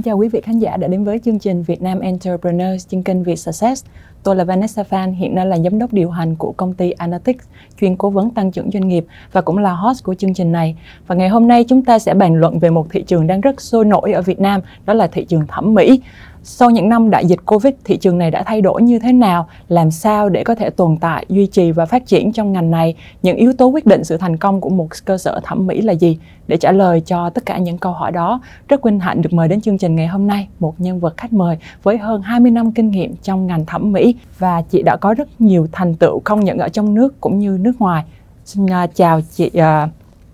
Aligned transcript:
Xin 0.00 0.04
chào 0.04 0.16
quý 0.16 0.28
vị 0.28 0.40
khán 0.40 0.58
giả 0.58 0.76
đã 0.76 0.88
đến 0.88 1.04
với 1.04 1.18
chương 1.18 1.38
trình 1.38 1.62
Việt 1.62 1.82
Nam 1.82 2.00
Entrepreneurs 2.00 2.88
trên 2.88 3.02
kênh 3.02 3.22
Việt 3.22 3.36
Success. 3.36 3.84
Tôi 4.22 4.36
là 4.36 4.44
Vanessa 4.44 4.82
Phan, 4.82 5.12
hiện 5.12 5.34
nay 5.34 5.46
là 5.46 5.58
giám 5.58 5.78
đốc 5.78 5.92
điều 5.92 6.10
hành 6.10 6.36
của 6.36 6.52
công 6.56 6.74
ty 6.74 6.90
Analytics, 6.90 7.44
chuyên 7.80 7.96
cố 7.96 8.10
vấn 8.10 8.30
tăng 8.30 8.52
trưởng 8.52 8.70
doanh 8.70 8.88
nghiệp 8.88 9.04
và 9.32 9.40
cũng 9.40 9.58
là 9.58 9.72
host 9.72 10.04
của 10.04 10.14
chương 10.14 10.34
trình 10.34 10.52
này. 10.52 10.76
Và 11.06 11.14
ngày 11.14 11.28
hôm 11.28 11.48
nay 11.48 11.64
chúng 11.64 11.84
ta 11.84 11.98
sẽ 11.98 12.14
bàn 12.14 12.34
luận 12.34 12.58
về 12.58 12.70
một 12.70 12.86
thị 12.90 13.02
trường 13.02 13.26
đang 13.26 13.40
rất 13.40 13.60
sôi 13.60 13.84
nổi 13.84 14.12
ở 14.12 14.22
Việt 14.22 14.40
Nam, 14.40 14.60
đó 14.86 14.94
là 14.94 15.06
thị 15.06 15.24
trường 15.24 15.46
thẩm 15.46 15.74
mỹ. 15.74 16.00
Sau 16.42 16.70
những 16.70 16.88
năm 16.88 17.10
đại 17.10 17.26
dịch 17.26 17.46
Covid, 17.46 17.74
thị 17.84 17.96
trường 17.96 18.18
này 18.18 18.30
đã 18.30 18.42
thay 18.42 18.60
đổi 18.60 18.82
như 18.82 18.98
thế 18.98 19.12
nào? 19.12 19.48
Làm 19.68 19.90
sao 19.90 20.28
để 20.28 20.44
có 20.44 20.54
thể 20.54 20.70
tồn 20.70 20.96
tại, 21.00 21.26
duy 21.28 21.46
trì 21.46 21.70
và 21.70 21.86
phát 21.86 22.06
triển 22.06 22.32
trong 22.32 22.52
ngành 22.52 22.70
này? 22.70 22.94
Những 23.22 23.36
yếu 23.36 23.52
tố 23.52 23.66
quyết 23.66 23.86
định 23.86 24.04
sự 24.04 24.16
thành 24.16 24.36
công 24.36 24.60
của 24.60 24.68
một 24.68 24.88
cơ 25.04 25.18
sở 25.18 25.40
thẩm 25.44 25.66
mỹ 25.66 25.82
là 25.82 25.92
gì? 25.92 26.18
Để 26.46 26.56
trả 26.56 26.72
lời 26.72 27.00
cho 27.00 27.30
tất 27.30 27.46
cả 27.46 27.58
những 27.58 27.78
câu 27.78 27.92
hỏi 27.92 28.12
đó, 28.12 28.40
rất 28.68 28.82
vinh 28.84 29.00
hạnh 29.00 29.22
được 29.22 29.32
mời 29.32 29.48
đến 29.48 29.60
chương 29.60 29.78
trình 29.78 29.96
ngày 29.96 30.06
hôm 30.06 30.26
nay 30.26 30.48
một 30.58 30.74
nhân 30.78 31.00
vật 31.00 31.16
khách 31.16 31.32
mời 31.32 31.56
với 31.82 31.98
hơn 31.98 32.22
20 32.22 32.50
năm 32.50 32.72
kinh 32.72 32.90
nghiệm 32.90 33.16
trong 33.22 33.46
ngành 33.46 33.66
thẩm 33.66 33.92
mỹ 33.92 34.14
và 34.38 34.62
chị 34.62 34.82
đã 34.82 34.96
có 34.96 35.14
rất 35.14 35.40
nhiều 35.40 35.66
thành 35.72 35.94
tựu 35.94 36.20
công 36.24 36.44
nhận 36.44 36.58
ở 36.58 36.68
trong 36.68 36.94
nước 36.94 37.20
cũng 37.20 37.38
như 37.38 37.58
nước 37.60 37.72
ngoài. 37.78 38.04
Xin 38.44 38.66
à, 38.66 38.86
chào 38.86 39.20
chị 39.20 39.50
à, 39.54 39.88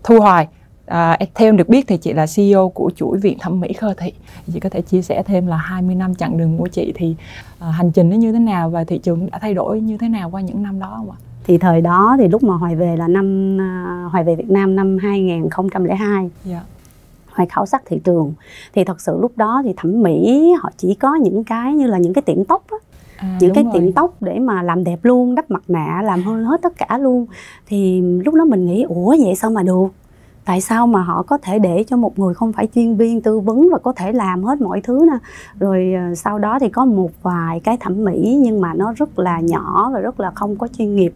Thu 0.05 0.21
Hoài. 0.21 0.49
À, 0.87 1.19
theo 1.35 1.53
được 1.53 1.69
biết 1.69 1.85
thì 1.89 1.97
chị 1.97 2.13
là 2.13 2.27
CEO 2.37 2.69
của 2.69 2.91
chuỗi 2.97 3.19
viện 3.19 3.39
thẩm 3.41 3.61
mỹ 3.61 3.73
Khơ 3.73 3.95
Thị. 3.95 4.13
Chị 4.53 4.61
có 4.61 4.69
thể 4.69 4.81
chia 4.81 5.03
sẻ 5.03 5.23
thêm 5.27 5.47
là 5.47 5.57
20 5.57 5.95
năm 5.95 6.15
chặng 6.15 6.39
đường 6.39 6.59
của 6.59 6.69
chị 6.69 6.93
thì 6.95 7.15
à, 7.59 7.71
hành 7.71 7.93
trình 7.93 8.11
nó 8.11 8.17
như 8.17 8.33
thế 8.33 8.39
nào 8.39 8.71
và 8.71 8.85
thị 8.85 8.99
trường 8.99 9.31
đã 9.31 9.39
thay 9.39 9.55
đổi 9.55 9.81
như 9.81 9.99
thế 9.99 10.09
nào 10.09 10.31
qua 10.31 10.41
những 10.41 10.63
năm 10.63 10.79
đó 10.81 10.95
không 10.97 11.11
ạ? 11.11 11.17
Thì 11.45 11.59
thời 11.59 11.81
đó 11.81 12.17
thì 12.19 12.29
lúc 12.29 12.43
mà 12.43 12.55
Hoài 12.55 12.77
về 12.77 12.97
là 12.97 13.09
năm 13.09 13.57
uh, 13.57 14.13
Hoài 14.13 14.25
về 14.25 14.35
Việt 14.37 14.51
Nam 14.51 14.77
năm 14.77 14.99
2002. 15.03 16.31
Yeah. 16.49 16.63
Hoài 17.33 17.47
khảo 17.49 17.67
sát 17.67 17.83
thị 17.87 18.01
trường 18.05 18.33
thì 18.75 18.85
thật 18.85 19.01
sự 19.01 19.19
lúc 19.21 19.33
đó 19.37 19.63
thì 19.65 19.73
thẩm 19.77 20.03
mỹ 20.03 20.53
họ 20.63 20.71
chỉ 20.77 20.95
có 20.95 21.15
những 21.15 21.45
cái 21.45 21.75
như 21.75 21.87
là 21.87 21.99
những 21.99 22.13
cái 22.13 22.23
tiệm 22.23 22.45
tóc 22.45 22.65
á, 22.71 22.77
À, 23.17 23.39
những 23.41 23.55
cái 23.55 23.65
rồi. 23.65 23.73
tiệm 23.75 23.93
tóc 23.93 24.15
để 24.23 24.39
mà 24.39 24.63
làm 24.63 24.85
đẹp 24.85 24.99
luôn 25.03 25.35
đắp 25.35 25.51
mặt 25.51 25.63
nạ 25.69 26.03
làm 26.05 26.23
hơn 26.23 26.45
hết 26.45 26.63
tất 26.63 26.73
cả 26.79 26.99
luôn 26.99 27.27
thì 27.67 28.01
lúc 28.01 28.35
đó 28.35 28.45
mình 28.45 28.67
nghĩ 28.67 28.83
ủa 28.83 29.17
vậy 29.25 29.35
sao 29.35 29.51
mà 29.51 29.63
được 29.63 29.89
tại 30.47 30.61
sao 30.61 30.87
mà 30.87 31.03
họ 31.03 31.23
có 31.23 31.39
thể 31.39 31.59
để 31.59 31.85
cho 31.87 31.97
một 31.97 32.19
người 32.19 32.35
không 32.35 32.53
phải 32.53 32.69
chuyên 32.75 32.97
viên 32.97 33.23
tư 33.23 33.41
vấn 33.41 33.69
và 33.73 33.79
có 33.79 33.93
thể 33.93 34.13
làm 34.13 34.45
hết 34.45 34.61
mọi 34.61 34.81
thứ 34.81 35.07
nè? 35.13 35.19
Rồi 35.59 35.95
ờ, 35.97 36.15
sau 36.15 36.39
đó 36.39 36.59
thì 36.59 36.69
có 36.69 36.85
một 36.85 37.11
vài 37.23 37.61
cái 37.61 37.77
thẩm 37.77 38.05
mỹ 38.05 38.39
nhưng 38.41 38.61
mà 38.61 38.75
nó 38.75 38.93
rất 38.97 39.19
là 39.19 39.41
nhỏ 39.41 39.91
và 39.95 40.01
rất 40.01 40.21
là 40.21 40.31
không 40.31 40.57
có 40.57 40.69
chuyên 40.69 40.97
nghiệp. 40.97 41.15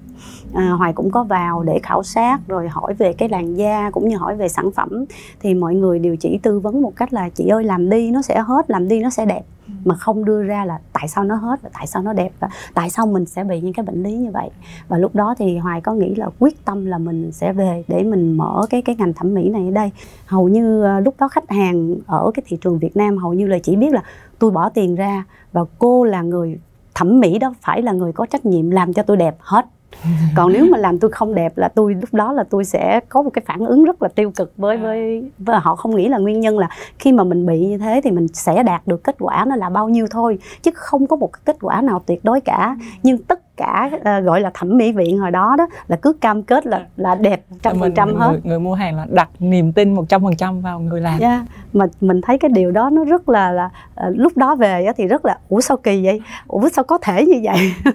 À, 0.54 0.70
hoài 0.70 0.92
cũng 0.92 1.10
có 1.10 1.24
vào 1.24 1.62
để 1.62 1.80
khảo 1.82 2.02
sát 2.02 2.38
rồi 2.48 2.68
hỏi 2.68 2.94
về 2.94 3.12
cái 3.12 3.28
làn 3.28 3.54
da 3.54 3.90
cũng 3.90 4.08
như 4.08 4.16
hỏi 4.16 4.36
về 4.36 4.48
sản 4.48 4.70
phẩm. 4.70 5.04
Thì 5.40 5.54
mọi 5.54 5.74
người 5.74 5.98
đều 5.98 6.16
chỉ 6.16 6.38
tư 6.42 6.60
vấn 6.60 6.82
một 6.82 6.96
cách 6.96 7.12
là 7.12 7.28
chị 7.28 7.48
ơi 7.48 7.64
làm 7.64 7.90
đi 7.90 8.10
nó 8.10 8.22
sẽ 8.22 8.40
hết 8.40 8.70
làm 8.70 8.88
đi 8.88 9.00
nó 9.00 9.10
sẽ 9.10 9.26
đẹp 9.26 9.42
mà 9.84 9.94
không 9.94 10.24
đưa 10.24 10.42
ra 10.42 10.64
là 10.64 10.78
tại 10.92 11.08
sao 11.08 11.24
nó 11.24 11.34
hết 11.34 11.62
và 11.62 11.70
tại 11.72 11.86
sao 11.86 12.02
nó 12.02 12.12
đẹp 12.12 12.32
và 12.40 12.48
tại 12.74 12.90
sao 12.90 13.06
mình 13.06 13.26
sẽ 13.26 13.44
bị 13.44 13.60
những 13.60 13.72
cái 13.72 13.86
bệnh 13.86 14.02
lý 14.02 14.12
như 14.12 14.30
vậy. 14.30 14.50
Và 14.88 14.98
lúc 14.98 15.14
đó 15.14 15.34
thì 15.38 15.58
hoài 15.58 15.80
có 15.80 15.94
nghĩ 15.94 16.14
là 16.14 16.30
quyết 16.38 16.64
tâm 16.64 16.86
là 16.86 16.98
mình 16.98 17.32
sẽ 17.32 17.52
về 17.52 17.84
để 17.88 18.02
mình 18.02 18.36
mở 18.36 18.66
cái 18.70 18.82
cái 18.82 18.96
ngành 18.98 19.12
thẩm 19.12 19.34
mỹ 19.34 19.48
này 19.48 19.64
ở 19.64 19.70
đây. 19.70 19.90
Hầu 20.26 20.48
như 20.48 20.82
ờ, 20.82 21.00
lúc 21.00 21.14
đó 21.18 21.28
khách 21.28 21.50
hàng 21.50 21.96
ở 22.06 22.30
cái 22.34 22.42
thị 22.46 22.58
trường 22.60 22.78
việt 22.78 22.96
nam 22.96 23.16
hầu 23.16 23.34
như 23.34 23.46
là 23.46 23.58
chỉ 23.58 23.76
biết 23.76 23.92
là 23.92 24.02
tôi 24.38 24.50
bỏ 24.50 24.68
tiền 24.68 24.94
ra 24.94 25.24
và 25.52 25.64
cô 25.78 26.04
là 26.04 26.22
người 26.22 26.60
thẩm 26.94 27.20
mỹ 27.20 27.38
đó 27.38 27.54
phải 27.60 27.82
là 27.82 27.92
người 27.92 28.12
có 28.12 28.26
trách 28.26 28.46
nhiệm 28.46 28.70
làm 28.70 28.92
cho 28.92 29.02
tôi 29.02 29.16
đẹp 29.16 29.36
hết. 29.40 29.66
còn 30.36 30.52
nếu 30.52 30.66
mà 30.70 30.78
làm 30.78 30.98
tôi 30.98 31.10
không 31.10 31.34
đẹp 31.34 31.58
là 31.58 31.68
tôi 31.68 31.94
lúc 31.94 32.14
đó 32.14 32.32
là 32.32 32.44
tôi 32.50 32.64
sẽ 32.64 33.00
có 33.08 33.22
một 33.22 33.30
cái 33.30 33.42
phản 33.46 33.58
ứng 33.66 33.84
rất 33.84 34.02
là 34.02 34.08
tiêu 34.08 34.30
cực 34.36 34.52
với 34.56 34.76
à. 34.76 34.82
với 34.82 35.24
và 35.38 35.58
họ 35.58 35.76
không 35.76 35.96
nghĩ 35.96 36.08
là 36.08 36.18
nguyên 36.18 36.40
nhân 36.40 36.58
là 36.58 36.68
khi 36.98 37.12
mà 37.12 37.24
mình 37.24 37.46
bị 37.46 37.66
như 37.66 37.78
thế 37.78 38.00
thì 38.04 38.10
mình 38.10 38.28
sẽ 38.28 38.62
đạt 38.62 38.86
được 38.86 39.04
kết 39.04 39.16
quả 39.18 39.44
nó 39.48 39.56
là 39.56 39.68
bao 39.68 39.88
nhiêu 39.88 40.06
thôi 40.10 40.38
chứ 40.62 40.70
không 40.74 41.06
có 41.06 41.16
một 41.16 41.32
cái 41.32 41.40
kết 41.44 41.56
quả 41.60 41.80
nào 41.80 42.02
tuyệt 42.06 42.24
đối 42.24 42.40
cả 42.40 42.76
ừ. 42.80 42.84
nhưng 43.02 43.18
tất 43.18 43.56
cả 43.56 43.90
uh, 43.94 44.24
gọi 44.24 44.40
là 44.40 44.50
thẩm 44.54 44.76
mỹ 44.76 44.92
viện 44.92 45.18
hồi 45.18 45.30
đó 45.30 45.56
đó 45.58 45.66
là 45.88 45.96
cứ 45.96 46.12
cam 46.12 46.42
kết 46.42 46.66
là 46.66 46.86
là 46.96 47.14
đẹp 47.14 47.44
trăm 47.62 47.80
phần 47.80 47.94
trăm 47.94 48.14
hết 48.14 48.30
người, 48.30 48.40
người 48.44 48.58
mua 48.58 48.74
hàng 48.74 48.96
là 48.96 49.06
đặt 49.10 49.28
niềm 49.38 49.72
tin 49.72 49.94
một 49.94 50.04
trăm 50.08 50.22
phần 50.22 50.36
trăm 50.36 50.60
vào 50.60 50.80
người 50.80 51.00
làm 51.00 51.20
yeah. 51.20 51.42
mà 51.72 51.86
mình 52.00 52.20
thấy 52.20 52.38
cái 52.38 52.48
điều 52.48 52.70
đó 52.70 52.90
nó 52.90 53.04
rất 53.04 53.28
là 53.28 53.52
là 53.52 53.70
uh, 54.06 54.16
lúc 54.16 54.36
đó 54.36 54.54
về 54.54 54.86
thì 54.96 55.06
rất 55.06 55.24
là 55.24 55.38
ủa 55.48 55.60
sao 55.60 55.76
kỳ 55.76 56.04
vậy 56.04 56.22
ủa 56.46 56.68
sao 56.68 56.84
có 56.84 56.98
thể 56.98 57.26
như 57.26 57.40
vậy 57.44 57.72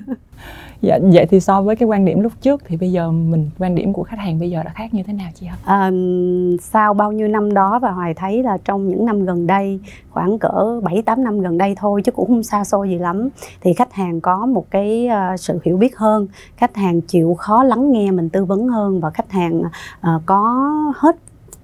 dạ 0.82 1.00
vậy 1.14 1.26
thì 1.26 1.40
so 1.40 1.62
với 1.62 1.76
cái 1.76 1.88
quan 1.88 2.06
điểm 2.06 2.22
lúc 2.22 2.32
trước 2.42 2.62
thì 2.66 2.78
bây 2.78 2.92
giờ 2.92 3.12
mình 3.12 3.50
quan 3.60 3.76
điểm 3.76 3.94
của 3.94 4.04
khách 4.04 4.20
hàng 4.20 4.40
bây 4.40 4.50
giờ 4.50 4.64
đã 4.64 4.72
khác 4.76 4.94
như 4.94 5.04
thế 5.04 5.14
nào 5.14 5.30
chị 5.36 5.46
hả? 5.46 5.58
À, 5.66 5.92
sau 6.62 6.94
bao 6.94 7.12
nhiêu 7.12 7.28
năm 7.28 7.54
đó 7.54 7.80
và 7.80 7.92
hoài 7.92 8.14
thấy 8.14 8.44
là 8.44 8.58
trong 8.66 8.88
những 8.88 9.06
năm 9.06 9.26
gần 9.26 9.48
đây 9.48 9.80
khoảng 10.10 10.40
cỡ 10.40 10.82
7 10.84 11.02
8 11.02 11.24
năm 11.24 11.40
gần 11.40 11.58
đây 11.58 11.76
thôi 11.78 12.02
chứ 12.02 12.12
cũng 12.12 12.28
không 12.28 12.44
xa 12.44 12.64
xôi 12.64 12.90
gì 12.90 12.98
lắm 12.98 13.30
thì 13.62 13.74
khách 13.74 13.94
hàng 13.94 14.22
có 14.22 14.46
một 14.46 14.66
cái 14.72 15.10
uh, 15.34 15.40
sự 15.40 15.60
hiểu 15.64 15.78
biết 15.78 15.98
hơn. 15.98 16.28
Khách 16.58 16.76
hàng 16.76 17.02
chịu 17.02 17.34
khó 17.34 17.64
lắng 17.64 17.92
nghe 17.92 18.12
mình 18.12 18.30
tư 18.30 18.46
vấn 18.46 18.68
hơn 18.68 19.00
và 19.00 19.10
khách 19.10 19.32
hàng 19.32 19.62
uh, 19.62 20.22
có 20.26 20.72
hết 20.96 21.16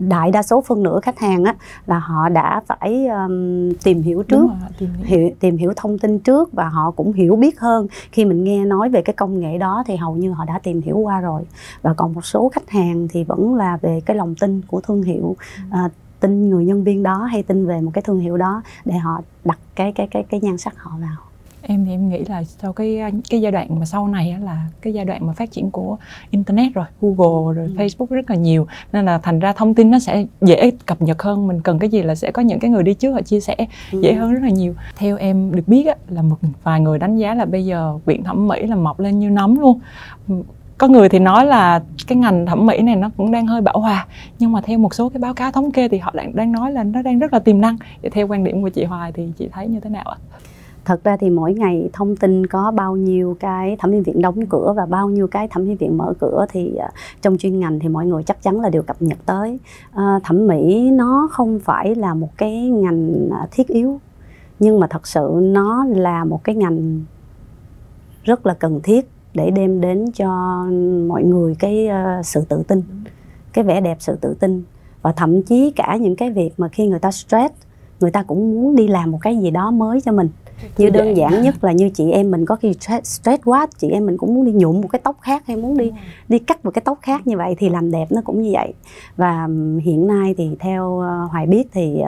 đại 0.10 0.32
đa 0.32 0.44
số 0.44 0.62
phân 0.62 0.84
nửa 0.84 1.00
khách 1.00 1.20
hàng 1.20 1.44
á 1.44 1.56
là 1.86 2.00
họ 2.00 2.30
đã 2.30 2.62
phải 2.68 3.08
um, 3.08 3.74
tìm 3.84 4.02
hiểu 4.02 4.24
trước 4.24 4.48
rồi, 4.48 4.70
tìm 4.80 4.90
hiểu. 4.94 5.06
hiểu 5.06 5.30
tìm 5.40 5.58
hiểu 5.58 5.74
thông 5.76 6.00
tin 6.00 6.20
trước 6.20 6.54
và 6.54 6.70
họ 6.70 6.92
cũng 6.92 7.14
hiểu 7.14 7.36
biết 7.36 7.60
hơn 7.60 7.88
khi 8.12 8.26
mình 8.26 8.44
nghe 8.44 8.66
nói 8.66 8.90
về 8.90 9.02
cái 9.02 9.14
công 9.14 9.40
nghệ 9.40 9.58
đó 9.58 9.84
thì 9.88 9.96
hầu 9.96 10.16
như 10.16 10.32
họ 10.32 10.46
đã 10.46 10.60
tìm 10.64 10.82
hiểu 10.82 10.98
qua 10.98 11.22
rồi 11.22 11.42
và 11.82 11.94
còn 11.94 12.14
một 12.14 12.26
số 12.26 12.50
khách 12.50 12.70
hàng 12.70 13.08
thì 13.12 13.24
vẫn 13.24 13.56
là 13.56 13.78
về 13.82 14.02
cái 14.06 14.18
lòng 14.18 14.36
tin 14.36 14.62
của 14.68 14.82
thương 14.82 15.04
hiệu 15.04 15.36
ừ. 15.72 15.78
à, 15.78 15.90
tin 16.20 16.50
người 16.50 16.66
nhân 16.66 16.84
viên 16.84 17.04
đó 17.04 17.24
hay 17.24 17.44
tin 17.44 17.66
về 17.68 17.82
một 17.82 17.92
cái 17.94 18.02
thương 18.02 18.20
hiệu 18.20 18.38
đó 18.38 18.62
để 18.86 18.98
họ 18.98 19.22
đặt 19.46 19.60
cái 19.76 19.92
cái 19.92 20.08
cái 20.12 20.24
cái 20.24 20.40
nhan 20.40 20.58
sắc 20.58 20.74
họ 20.78 20.92
vào 21.02 21.31
em 21.62 21.86
thì 21.86 21.92
em 21.92 22.10
nghĩ 22.10 22.24
là 22.30 22.44
sau 22.44 22.74
cái 22.74 23.02
cái 23.30 23.42
giai 23.42 23.52
đoạn 23.52 23.80
mà 23.80 23.86
sau 23.86 24.08
này 24.08 24.36
là 24.44 24.68
cái 24.82 24.94
giai 24.94 25.06
đoạn 25.06 25.28
mà 25.28 25.34
phát 25.34 25.52
triển 25.52 25.72
của 25.72 25.98
internet 26.30 26.74
rồi 26.74 26.86
google 27.02 27.56
rồi 27.56 27.68
ừ. 27.68 27.74
facebook 27.78 28.06
rất 28.10 28.30
là 28.30 28.36
nhiều 28.36 28.68
nên 28.94 29.06
là 29.06 29.18
thành 29.18 29.40
ra 29.40 29.54
thông 29.54 29.74
tin 29.74 29.92
nó 29.92 30.00
sẽ 30.00 30.26
dễ 30.42 30.72
cập 30.86 31.02
nhật 31.02 31.22
hơn 31.22 31.48
mình 31.48 31.62
cần 31.62 31.80
cái 31.80 31.90
gì 31.90 32.02
là 32.02 32.16
sẽ 32.16 32.32
có 32.32 32.42
những 32.42 32.60
cái 32.60 32.72
người 32.72 32.84
đi 32.84 32.94
trước 32.94 33.12
họ 33.12 33.22
chia 33.22 33.40
sẻ 33.40 33.56
ừ. 33.92 34.02
dễ 34.02 34.14
hơn 34.14 34.34
rất 34.34 34.40
là 34.44 34.50
nhiều 34.50 34.76
theo 34.96 35.18
em 35.18 35.56
được 35.56 35.68
biết 35.68 35.88
á, 35.88 35.96
là 36.10 36.22
một 36.22 36.38
vài 36.64 36.82
người 36.82 37.00
đánh 37.00 37.18
giá 37.18 37.36
là 37.36 37.46
bây 37.46 37.66
giờ 37.66 37.98
viện 38.06 38.24
thẩm 38.24 38.48
mỹ 38.48 38.68
là 38.68 38.76
mọc 38.76 39.00
lên 39.00 39.20
như 39.20 39.30
nấm 39.30 39.60
luôn 39.60 39.80
có 40.82 40.88
người 40.88 41.10
thì 41.10 41.20
nói 41.20 41.46
là 41.46 41.84
cái 42.08 42.18
ngành 42.18 42.46
thẩm 42.46 42.66
mỹ 42.66 42.82
này 42.82 42.96
nó 42.96 43.10
cũng 43.18 43.32
đang 43.32 43.48
hơi 43.48 43.62
bão 43.62 43.80
hòa 43.80 44.08
nhưng 44.40 44.52
mà 44.52 44.62
theo 44.62 44.78
một 44.78 44.94
số 44.94 45.10
cái 45.10 45.20
báo 45.20 45.34
cáo 45.34 45.52
thống 45.52 45.72
kê 45.72 45.88
thì 45.88 45.98
họ 45.98 46.12
đang 46.16 46.36
đang 46.36 46.52
nói 46.52 46.72
là 46.72 46.84
nó 46.84 47.02
đang 47.02 47.20
rất 47.20 47.34
là 47.34 47.40
tiềm 47.40 47.62
năng 47.62 47.78
vậy 48.02 48.12
theo 48.12 48.28
quan 48.28 48.44
điểm 48.44 48.62
của 48.62 48.70
chị 48.70 48.84
Hoài 48.84 49.12
thì 49.12 49.24
chị 49.38 49.50
thấy 49.52 49.68
như 49.68 49.80
thế 49.80 49.90
nào 49.90 50.06
ạ? 50.06 50.18
Thật 50.86 51.04
ra 51.04 51.18
thì 51.18 51.30
mỗi 51.30 51.54
ngày 51.54 51.90
thông 51.94 52.16
tin 52.16 52.48
có 52.48 52.72
bao 52.72 52.96
nhiêu 52.96 53.38
cái 53.40 53.76
thẩm 53.80 53.92
mỹ 53.92 54.00
viện 54.00 54.22
đóng 54.22 54.46
cửa 54.46 54.74
và 54.78 54.86
bao 54.86 55.10
nhiêu 55.10 55.28
cái 55.28 55.48
thẩm 55.48 55.64
mỹ 55.64 55.76
viện 55.76 55.98
mở 55.98 56.14
cửa 56.20 56.46
thì 56.50 56.76
à, 56.76 56.90
trong 57.22 57.38
chuyên 57.38 57.60
ngành 57.60 57.80
thì 57.80 57.90
mọi 57.90 58.06
người 58.06 58.24
chắc 58.24 58.44
chắn 58.44 58.62
là 58.62 58.70
đều 58.70 58.82
cập 58.82 59.02
nhật 59.02 59.18
tới. 59.26 59.60
À, 59.92 60.20
thẩm 60.24 60.48
mỹ 60.48 60.92
nó 60.92 61.28
không 61.32 61.60
phải 61.60 61.96
là 61.96 62.14
một 62.14 62.30
cái 62.38 62.70
ngành 62.70 63.30
à, 63.32 63.48
thiết 63.52 63.68
yếu, 63.68 64.00
nhưng 64.60 64.80
mà 64.80 64.88
thật 64.88 65.08
sự 65.08 65.40
nó 65.42 65.86
là 65.86 66.26
một 66.26 66.44
cái 66.44 66.56
ngành 66.56 67.02
rất 68.24 68.46
là 68.46 68.54
cần 68.54 68.80
thiết 68.84 69.10
để 69.34 69.52
đem 69.52 69.82
đến 69.82 70.12
cho 70.12 70.64
mọi 71.08 71.24
người 71.24 71.56
cái 71.60 71.90
sự 72.24 72.42
tự 72.50 72.64
tin, 72.68 72.82
cái 73.54 73.64
vẻ 73.64 73.82
đẹp 73.82 73.98
sự 74.00 74.18
tự 74.22 74.34
tin. 74.34 74.64
Và 75.02 75.12
thậm 75.12 75.42
chí 75.44 75.72
cả 75.76 75.98
những 76.02 76.16
cái 76.16 76.32
việc 76.32 76.50
mà 76.58 76.68
khi 76.68 76.88
người 76.88 77.00
ta 77.00 77.12
stress, 77.12 77.54
người 78.00 78.12
ta 78.12 78.24
cũng 78.24 78.52
muốn 78.52 78.76
đi 78.76 78.88
làm 78.88 79.12
một 79.12 79.18
cái 79.22 79.38
gì 79.38 79.52
đó 79.52 79.72
mới 79.72 80.02
cho 80.02 80.12
mình 80.12 80.30
như 80.78 80.90
đơn 80.90 81.18
giản 81.18 81.42
nhất 81.42 81.64
là 81.64 81.72
như 81.72 81.90
chị 81.90 82.12
em 82.12 82.32
mình 82.32 82.46
có 82.46 82.56
khi 82.56 82.74
stress 83.04 83.44
quá 83.46 83.68
chị 83.78 83.90
em 83.90 84.06
mình 84.06 84.18
cũng 84.18 84.36
muốn 84.36 84.46
đi 84.46 84.52
nhuộm 84.52 84.82
một 84.82 84.88
cái 84.92 85.02
tóc 85.04 85.18
khác 85.22 85.44
hay 85.48 85.58
muốn 85.58 85.78
đi 85.78 85.92
đi 86.30 86.40
cắt 86.40 86.66
một 86.66 86.72
cái 86.72 86.82
tóc 86.86 87.00
khác 87.02 87.28
như 87.28 87.38
vậy 87.38 87.56
thì 87.58 87.70
làm 87.70 87.92
đẹp 87.92 88.12
nó 88.12 88.22
cũng 88.26 88.42
như 88.42 88.50
vậy. 88.54 88.74
Và 89.18 89.48
hiện 89.82 90.08
nay 90.08 90.36
thì 90.38 90.50
theo 90.60 91.00
ờ, 91.00 91.26
hoài 91.32 91.48
biết 91.48 91.68
thì 91.74 92.02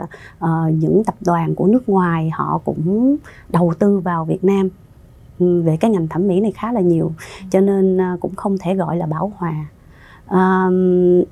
uh, 0.44 0.50
những 0.74 1.04
tập 1.04 1.16
đoàn 1.26 1.56
của 1.56 1.68
nước 1.68 1.90
ngoài 1.90 2.30
họ 2.30 2.62
cũng 2.66 3.16
đầu 3.50 3.74
tư 3.80 4.00
vào 4.00 4.26
việt 4.26 4.44
nam 4.44 4.70
về 5.40 5.78
cái 5.80 5.92
ngành 5.92 6.08
thẩm 6.08 6.28
mỹ 6.28 6.40
này 6.40 6.52
khá 6.52 6.72
là 6.72 6.82
nhiều. 6.82 7.12
Cho 7.50 7.62
nên 7.62 7.98
uh, 7.98 8.20
cũng 8.20 8.36
không 8.36 8.58
thể 8.58 8.76
gọi 8.76 8.98
là 8.98 9.06
bảo 9.06 9.32
hòa. 9.38 9.66
Uh, 10.26 10.74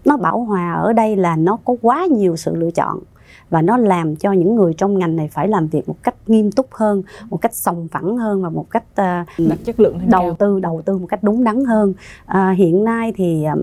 nó 0.05 0.17
bảo 0.21 0.39
hòa 0.39 0.73
ở 0.73 0.93
đây 0.93 1.15
là 1.15 1.35
nó 1.35 1.57
có 1.65 1.75
quá 1.81 2.05
nhiều 2.05 2.35
sự 2.35 2.55
lựa 2.55 2.71
chọn 2.71 2.99
và 3.49 3.61
nó 3.61 3.77
làm 3.77 4.15
cho 4.15 4.31
những 4.31 4.55
người 4.55 4.73
trong 4.73 4.99
ngành 4.99 5.15
này 5.15 5.27
phải 5.27 5.47
làm 5.47 5.67
việc 5.67 5.87
một 5.87 5.95
cách 6.03 6.15
nghiêm 6.27 6.51
túc 6.51 6.67
hơn 6.71 7.03
một 7.29 7.37
cách 7.37 7.55
sòng 7.55 7.87
phẳng 7.87 8.17
hơn 8.17 8.41
và 8.41 8.49
một 8.49 8.65
cách 8.69 8.83
uh, 8.91 9.47
đặt 9.49 9.59
chất 9.65 9.79
lượng 9.79 9.99
đầu 10.09 10.21
cao. 10.21 10.35
tư 10.39 10.59
đầu 10.59 10.81
tư 10.85 10.97
một 10.97 11.07
cách 11.09 11.23
đúng 11.23 11.43
đắn 11.43 11.65
hơn. 11.65 11.93
Uh, 12.31 12.57
hiện 12.57 12.83
nay 12.83 13.13
thì 13.15 13.45
uh, 13.53 13.59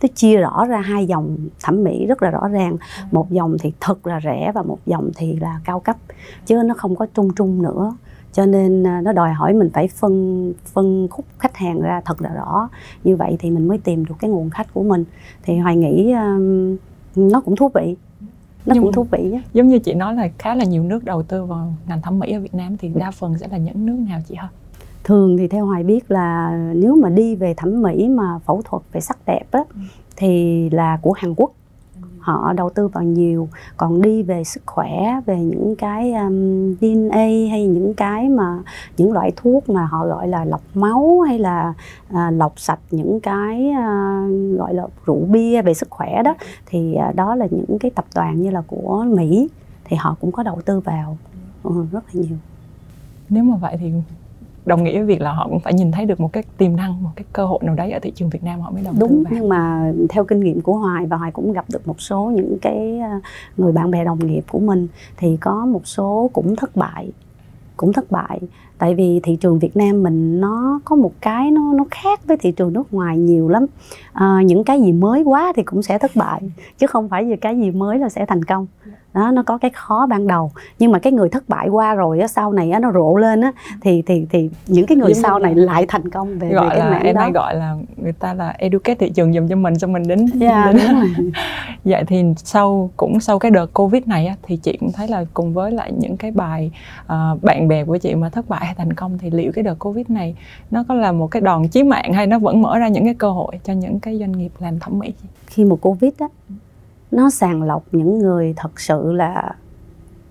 tôi 0.00 0.08
chia 0.14 0.36
rõ 0.36 0.66
ra 0.66 0.80
hai 0.80 1.06
dòng 1.06 1.36
thẩm 1.62 1.84
mỹ 1.84 2.06
rất 2.06 2.22
là 2.22 2.30
rõ 2.30 2.48
ràng. 2.48 2.76
Một 3.10 3.30
dòng 3.30 3.56
thì 3.60 3.72
thật 3.80 4.06
là 4.06 4.20
rẻ 4.24 4.52
và 4.54 4.62
một 4.62 4.78
dòng 4.86 5.10
thì 5.16 5.36
là 5.36 5.60
cao 5.64 5.80
cấp 5.80 5.96
chứ 6.46 6.62
nó 6.64 6.74
không 6.74 6.96
có 6.96 7.06
trung 7.14 7.30
trung 7.36 7.62
nữa. 7.62 7.96
Cho 8.32 8.46
nên 8.46 8.82
nó 8.82 9.12
đòi 9.12 9.32
hỏi 9.32 9.54
mình 9.54 9.70
phải 9.72 9.88
phân 9.88 10.52
phân 10.72 11.08
khúc 11.10 11.24
khách 11.38 11.56
hàng 11.56 11.80
ra 11.80 12.00
thật 12.04 12.22
là 12.22 12.30
rõ. 12.34 12.68
Như 13.04 13.16
vậy 13.16 13.36
thì 13.38 13.50
mình 13.50 13.68
mới 13.68 13.78
tìm 13.78 14.04
được 14.04 14.14
cái 14.18 14.30
nguồn 14.30 14.50
khách 14.50 14.74
của 14.74 14.82
mình. 14.82 15.04
Thì 15.42 15.58
hoài 15.58 15.76
nghĩ 15.76 16.12
um, 16.12 16.76
nó 17.16 17.40
cũng 17.40 17.56
thú 17.56 17.70
vị 17.74 17.96
nó 18.66 18.74
Nhưng 18.74 18.82
cũng 18.82 18.92
thú 18.92 19.06
vị 19.10 19.32
á 19.32 19.40
giống 19.52 19.68
như 19.68 19.78
chị 19.78 19.94
nói 19.94 20.14
là 20.14 20.28
khá 20.38 20.54
là 20.54 20.64
nhiều 20.64 20.82
nước 20.82 21.04
đầu 21.04 21.22
tư 21.22 21.44
vào 21.44 21.74
ngành 21.88 22.02
thẩm 22.02 22.18
mỹ 22.18 22.32
ở 22.32 22.40
Việt 22.40 22.54
Nam 22.54 22.76
thì 22.76 22.90
đa 22.94 23.10
phần 23.10 23.38
sẽ 23.38 23.48
là 23.48 23.56
những 23.56 23.86
nước 23.86 23.96
nào 24.08 24.20
chị 24.28 24.34
hả 24.34 24.48
thường 25.04 25.36
thì 25.38 25.48
theo 25.48 25.66
hoài 25.66 25.84
biết 25.84 26.10
là 26.10 26.56
nếu 26.74 26.96
mà 26.96 27.08
đi 27.08 27.36
về 27.36 27.54
thẩm 27.54 27.82
mỹ 27.82 28.08
mà 28.08 28.38
phẫu 28.38 28.62
thuật 28.64 28.82
về 28.92 29.00
sắc 29.00 29.18
đẹp 29.26 29.44
á 29.50 29.60
ừ. 29.74 29.80
thì 30.16 30.70
là 30.70 30.98
của 31.02 31.12
Hàn 31.12 31.34
Quốc 31.34 31.52
họ 32.20 32.52
đầu 32.52 32.70
tư 32.70 32.88
vào 32.88 33.04
nhiều. 33.04 33.48
Còn 33.76 34.02
đi 34.02 34.22
về 34.22 34.44
sức 34.44 34.62
khỏe 34.66 35.20
về 35.26 35.40
những 35.40 35.76
cái 35.76 36.12
um, 36.12 36.74
DNA 36.80 37.26
hay 37.50 37.66
những 37.66 37.94
cái 37.94 38.28
mà 38.28 38.58
những 38.96 39.12
loại 39.12 39.32
thuốc 39.36 39.68
mà 39.68 39.84
họ 39.84 40.06
gọi 40.06 40.28
là 40.28 40.44
lọc 40.44 40.62
máu 40.74 41.20
hay 41.20 41.38
là 41.38 41.74
uh, 42.10 42.16
lọc 42.32 42.52
sạch 42.56 42.80
những 42.90 43.20
cái 43.20 43.70
uh, 43.70 44.58
gọi 44.58 44.74
là 44.74 44.86
rượu 45.06 45.20
bia 45.30 45.62
về 45.62 45.74
sức 45.74 45.90
khỏe 45.90 46.22
đó 46.22 46.34
thì 46.66 46.96
uh, 47.08 47.14
đó 47.14 47.34
là 47.34 47.46
những 47.50 47.78
cái 47.78 47.90
tập 47.90 48.04
đoàn 48.14 48.42
như 48.42 48.50
là 48.50 48.62
của 48.66 49.04
Mỹ 49.08 49.48
thì 49.84 49.96
họ 49.96 50.16
cũng 50.20 50.32
có 50.32 50.42
đầu 50.42 50.60
tư 50.64 50.80
vào 50.80 51.18
ừ, 51.62 51.86
rất 51.92 52.04
là 52.12 52.22
nhiều. 52.22 52.36
Nếu 53.28 53.44
mà 53.44 53.56
vậy 53.56 53.76
thì 53.80 53.92
đồng 54.66 54.84
nghĩa 54.84 54.92
với 54.92 55.04
việc 55.04 55.20
là 55.20 55.32
họ 55.32 55.48
cũng 55.48 55.60
phải 55.60 55.74
nhìn 55.74 55.92
thấy 55.92 56.06
được 56.06 56.20
một 56.20 56.32
cái 56.32 56.42
tiềm 56.58 56.76
năng 56.76 57.02
một 57.02 57.10
cái 57.16 57.24
cơ 57.32 57.46
hội 57.46 57.58
nào 57.62 57.74
đấy 57.74 57.92
ở 57.92 57.98
thị 57.98 58.12
trường 58.14 58.30
Việt 58.30 58.44
Nam 58.44 58.60
họ 58.60 58.70
mới 58.70 58.82
đầu 58.82 58.94
đúng 58.98 59.10
tư 59.10 59.22
vào. 59.24 59.32
nhưng 59.34 59.48
mà 59.48 59.92
theo 60.08 60.24
kinh 60.24 60.40
nghiệm 60.40 60.60
của 60.60 60.74
Hoài 60.74 61.06
và 61.06 61.16
Hoài 61.16 61.30
cũng 61.30 61.52
gặp 61.52 61.64
được 61.72 61.88
một 61.88 62.00
số 62.00 62.32
những 62.34 62.58
cái 62.62 62.98
ờ, 62.98 63.20
người 63.56 63.72
bạn 63.72 63.90
bè 63.90 64.04
đồng 64.04 64.26
nghiệp 64.26 64.44
của 64.48 64.58
mình 64.58 64.88
thì 65.16 65.36
có 65.36 65.66
một 65.66 65.86
số 65.86 66.30
cũng 66.32 66.56
thất 66.56 66.76
bại 66.76 67.10
cũng 67.76 67.92
thất 67.92 68.10
bại 68.10 68.40
tại 68.80 68.94
vì 68.94 69.20
thị 69.22 69.36
trường 69.36 69.58
Việt 69.58 69.76
Nam 69.76 70.02
mình 70.02 70.40
nó 70.40 70.80
có 70.84 70.96
một 70.96 71.12
cái 71.20 71.50
nó 71.50 71.72
nó 71.72 71.84
khác 71.90 72.20
với 72.26 72.36
thị 72.36 72.52
trường 72.52 72.72
nước 72.72 72.94
ngoài 72.94 73.18
nhiều 73.18 73.48
lắm. 73.48 73.66
À, 74.12 74.42
những 74.44 74.64
cái 74.64 74.80
gì 74.80 74.92
mới 74.92 75.22
quá 75.22 75.52
thì 75.56 75.62
cũng 75.62 75.82
sẽ 75.82 75.98
thất 75.98 76.10
bại 76.14 76.40
chứ 76.78 76.86
không 76.86 77.08
phải 77.08 77.24
vì 77.24 77.36
cái 77.36 77.58
gì 77.58 77.70
mới 77.70 77.98
là 77.98 78.08
sẽ 78.08 78.26
thành 78.26 78.44
công. 78.44 78.66
Đó 79.14 79.30
nó 79.30 79.42
có 79.42 79.58
cái 79.58 79.70
khó 79.74 80.06
ban 80.06 80.26
đầu. 80.26 80.52
Nhưng 80.78 80.92
mà 80.92 80.98
cái 80.98 81.12
người 81.12 81.28
thất 81.28 81.48
bại 81.48 81.68
qua 81.68 81.94
rồi 81.94 82.20
á 82.20 82.28
sau 82.28 82.52
này 82.52 82.70
á 82.70 82.78
nó 82.78 82.92
rộ 82.92 83.16
lên 83.16 83.40
á 83.40 83.52
thì 83.80 84.02
thì 84.06 84.26
thì 84.30 84.50
những 84.66 84.86
cái 84.86 84.96
người 84.96 85.14
sau 85.14 85.38
này 85.38 85.54
lại 85.54 85.84
thành 85.88 86.10
công 86.10 86.38
về, 86.38 86.48
gọi 86.48 86.64
về 86.64 86.68
cái 86.70 86.78
là 86.78 86.90
mảng 86.90 87.02
em 87.02 87.14
đó. 87.14 87.20
hay 87.20 87.32
gọi 87.32 87.54
là 87.54 87.76
người 87.96 88.12
ta 88.12 88.34
là 88.34 88.54
educate 88.58 88.94
thị 88.94 89.10
trường 89.10 89.32
dùm 89.32 89.48
cho 89.48 89.56
mình 89.56 89.78
xong 89.78 89.92
mình 89.92 90.02
đến, 90.08 90.26
yeah, 90.40 90.74
đến. 90.74 91.32
vậy 91.84 92.04
thì 92.08 92.24
sau 92.36 92.90
cũng 92.96 93.20
sau 93.20 93.38
cái 93.38 93.50
đợt 93.50 93.66
covid 93.74 94.06
này 94.06 94.26
á, 94.26 94.34
thì 94.42 94.56
chị 94.56 94.76
cũng 94.80 94.92
thấy 94.92 95.08
là 95.08 95.24
cùng 95.34 95.54
với 95.54 95.70
lại 95.70 95.92
những 95.98 96.16
cái 96.16 96.30
bài 96.30 96.70
uh, 97.04 97.42
bạn 97.42 97.68
bè 97.68 97.84
của 97.84 97.98
chị 97.98 98.14
mà 98.14 98.28
thất 98.28 98.48
bại 98.48 98.69
hay 98.70 98.74
thành 98.86 98.92
công 98.92 99.18
thì 99.18 99.30
liệu 99.30 99.52
cái 99.52 99.62
đợt 99.62 99.74
covid 99.78 100.06
này 100.08 100.36
nó 100.70 100.84
có 100.88 100.94
là 100.94 101.12
một 101.12 101.26
cái 101.26 101.42
đòn 101.42 101.68
chí 101.68 101.82
mạng 101.82 102.12
hay 102.12 102.26
nó 102.26 102.38
vẫn 102.38 102.62
mở 102.62 102.78
ra 102.78 102.88
những 102.88 103.04
cái 103.04 103.14
cơ 103.14 103.30
hội 103.30 103.60
cho 103.64 103.72
những 103.72 104.00
cái 104.00 104.18
doanh 104.18 104.32
nghiệp 104.32 104.52
làm 104.58 104.78
thẩm 104.78 104.98
mỹ 104.98 105.12
khi 105.46 105.64
một 105.64 105.80
covid 105.80 106.12
á 106.18 106.28
nó 107.10 107.30
sàng 107.30 107.62
lọc 107.62 107.84
những 107.92 108.18
người 108.18 108.54
thật 108.56 108.80
sự 108.80 109.12
là 109.12 109.54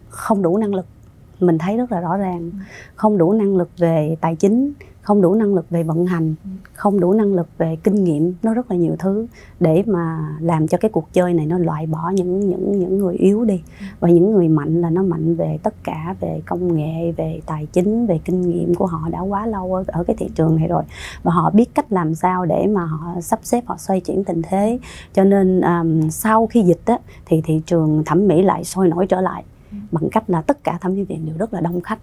không 0.09 0.41
đủ 0.41 0.57
năng 0.57 0.75
lực. 0.75 0.85
Mình 1.39 1.57
thấy 1.57 1.77
rất 1.77 1.91
là 1.91 1.99
rõ 1.99 2.17
ràng. 2.17 2.51
Không 2.95 3.17
đủ 3.17 3.33
năng 3.33 3.55
lực 3.55 3.69
về 3.77 4.15
tài 4.21 4.35
chính 4.35 4.73
không 5.01 5.21
đủ 5.21 5.35
năng 5.35 5.55
lực 5.55 5.69
về 5.69 5.83
vận 5.83 6.05
hành 6.05 6.35
không 6.73 6.99
đủ 6.99 7.13
năng 7.13 7.33
lực 7.33 7.47
về 7.57 7.77
kinh 7.83 8.03
nghiệm 8.03 8.33
nó 8.43 8.53
rất 8.53 8.71
là 8.71 8.77
nhiều 8.77 8.95
thứ 8.99 9.27
để 9.59 9.83
mà 9.87 10.35
làm 10.39 10.67
cho 10.67 10.77
cái 10.77 10.91
cuộc 10.91 11.13
chơi 11.13 11.33
này 11.33 11.45
nó 11.45 11.57
loại 11.57 11.85
bỏ 11.85 12.09
những 12.09 12.39
những 12.39 12.79
những 12.79 12.97
người 12.97 13.15
yếu 13.15 13.45
đi. 13.45 13.61
Và 13.99 14.09
những 14.09 14.31
người 14.31 14.47
mạnh 14.47 14.81
là 14.81 14.89
nó 14.89 15.03
mạnh 15.03 15.35
về 15.35 15.57
tất 15.63 15.73
cả 15.83 16.15
về 16.19 16.41
công 16.45 16.75
nghệ 16.75 17.11
về 17.17 17.41
tài 17.45 17.65
chính 17.65 18.05
về 18.05 18.19
kinh 18.25 18.41
nghiệm 18.41 18.75
của 18.75 18.85
họ 18.85 19.09
đã 19.11 19.19
quá 19.19 19.45
lâu 19.45 19.75
ở, 19.75 19.83
ở 19.87 20.03
cái 20.03 20.15
thị 20.19 20.29
trường 20.35 20.55
này 20.55 20.67
rồi. 20.67 20.83
Và 21.23 21.31
họ 21.31 21.49
biết 21.49 21.75
cách 21.75 21.91
làm 21.91 22.15
sao 22.15 22.45
để 22.45 22.67
mà 22.67 22.85
họ 22.85 23.21
sắp 23.21 23.39
xếp 23.43 23.63
họ 23.67 23.77
xoay 23.77 23.99
chuyển 23.99 24.23
tình 24.23 24.41
thế. 24.41 24.79
Cho 25.13 25.23
nên 25.23 25.61
um, 25.61 26.09
sau 26.09 26.47
khi 26.47 26.61
dịch 26.61 26.81
á, 26.85 26.97
thì 27.25 27.41
thị 27.41 27.61
trường 27.65 28.03
thẩm 28.05 28.27
mỹ 28.27 28.41
lại 28.41 28.63
sôi 28.63 28.87
nổi 28.87 29.07
trở 29.07 29.21
lại. 29.21 29.43
Bằng 29.91 30.09
cách 30.11 30.29
là 30.29 30.41
tất 30.41 30.63
cả 30.63 30.77
thẩm 30.81 30.93
mỹ 30.93 31.03
viện 31.03 31.25
đều 31.25 31.35
rất 31.37 31.53
là 31.53 31.61
đông 31.61 31.81
khách 31.81 31.99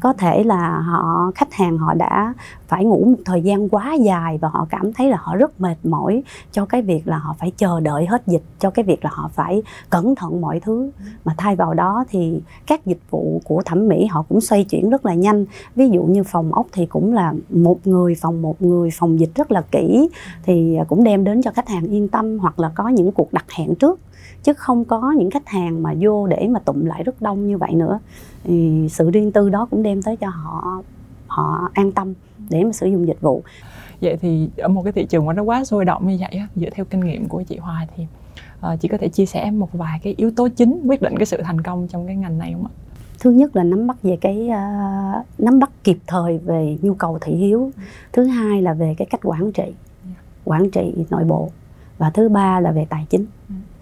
có 0.00 0.12
thể 0.12 0.44
là 0.44 0.78
họ, 0.80 1.30
khách 1.34 1.52
hàng 1.52 1.78
họ 1.78 1.94
đã 1.94 2.34
phải 2.68 2.84
ngủ 2.84 3.04
một 3.04 3.22
thời 3.24 3.42
gian 3.42 3.68
quá 3.68 3.94
dài 3.94 4.38
và 4.38 4.48
họ 4.48 4.66
cảm 4.70 4.92
thấy 4.92 5.10
là 5.10 5.16
họ 5.20 5.36
rất 5.36 5.60
mệt 5.60 5.76
mỏi 5.84 6.22
cho 6.52 6.64
cái 6.64 6.82
việc 6.82 7.08
là 7.08 7.18
họ 7.18 7.34
phải 7.38 7.52
chờ 7.56 7.80
đợi 7.80 8.06
hết 8.06 8.22
dịch, 8.26 8.42
cho 8.58 8.70
cái 8.70 8.84
việc 8.84 9.04
là 9.04 9.10
họ 9.14 9.30
phải 9.34 9.62
cẩn 9.90 10.14
thận 10.14 10.40
mọi 10.40 10.60
thứ. 10.60 10.90
Mà 11.24 11.34
thay 11.38 11.56
vào 11.56 11.74
đó 11.74 12.04
thì 12.08 12.40
các 12.66 12.86
dịch 12.86 13.00
vụ 13.10 13.40
của 13.44 13.62
thẩm 13.64 13.88
mỹ 13.88 14.06
họ 14.06 14.22
cũng 14.28 14.40
xoay 14.40 14.64
chuyển 14.64 14.90
rất 14.90 15.06
là 15.06 15.14
nhanh. 15.14 15.44
Ví 15.76 15.88
dụ 15.88 16.02
như 16.02 16.24
phòng 16.24 16.54
ốc 16.54 16.66
thì 16.72 16.86
cũng 16.86 17.14
là 17.14 17.34
một 17.50 17.86
người, 17.86 18.14
phòng 18.14 18.42
một 18.42 18.62
người, 18.62 18.90
phòng 18.90 19.20
dịch 19.20 19.34
rất 19.34 19.50
là 19.50 19.62
kỹ 19.70 20.08
thì 20.42 20.78
cũng 20.88 21.04
đem 21.04 21.24
đến 21.24 21.42
cho 21.42 21.50
khách 21.50 21.68
hàng 21.68 21.86
yên 21.86 22.08
tâm 22.08 22.38
hoặc 22.38 22.58
là 22.58 22.72
có 22.74 22.88
những 22.88 23.12
cuộc 23.12 23.32
đặt 23.32 23.44
hẹn 23.50 23.74
trước 23.74 24.00
chứ 24.46 24.52
không 24.52 24.84
có 24.84 25.12
những 25.18 25.30
khách 25.30 25.48
hàng 25.48 25.82
mà 25.82 25.94
vô 26.00 26.26
để 26.26 26.48
mà 26.50 26.60
tụm 26.60 26.84
lại 26.84 27.02
rất 27.02 27.22
đông 27.22 27.48
như 27.48 27.58
vậy 27.58 27.74
nữa 27.74 27.98
thì 28.44 28.88
sự 28.90 29.10
riêng 29.10 29.32
tư 29.32 29.48
đó 29.48 29.66
cũng 29.70 29.82
đem 29.82 30.02
tới 30.02 30.16
cho 30.16 30.28
họ 30.28 30.82
họ 31.26 31.70
an 31.74 31.92
tâm 31.92 32.14
để 32.48 32.64
mà 32.64 32.72
sử 32.72 32.86
dụng 32.86 33.06
dịch 33.06 33.20
vụ 33.20 33.42
vậy 34.00 34.16
thì 34.20 34.48
ở 34.56 34.68
một 34.68 34.82
cái 34.82 34.92
thị 34.92 35.06
trường 35.06 35.26
mà 35.26 35.32
nó 35.32 35.42
quá 35.42 35.64
sôi 35.64 35.84
động 35.84 36.08
như 36.08 36.16
vậy 36.20 36.38
á, 36.38 36.48
dựa 36.56 36.70
theo 36.70 36.84
kinh 36.84 37.00
nghiệm 37.00 37.28
của 37.28 37.42
chị 37.42 37.56
Hoa 37.56 37.86
thì 37.96 38.06
uh, 38.72 38.80
chị 38.80 38.88
có 38.88 38.98
thể 38.98 39.08
chia 39.08 39.26
sẻ 39.26 39.50
một 39.50 39.72
vài 39.72 40.00
cái 40.02 40.14
yếu 40.16 40.30
tố 40.30 40.48
chính 40.48 40.82
quyết 40.86 41.02
định 41.02 41.14
cái 41.16 41.26
sự 41.26 41.42
thành 41.42 41.60
công 41.60 41.88
trong 41.88 42.06
cái 42.06 42.16
ngành 42.16 42.38
này 42.38 42.52
không 42.52 42.66
ạ? 42.66 42.72
thứ 43.20 43.30
nhất 43.30 43.56
là 43.56 43.64
nắm 43.64 43.86
bắt 43.86 44.02
về 44.02 44.16
cái 44.20 44.48
uh, 44.48 45.40
nắm 45.40 45.58
bắt 45.58 45.70
kịp 45.84 45.98
thời 46.06 46.38
về 46.38 46.78
nhu 46.82 46.94
cầu 46.94 47.18
thị 47.20 47.32
hiếu 47.32 47.70
thứ 48.12 48.24
hai 48.24 48.62
là 48.62 48.72
về 48.72 48.94
cái 48.98 49.06
cách 49.10 49.20
quản 49.22 49.52
trị 49.52 49.74
quản 50.44 50.70
trị 50.70 50.94
nội 51.10 51.24
bộ 51.24 51.50
và 51.98 52.10
thứ 52.10 52.28
ba 52.28 52.60
là 52.60 52.72
về 52.72 52.86
tài 52.88 53.06
chính 53.10 53.26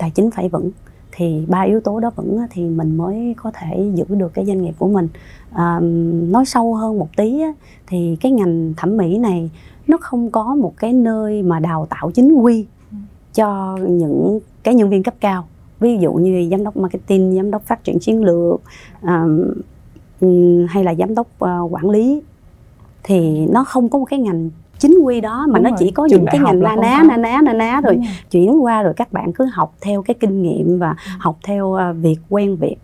tài 0.05 0.11
chính 0.11 0.31
phải 0.31 0.49
vững 0.49 0.71
thì 1.13 1.47
ba 1.49 1.61
yếu 1.61 1.81
tố 1.81 2.01
đó 2.01 2.11
vẫn 2.17 2.39
thì 2.51 2.65
mình 2.65 2.97
mới 2.97 3.35
có 3.37 3.51
thể 3.55 3.91
giữ 3.95 4.05
được 4.09 4.35
cái 4.35 4.47
doanh 4.47 4.63
nghiệp 4.63 4.75
của 4.79 4.89
mình. 4.89 5.09
À, 5.53 5.81
nói 6.29 6.45
sâu 6.47 6.75
hơn 6.75 6.99
một 6.99 7.09
tí 7.17 7.43
thì 7.87 8.17
cái 8.21 8.33
ngành 8.33 8.75
thẩm 8.77 8.97
mỹ 8.97 9.19
này 9.19 9.51
nó 9.87 9.97
không 10.01 10.31
có 10.31 10.55
một 10.55 10.75
cái 10.77 10.93
nơi 10.93 11.43
mà 11.43 11.61
đào 11.61 11.87
tạo 11.91 12.11
chính 12.11 12.33
quy 12.35 12.67
cho 13.35 13.79
những 13.89 14.41
cái 14.63 14.75
nhân 14.75 14.91
viên 14.91 15.03
cấp 15.03 15.15
cao. 15.21 15.47
Ví 15.81 15.99
dụ 15.99 16.13
như 16.13 16.49
giám 16.51 16.65
đốc 16.65 16.77
marketing 16.77 17.37
giám 17.37 17.51
đốc 17.51 17.63
phát 17.63 17.85
triển 17.85 17.99
chiến 17.99 18.25
lược 18.25 18.61
à, 19.03 19.25
ừ, 20.21 20.67
hay 20.69 20.85
là 20.85 20.95
giám 20.95 21.15
đốc 21.15 21.27
ờ, 21.39 21.61
quản 21.71 21.91
lý 21.91 22.23
thì 23.03 23.47
nó 23.47 23.65
không 23.65 23.89
có 23.89 23.99
một 23.99 24.05
cái 24.05 24.19
ngành 24.19 24.51
chính 24.85 24.99
quy 24.99 25.21
đó 25.21 25.47
mà 25.49 25.59
Đúng 25.59 25.65
nó 25.65 25.71
rồi. 25.71 25.77
chỉ 25.79 25.91
có 25.91 26.09
Trường 26.11 26.21
những 26.21 26.29
cái 26.31 26.41
ngành 26.41 26.61
na 26.61 26.77
ná 26.77 27.03
na 27.09 27.17
ná 27.17 27.41
na 27.43 27.53
ná 27.53 27.81
rồi 27.81 27.99
chuyển 28.31 28.65
qua 28.65 28.83
rồi 28.83 28.93
các 28.97 29.13
bạn 29.13 29.33
cứ 29.33 29.47
học 29.53 29.75
theo 29.81 30.03
cái 30.03 30.15
kinh 30.21 30.43
nghiệm 30.43 30.79
và 30.79 30.89
ừ. 30.89 30.95
học 31.19 31.39
theo 31.45 31.67
uh, 31.67 31.97
việc 31.97 32.17
quen 32.29 32.57
việc 32.57 32.77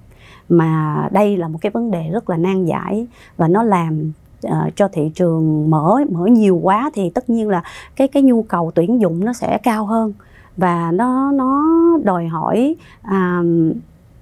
mà 0.48 1.08
đây 1.12 1.36
là 1.36 1.48
một 1.48 1.58
cái 1.60 1.70
vấn 1.70 1.90
đề 1.90 2.10
rất 2.12 2.30
là 2.30 2.36
nan 2.36 2.64
giải 2.64 3.06
và 3.36 3.48
nó 3.48 3.62
làm 3.62 4.12
uh, 4.46 4.76
cho 4.76 4.88
thị 4.88 5.10
trường 5.14 5.70
mở 5.70 5.96
mở 6.10 6.26
nhiều 6.26 6.60
quá 6.62 6.90
thì 6.94 7.10
tất 7.10 7.30
nhiên 7.30 7.48
là 7.48 7.62
cái 7.96 8.08
cái 8.08 8.22
nhu 8.22 8.42
cầu 8.42 8.70
tuyển 8.74 9.00
dụng 9.00 9.24
nó 9.24 9.32
sẽ 9.32 9.58
cao 9.62 9.86
hơn 9.86 10.12
và 10.56 10.90
nó 10.92 11.32
nó 11.32 11.66
đòi 12.04 12.26
hỏi 12.26 12.76
uh, 13.06 13.76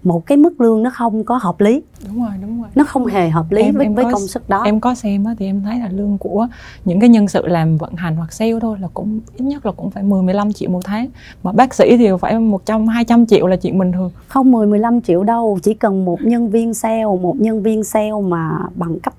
một 0.08 0.26
cái 0.26 0.38
mức 0.38 0.60
lương 0.60 0.82
nó 0.82 0.90
không 0.90 1.24
có 1.24 1.36
hợp 1.36 1.60
lý. 1.60 1.82
Đúng 2.06 2.24
rồi 2.24 2.32
đúng 2.42 2.60
rồi. 2.60 2.70
Nó 2.74 2.84
không 2.84 3.06
hề 3.06 3.28
hợp 3.28 3.52
lý 3.52 3.62
em, 3.62 3.74
với, 3.74 3.86
em 3.86 3.94
với 3.94 4.04
có, 4.04 4.12
công 4.12 4.26
sức 4.26 4.48
đó. 4.48 4.62
em 4.62 4.80
có 4.80 4.94
xem 4.94 5.24
á, 5.24 5.34
thì 5.38 5.46
em 5.46 5.62
thấy 5.62 5.78
là 5.78 5.88
lương 5.88 6.18
của 6.18 6.48
những 6.84 7.00
cái 7.00 7.08
nhân 7.08 7.28
sự 7.28 7.46
làm 7.46 7.76
vận 7.76 7.94
hành 7.94 8.16
hoặc 8.16 8.32
sale 8.32 8.60
thôi 8.60 8.78
là 8.80 8.88
cũng 8.94 9.20
ít 9.36 9.44
nhất 9.44 9.66
là 9.66 9.72
cũng 9.72 9.90
phải 9.90 10.02
10 10.02 10.22
15 10.22 10.52
triệu 10.52 10.70
một 10.70 10.80
tháng. 10.84 11.08
Mà 11.42 11.52
bác 11.52 11.74
sĩ 11.74 11.96
thì 11.96 12.08
phải 12.20 12.38
100 12.38 12.86
200 12.86 13.26
triệu 13.26 13.46
là 13.46 13.56
chuyện 13.56 13.78
bình 13.78 13.92
thường. 13.92 14.10
Không 14.28 14.52
10 14.52 14.66
15 14.66 15.00
triệu 15.00 15.24
đâu 15.24 15.58
chỉ 15.62 15.74
cần 15.74 16.04
một 16.04 16.18
nhân 16.22 16.50
viên 16.50 16.74
sale 16.74 17.04
một 17.04 17.36
nhân 17.38 17.62
viên 17.62 17.84
sale 17.84 18.10
mà 18.28 18.58
bằng 18.74 19.00
cấp 19.00 19.14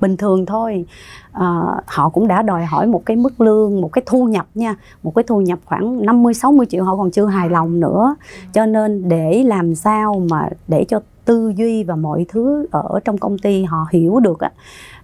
bình 0.00 0.16
thường 0.16 0.46
thôi. 0.46 0.84
À, 1.32 1.60
họ 1.86 2.08
cũng 2.08 2.28
đã 2.28 2.42
đòi 2.42 2.64
hỏi 2.64 2.86
một 2.86 3.02
cái 3.06 3.16
mức 3.16 3.40
lương 3.40 3.80
một 3.80 3.92
cái 3.92 4.02
thu 4.06 4.24
nhập 4.24 4.46
nha. 4.54 4.76
Một 5.02 5.14
cái 5.14 5.24
thu 5.26 5.40
nhập 5.40 5.58
khoảng 5.64 6.06
50 6.06 6.34
60 6.34 6.66
triệu 6.66 6.84
họ 6.84 6.96
còn 6.96 7.10
chưa 7.10 7.26
hài 7.26 7.50
lòng 7.50 7.80
nữa. 7.80 8.16
Cho 8.52 8.66
nên 8.66 9.08
để 9.08 9.44
làm 9.44 9.74
sao 9.74 10.22
mà 10.30 10.48
để 10.68 10.84
cho 10.88 11.00
tư 11.24 11.52
duy 11.56 11.84
và 11.84 11.96
mọi 11.96 12.26
thứ 12.28 12.66
ở 12.70 13.00
trong 13.04 13.18
công 13.18 13.38
ty 13.38 13.64
họ 13.64 13.86
hiểu 13.92 14.20
được 14.20 14.40
á, 14.40 14.52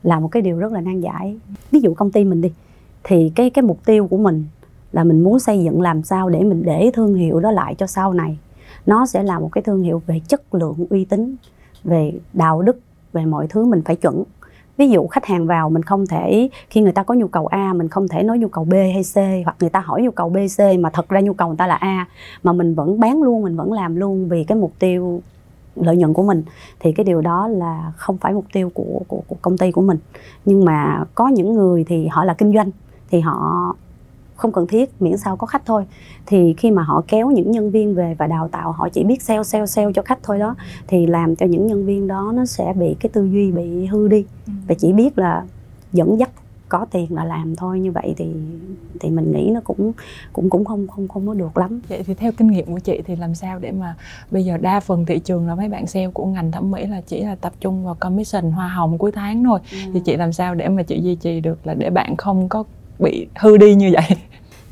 là 0.02 0.20
một 0.20 0.28
cái 0.28 0.42
điều 0.42 0.58
rất 0.58 0.72
là 0.72 0.80
nan 0.80 1.00
giải. 1.00 1.38
Ví 1.70 1.80
dụ 1.80 1.94
công 1.94 2.10
ty 2.10 2.24
mình 2.24 2.40
đi 2.40 2.52
thì 3.04 3.32
cái 3.34 3.50
cái 3.50 3.62
mục 3.62 3.78
tiêu 3.84 4.06
của 4.06 4.16
mình 4.16 4.44
là 4.92 5.04
mình 5.04 5.24
muốn 5.24 5.38
xây 5.38 5.64
dựng 5.64 5.82
làm 5.82 6.02
sao 6.02 6.28
để 6.28 6.42
mình 6.42 6.62
để 6.64 6.90
thương 6.94 7.14
hiệu 7.14 7.40
đó 7.40 7.50
lại 7.50 7.74
cho 7.74 7.86
sau 7.86 8.12
này. 8.12 8.38
Nó 8.86 9.06
sẽ 9.06 9.22
là 9.22 9.38
một 9.38 9.48
cái 9.52 9.62
thương 9.62 9.82
hiệu 9.82 10.02
về 10.06 10.20
chất 10.28 10.54
lượng 10.54 10.86
uy 10.90 11.04
tín 11.04 11.36
về 11.84 12.12
đạo 12.32 12.62
đức 12.62 12.78
về 13.12 13.24
mọi 13.24 13.46
thứ 13.46 13.64
mình 13.64 13.82
phải 13.84 13.96
chuẩn 13.96 14.22
ví 14.76 14.90
dụ 14.90 15.06
khách 15.06 15.26
hàng 15.26 15.46
vào 15.46 15.70
mình 15.70 15.82
không 15.82 16.06
thể 16.06 16.48
khi 16.70 16.80
người 16.80 16.92
ta 16.92 17.02
có 17.02 17.14
nhu 17.14 17.28
cầu 17.28 17.46
A 17.46 17.72
mình 17.72 17.88
không 17.88 18.08
thể 18.08 18.22
nói 18.22 18.38
nhu 18.38 18.48
cầu 18.48 18.64
B 18.64 18.72
hay 18.72 19.02
C 19.14 19.44
hoặc 19.44 19.56
người 19.60 19.70
ta 19.70 19.80
hỏi 19.80 20.02
nhu 20.02 20.10
cầu 20.10 20.28
B 20.28 20.36
C 20.56 20.60
mà 20.80 20.90
thật 20.90 21.08
ra 21.08 21.20
nhu 21.20 21.32
cầu 21.32 21.48
người 21.48 21.56
ta 21.56 21.66
là 21.66 21.74
A 21.74 22.06
mà 22.42 22.52
mình 22.52 22.74
vẫn 22.74 23.00
bán 23.00 23.22
luôn 23.22 23.42
mình 23.42 23.56
vẫn 23.56 23.72
làm 23.72 23.96
luôn 23.96 24.28
vì 24.28 24.44
cái 24.44 24.58
mục 24.58 24.72
tiêu 24.78 25.22
lợi 25.76 25.96
nhuận 25.96 26.14
của 26.14 26.22
mình 26.22 26.42
thì 26.80 26.92
cái 26.92 27.04
điều 27.04 27.20
đó 27.20 27.48
là 27.48 27.92
không 27.96 28.18
phải 28.18 28.32
mục 28.32 28.44
tiêu 28.52 28.70
của 28.74 29.00
của, 29.08 29.22
của 29.26 29.36
công 29.42 29.58
ty 29.58 29.72
của 29.72 29.82
mình. 29.82 29.98
Nhưng 30.44 30.64
mà 30.64 31.04
có 31.14 31.28
những 31.28 31.54
người 31.54 31.84
thì 31.84 32.06
họ 32.06 32.24
là 32.24 32.34
kinh 32.34 32.54
doanh 32.54 32.70
thì 33.10 33.20
họ 33.20 33.74
không 34.36 34.52
cần 34.52 34.66
thiết 34.66 35.02
miễn 35.02 35.16
sao 35.16 35.36
có 35.36 35.46
khách 35.46 35.62
thôi 35.66 35.84
thì 36.26 36.54
khi 36.58 36.70
mà 36.70 36.82
họ 36.82 37.02
kéo 37.08 37.30
những 37.30 37.50
nhân 37.50 37.70
viên 37.70 37.94
về 37.94 38.14
và 38.18 38.26
đào 38.26 38.48
tạo 38.48 38.72
họ 38.72 38.88
chỉ 38.88 39.04
biết 39.04 39.22
sale 39.22 39.42
sale 39.42 39.66
sale 39.66 39.92
cho 39.94 40.02
khách 40.02 40.18
thôi 40.22 40.38
đó 40.38 40.54
thì 40.86 41.06
làm 41.06 41.36
cho 41.36 41.46
những 41.46 41.66
nhân 41.66 41.86
viên 41.86 42.06
đó 42.06 42.32
nó 42.34 42.44
sẽ 42.44 42.72
bị 42.76 42.96
cái 43.00 43.10
tư 43.12 43.24
duy 43.24 43.52
bị 43.52 43.86
hư 43.86 44.08
đi 44.08 44.24
ừ. 44.46 44.52
và 44.68 44.74
chỉ 44.78 44.92
biết 44.92 45.18
là 45.18 45.44
dẫn 45.92 46.18
dắt 46.18 46.30
có 46.68 46.86
tiền 46.90 47.14
là 47.14 47.24
làm 47.24 47.56
thôi 47.56 47.80
như 47.80 47.92
vậy 47.92 48.14
thì 48.16 48.26
thì 49.00 49.10
mình 49.10 49.32
nghĩ 49.32 49.50
nó 49.54 49.60
cũng 49.64 49.92
cũng 50.32 50.50
cũng 50.50 50.64
không 50.64 50.88
không 50.88 51.08
không 51.08 51.26
có 51.26 51.34
được 51.34 51.56
lắm 51.56 51.80
vậy 51.88 52.02
thì 52.06 52.14
theo 52.14 52.32
kinh 52.32 52.50
nghiệm 52.50 52.66
của 52.66 52.78
chị 52.78 53.00
thì 53.04 53.16
làm 53.16 53.34
sao 53.34 53.58
để 53.58 53.72
mà 53.72 53.94
bây 54.30 54.44
giờ 54.44 54.56
đa 54.56 54.80
phần 54.80 55.06
thị 55.06 55.18
trường 55.18 55.48
là 55.48 55.54
mấy 55.54 55.68
bạn 55.68 55.86
sale 55.86 56.08
của 56.08 56.26
ngành 56.26 56.52
thẩm 56.52 56.70
mỹ 56.70 56.86
là 56.86 57.00
chỉ 57.06 57.22
là 57.22 57.34
tập 57.34 57.52
trung 57.60 57.84
vào 57.84 57.94
commission 57.94 58.50
hoa 58.50 58.68
hồng 58.68 58.98
cuối 58.98 59.12
tháng 59.12 59.44
thôi 59.44 59.60
ừ. 59.72 59.78
thì 59.94 60.00
chị 60.04 60.16
làm 60.16 60.32
sao 60.32 60.54
để 60.54 60.68
mà 60.68 60.82
chị 60.82 61.00
duy 61.00 61.14
trì 61.14 61.40
được 61.40 61.66
là 61.66 61.74
để 61.74 61.90
bạn 61.90 62.16
không 62.16 62.48
có 62.48 62.64
bị 62.98 63.28
hư 63.34 63.56
đi 63.56 63.74
như 63.74 63.90
vậy. 63.92 64.18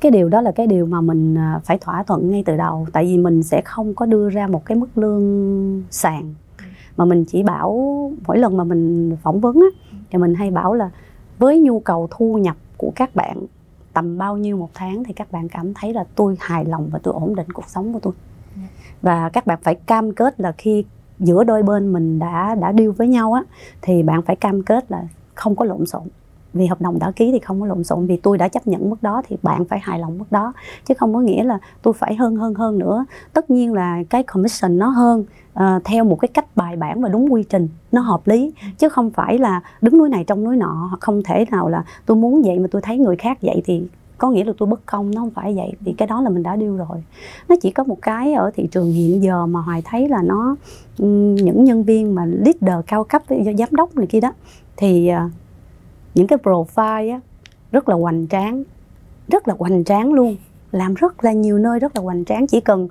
Cái 0.00 0.10
điều 0.10 0.28
đó 0.28 0.40
là 0.40 0.52
cái 0.52 0.66
điều 0.66 0.86
mà 0.86 1.00
mình 1.00 1.34
à, 1.38 1.60
phải 1.64 1.78
thỏa 1.78 2.02
thuận 2.02 2.30
ngay 2.30 2.42
từ 2.46 2.56
đầu. 2.56 2.86
Tại 2.92 3.04
vì 3.04 3.18
mình 3.18 3.42
sẽ 3.42 3.62
không 3.64 3.94
có 3.94 4.06
đưa 4.06 4.30
ra 4.30 4.46
một 4.46 4.64
cái 4.64 4.76
mức 4.76 4.98
lương 4.98 5.82
sàn 5.90 6.34
mà 6.96 7.04
mình 7.04 7.24
chỉ 7.24 7.42
bảo, 7.42 7.72
mỗi 8.26 8.38
lần 8.38 8.56
mà 8.56 8.64
mình 8.64 9.16
phỏng 9.22 9.40
vấn 9.40 9.56
á, 9.56 9.98
thì 10.10 10.18
mình 10.18 10.34
hay 10.34 10.50
bảo 10.50 10.74
là 10.74 10.90
với 11.38 11.60
nhu 11.60 11.80
cầu 11.80 12.08
thu 12.10 12.38
nhập 12.38 12.56
của 12.76 12.92
các 12.94 13.14
bạn 13.14 13.46
tầm 13.92 14.18
bao 14.18 14.36
nhiêu 14.36 14.56
một 14.56 14.70
tháng 14.74 15.04
thì 15.04 15.12
các 15.12 15.32
bạn 15.32 15.48
cảm 15.48 15.74
thấy 15.74 15.94
là 15.94 16.04
tôi 16.14 16.36
hài 16.40 16.64
lòng 16.64 16.88
và 16.92 16.98
tôi 17.02 17.14
ổn 17.14 17.34
định 17.34 17.52
cuộc 17.52 17.68
sống 17.68 17.92
của 17.92 18.00
tôi. 18.00 18.12
Và 19.02 19.28
các 19.28 19.46
bạn 19.46 19.58
phải 19.62 19.74
cam 19.74 20.14
kết 20.14 20.40
là 20.40 20.52
khi 20.52 20.84
giữa 21.18 21.44
đôi 21.44 21.62
bên 21.62 21.92
mình 21.92 22.18
đã 22.18 22.54
đã 22.54 22.72
điêu 22.72 22.92
với 22.92 23.08
nhau 23.08 23.32
á, 23.32 23.42
thì 23.82 24.02
bạn 24.02 24.22
phải 24.22 24.36
cam 24.36 24.62
kết 24.62 24.90
là 24.90 25.04
không 25.34 25.56
có 25.56 25.64
lộn 25.64 25.86
xộn 25.86 26.02
vì 26.54 26.66
hợp 26.66 26.80
đồng 26.80 26.98
đã 26.98 27.10
ký 27.10 27.32
thì 27.32 27.38
không 27.38 27.60
có 27.60 27.66
lộn 27.66 27.84
xộn 27.84 28.06
vì 28.06 28.16
tôi 28.16 28.38
đã 28.38 28.48
chấp 28.48 28.66
nhận 28.66 28.90
mức 28.90 29.02
đó 29.02 29.22
thì 29.28 29.36
bạn 29.42 29.64
phải 29.64 29.78
hài 29.82 29.98
lòng 29.98 30.18
mức 30.18 30.32
đó. 30.32 30.52
Chứ 30.84 30.94
không 30.94 31.14
có 31.14 31.20
nghĩa 31.20 31.44
là 31.44 31.58
tôi 31.82 31.94
phải 31.94 32.14
hơn 32.14 32.36
hơn 32.36 32.54
hơn 32.54 32.78
nữa. 32.78 33.04
Tất 33.32 33.50
nhiên 33.50 33.72
là 33.72 34.02
cái 34.10 34.22
commission 34.22 34.78
nó 34.78 34.88
hơn 34.88 35.24
uh, 35.52 35.84
theo 35.84 36.04
một 36.04 36.16
cái 36.20 36.28
cách 36.28 36.56
bài 36.56 36.76
bản 36.76 37.00
và 37.00 37.08
đúng 37.08 37.32
quy 37.32 37.42
trình 37.42 37.68
nó 37.92 38.00
hợp 38.00 38.26
lý. 38.26 38.52
Chứ 38.78 38.88
không 38.88 39.10
phải 39.10 39.38
là 39.38 39.60
đứng 39.80 39.98
núi 39.98 40.08
này 40.08 40.24
trong 40.24 40.44
núi 40.44 40.56
nọ 40.56 40.98
không 41.00 41.22
thể 41.22 41.44
nào 41.50 41.68
là 41.68 41.84
tôi 42.06 42.16
muốn 42.16 42.42
vậy 42.42 42.58
mà 42.58 42.66
tôi 42.70 42.82
thấy 42.82 42.98
người 42.98 43.16
khác 43.16 43.38
vậy 43.42 43.62
thì 43.64 43.82
có 44.18 44.30
nghĩa 44.30 44.44
là 44.44 44.52
tôi 44.58 44.68
bất 44.68 44.86
công 44.86 45.14
nó 45.14 45.20
không 45.20 45.30
phải 45.30 45.54
vậy. 45.54 45.72
Vì 45.80 45.92
cái 45.92 46.08
đó 46.08 46.20
là 46.20 46.30
mình 46.30 46.42
đã 46.42 46.56
điêu 46.56 46.76
rồi. 46.76 47.04
Nó 47.48 47.56
chỉ 47.62 47.70
có 47.70 47.84
một 47.84 47.98
cái 48.02 48.32
ở 48.32 48.50
thị 48.54 48.68
trường 48.70 48.92
hiện 48.92 49.22
giờ 49.22 49.46
mà 49.46 49.60
hoài 49.60 49.82
thấy 49.84 50.08
là 50.08 50.22
nó 50.22 50.56
những 50.98 51.64
nhân 51.64 51.84
viên 51.84 52.14
mà 52.14 52.24
leader 52.24 52.84
cao 52.86 53.04
cấp 53.04 53.22
giám 53.58 53.68
đốc 53.70 53.96
này 53.96 54.06
kia 54.06 54.20
đó 54.20 54.32
thì 54.76 55.10
uh, 55.26 55.32
những 56.14 56.26
cái 56.26 56.38
profile 56.42 57.12
á, 57.12 57.20
rất 57.72 57.88
là 57.88 57.94
hoành 57.94 58.26
tráng 58.28 58.64
rất 59.28 59.48
là 59.48 59.54
hoành 59.58 59.84
tráng 59.84 60.12
luôn 60.12 60.36
làm 60.72 60.94
rất 60.94 61.24
là 61.24 61.32
nhiều 61.32 61.58
nơi 61.58 61.78
rất 61.78 61.96
là 61.96 62.02
hoành 62.02 62.24
tráng 62.24 62.46
chỉ 62.46 62.60
cần 62.60 62.88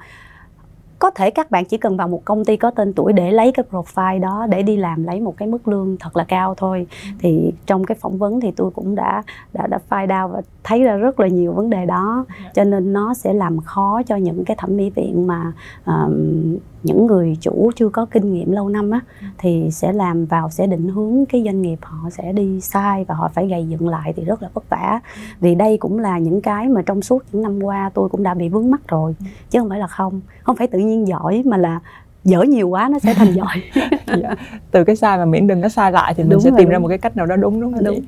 có 0.99 1.11
thể 1.11 1.29
các 1.29 1.51
bạn 1.51 1.65
chỉ 1.65 1.77
cần 1.77 1.97
vào 1.97 2.07
một 2.07 2.25
công 2.25 2.45
ty 2.45 2.57
có 2.57 2.71
tên 2.71 2.93
tuổi 2.93 3.13
để 3.13 3.31
lấy 3.31 3.51
cái 3.51 3.65
profile 3.71 4.19
đó 4.19 4.47
để 4.49 4.63
đi 4.63 4.77
làm 4.77 5.03
lấy 5.03 5.19
một 5.19 5.37
cái 5.37 5.47
mức 5.47 5.67
lương 5.67 5.97
thật 5.99 6.17
là 6.17 6.23
cao 6.23 6.55
thôi 6.57 6.87
ừ. 7.03 7.09
thì 7.19 7.51
trong 7.65 7.83
cái 7.83 7.97
phỏng 8.01 8.17
vấn 8.17 8.39
thì 8.39 8.51
tôi 8.51 8.71
cũng 8.71 8.95
đã 8.95 9.23
đã 9.53 9.67
đã 9.67 9.79
find 9.89 10.23
out 10.23 10.33
và 10.33 10.41
thấy 10.63 10.83
ra 10.83 10.95
rất 10.95 11.19
là 11.19 11.27
nhiều 11.27 11.51
vấn 11.51 11.69
đề 11.69 11.85
đó 11.85 12.25
dạ. 12.43 12.51
cho 12.55 12.63
nên 12.63 12.93
nó 12.93 13.13
sẽ 13.13 13.33
làm 13.33 13.61
khó 13.61 14.01
cho 14.03 14.15
những 14.15 14.45
cái 14.45 14.55
thẩm 14.59 14.77
mỹ 14.77 14.89
viện 14.89 15.27
mà 15.27 15.53
um, 15.85 16.57
những 16.83 17.05
người 17.05 17.37
chủ 17.41 17.71
chưa 17.75 17.89
có 17.89 18.05
kinh 18.05 18.33
nghiệm 18.33 18.51
lâu 18.51 18.69
năm 18.69 18.91
á 18.91 18.99
ừ. 19.21 19.27
thì 19.37 19.69
sẽ 19.71 19.93
làm 19.93 20.25
vào 20.25 20.49
sẽ 20.49 20.67
định 20.67 20.87
hướng 20.89 21.25
cái 21.25 21.43
doanh 21.45 21.61
nghiệp 21.61 21.77
họ 21.81 22.09
sẽ 22.09 22.33
đi 22.33 22.61
sai 22.61 23.05
và 23.07 23.15
họ 23.15 23.29
phải 23.33 23.47
gây 23.47 23.67
dựng 23.67 23.89
lại 23.89 24.13
thì 24.15 24.23
rất 24.23 24.43
là 24.43 24.49
vất 24.53 24.69
vả 24.69 24.99
ừ. 25.15 25.21
vì 25.39 25.55
đây 25.55 25.77
cũng 25.77 25.99
là 25.99 26.17
những 26.17 26.41
cái 26.41 26.69
mà 26.69 26.81
trong 26.81 27.01
suốt 27.01 27.23
những 27.31 27.41
năm 27.41 27.63
qua 27.63 27.91
tôi 27.93 28.09
cũng 28.09 28.23
đã 28.23 28.33
bị 28.33 28.49
vướng 28.49 28.71
mắc 28.71 28.81
rồi 28.87 29.15
chứ 29.49 29.59
không 29.59 29.69
phải 29.69 29.79
là 29.79 29.87
không 29.87 30.21
không 30.43 30.55
phải 30.55 30.67
tự 30.67 30.79
nhiên 30.79 31.07
giỏi 31.07 31.43
mà 31.45 31.57
là 31.57 31.79
dở 32.23 32.41
nhiều 32.41 32.69
quá 32.69 32.89
nó 32.91 32.99
sẽ 32.99 33.13
thành 33.13 33.33
giỏi 33.33 33.63
dạ. 34.21 34.35
từ 34.71 34.83
cái 34.83 34.95
sai 34.95 35.17
mà 35.17 35.25
miễn 35.25 35.47
đừng 35.47 35.61
có 35.61 35.69
sai 35.69 35.91
lại 35.91 36.13
thì 36.13 36.23
mình 36.23 36.29
đúng 36.29 36.41
sẽ 36.41 36.49
rồi. 36.49 36.59
tìm 36.59 36.69
ra 36.69 36.79
một 36.79 36.87
cái 36.87 36.97
cách 36.97 37.17
nào 37.17 37.25
đó 37.25 37.35
đúng 37.35 37.61
đúng 37.61 37.73
không 37.73 37.83
đúng. 37.83 37.95
chị 37.95 38.07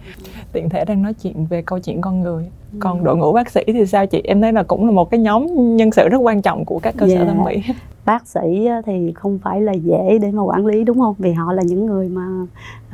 tiện 0.52 0.70
thể 0.70 0.86
đang 0.86 1.04
nói 1.04 1.14
chuyện 1.14 1.46
về 1.46 1.62
câu 1.62 1.80
chuyện 1.80 2.02
con 2.02 2.22
người 2.22 2.44
ừ. 2.72 2.78
còn 2.80 3.04
đội 3.04 3.18
ngũ 3.18 3.34
bác 3.34 3.50
sĩ 3.50 3.62
thì 3.68 3.86
sao 3.86 4.06
chị 4.06 4.22
em 4.24 4.42
thấy 4.42 4.54
là 4.54 4.64
cũng 4.64 4.86
là 4.86 4.92
một 4.92 5.12
cái 5.12 5.20
nhóm 5.20 5.76
nhân 5.76 5.92
sự 5.92 6.10
rất 6.10 6.18
quan 6.18 6.42
trọng 6.42 6.66
của 6.66 6.80
các 6.80 6.96
cơ 6.98 7.06
yeah. 7.06 7.20
sở 7.20 7.26
thẩm 7.26 7.44
mỹ 7.44 7.62
bác 8.06 8.28
sĩ 8.28 8.68
thì 8.86 9.14
không 9.16 9.40
phải 9.44 9.62
là 9.62 9.74
dễ 9.74 10.20
để 10.22 10.32
mà 10.32 10.44
quản 10.44 10.66
lý 10.66 10.84
đúng 10.84 11.00
không 11.00 11.16
vì 11.18 11.32
họ 11.32 11.54
là 11.54 11.64
những 11.64 11.86
người 11.86 12.10
mà 12.10 12.28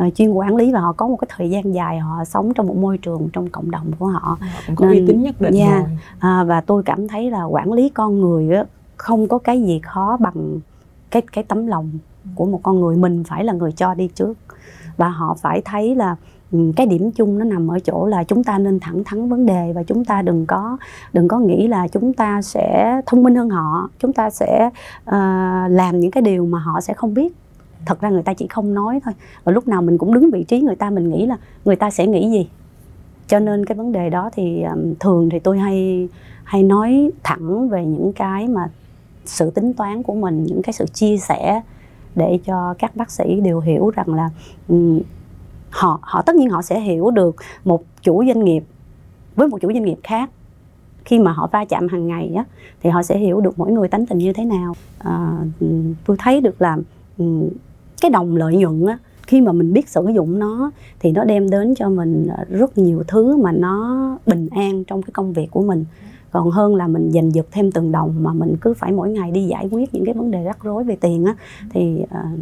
uh, 0.07 0.15
chuyên 0.15 0.31
quản 0.31 0.55
lý 0.55 0.71
và 0.71 0.79
họ 0.79 0.91
có 0.91 1.07
một 1.07 1.15
cái 1.15 1.27
thời 1.37 1.49
gian 1.49 1.73
dài 1.73 1.99
họ 1.99 2.25
sống 2.25 2.53
trong 2.53 2.67
một 2.67 2.77
môi 2.77 2.97
trường 2.97 3.29
trong 3.33 3.49
cộng 3.49 3.71
đồng 3.71 3.91
của 3.99 4.07
họ 4.07 4.37
cũng 4.67 4.75
có 4.75 4.87
uy 4.87 5.07
tín 5.07 5.21
nhất 5.21 5.35
định 5.41 5.53
yeah, 5.53 5.73
rồi. 5.73 5.89
À, 6.19 6.43
và 6.43 6.61
tôi 6.61 6.83
cảm 6.83 7.07
thấy 7.07 7.31
là 7.31 7.43
quản 7.43 7.73
lý 7.73 7.89
con 7.89 8.21
người 8.21 8.49
không 8.97 9.27
có 9.27 9.37
cái 9.37 9.61
gì 9.61 9.79
khó 9.83 10.17
bằng 10.19 10.59
cái 11.11 11.21
cái 11.21 11.43
tấm 11.43 11.67
lòng 11.67 11.89
của 12.35 12.45
một 12.45 12.59
con 12.63 12.79
người 12.79 12.97
mình 12.97 13.23
phải 13.23 13.43
là 13.43 13.53
người 13.53 13.71
cho 13.71 13.93
đi 13.93 14.07
trước. 14.07 14.37
Và 14.97 15.09
họ 15.09 15.37
phải 15.41 15.61
thấy 15.65 15.95
là 15.95 16.15
cái 16.75 16.85
điểm 16.85 17.11
chung 17.11 17.39
nó 17.39 17.45
nằm 17.45 17.67
ở 17.67 17.79
chỗ 17.79 18.05
là 18.05 18.23
chúng 18.23 18.43
ta 18.43 18.57
nên 18.57 18.79
thẳng 18.79 19.03
thắn 19.03 19.29
vấn 19.29 19.45
đề 19.45 19.73
và 19.75 19.83
chúng 19.83 20.05
ta 20.05 20.21
đừng 20.21 20.45
có 20.45 20.77
đừng 21.13 21.27
có 21.27 21.39
nghĩ 21.39 21.67
là 21.67 21.87
chúng 21.87 22.13
ta 22.13 22.41
sẽ 22.41 23.01
thông 23.05 23.23
minh 23.23 23.35
hơn 23.35 23.49
họ. 23.49 23.89
Chúng 23.99 24.13
ta 24.13 24.29
sẽ 24.29 24.69
uh, 25.09 25.13
làm 25.69 25.99
những 25.99 26.11
cái 26.11 26.21
điều 26.21 26.45
mà 26.45 26.59
họ 26.59 26.81
sẽ 26.81 26.93
không 26.93 27.13
biết. 27.13 27.33
Thật 27.85 28.01
ra 28.01 28.09
người 28.09 28.23
ta 28.23 28.33
chỉ 28.33 28.47
không 28.47 28.73
nói 28.73 28.99
thôi. 29.03 29.13
Và 29.43 29.51
lúc 29.51 29.67
nào 29.67 29.81
mình 29.81 29.97
cũng 29.97 30.13
đứng 30.13 30.31
vị 30.31 30.43
trí 30.43 30.61
người 30.61 30.75
ta 30.75 30.89
mình 30.89 31.09
nghĩ 31.09 31.25
là 31.25 31.37
người 31.65 31.75
ta 31.75 31.89
sẽ 31.89 32.07
nghĩ 32.07 32.31
gì. 32.31 32.49
Cho 33.27 33.39
nên 33.39 33.65
cái 33.65 33.75
vấn 33.75 33.91
đề 33.91 34.09
đó 34.09 34.29
thì 34.33 34.63
um, 34.63 34.93
thường 34.99 35.29
thì 35.29 35.39
tôi 35.39 35.59
hay 35.59 36.09
hay 36.43 36.63
nói 36.63 37.11
thẳng 37.23 37.69
về 37.69 37.85
những 37.85 38.13
cái 38.13 38.47
mà 38.47 38.69
sự 39.25 39.49
tính 39.49 39.73
toán 39.73 40.03
của 40.03 40.13
mình 40.13 40.43
những 40.43 40.61
cái 40.61 40.73
sự 40.73 40.85
chia 40.93 41.17
sẻ 41.17 41.61
để 42.15 42.39
cho 42.45 42.73
các 42.79 42.95
bác 42.95 43.11
sĩ 43.11 43.41
đều 43.41 43.59
hiểu 43.59 43.89
rằng 43.89 44.13
là 44.13 44.29
um, 44.67 44.99
họ 45.69 45.99
họ 46.01 46.21
tất 46.21 46.35
nhiên 46.35 46.49
họ 46.49 46.61
sẽ 46.61 46.79
hiểu 46.79 47.11
được 47.11 47.35
một 47.63 47.83
chủ 48.01 48.23
doanh 48.25 48.45
nghiệp 48.45 48.63
với 49.35 49.47
một 49.47 49.57
chủ 49.61 49.73
doanh 49.73 49.83
nghiệp 49.83 49.97
khác. 50.03 50.29
Khi 51.05 51.19
mà 51.19 51.31
họ 51.31 51.49
va 51.51 51.65
chạm 51.65 51.87
hàng 51.87 52.07
ngày 52.07 52.33
á 52.35 52.45
thì 52.81 52.89
họ 52.89 53.03
sẽ 53.03 53.17
hiểu 53.17 53.41
được 53.41 53.59
mỗi 53.59 53.71
người 53.71 53.87
tánh 53.87 54.05
tình 54.05 54.17
như 54.17 54.33
thế 54.33 54.45
nào. 54.45 54.75
À, 54.99 55.37
ừ, 55.59 55.67
tôi 56.05 56.17
thấy 56.19 56.41
được 56.41 56.61
là 56.61 56.77
ừ, 57.17 57.25
cái 58.01 58.11
đồng 58.11 58.35
lợi 58.35 58.55
nhuận 58.55 58.85
á 58.85 58.97
khi 59.27 59.41
mà 59.41 59.51
mình 59.51 59.73
biết 59.73 59.89
sử 59.89 60.07
dụng 60.13 60.39
nó 60.39 60.71
thì 60.99 61.11
nó 61.11 61.23
đem 61.23 61.49
đến 61.49 61.75
cho 61.75 61.89
mình 61.89 62.27
rất 62.49 62.77
nhiều 62.77 63.03
thứ 63.07 63.37
mà 63.37 63.51
nó 63.51 64.07
bình 64.25 64.47
an 64.51 64.83
trong 64.83 65.01
cái 65.01 65.11
công 65.13 65.33
việc 65.33 65.47
của 65.51 65.61
mình 65.61 65.85
còn 66.31 66.51
hơn 66.51 66.75
là 66.75 66.87
mình 66.87 67.11
giành 67.13 67.35
giật 67.35 67.45
thêm 67.51 67.71
từng 67.71 67.91
đồng 67.91 68.15
mà 68.23 68.33
mình 68.33 68.55
cứ 68.61 68.73
phải 68.73 68.91
mỗi 68.91 69.09
ngày 69.09 69.31
đi 69.31 69.43
giải 69.43 69.67
quyết 69.71 69.93
những 69.93 70.05
cái 70.05 70.13
vấn 70.13 70.31
đề 70.31 70.43
rắc 70.43 70.63
rối 70.63 70.83
về 70.83 70.95
tiền 70.95 71.25
á 71.25 71.35
thì 71.69 72.03
uh, 72.03 72.39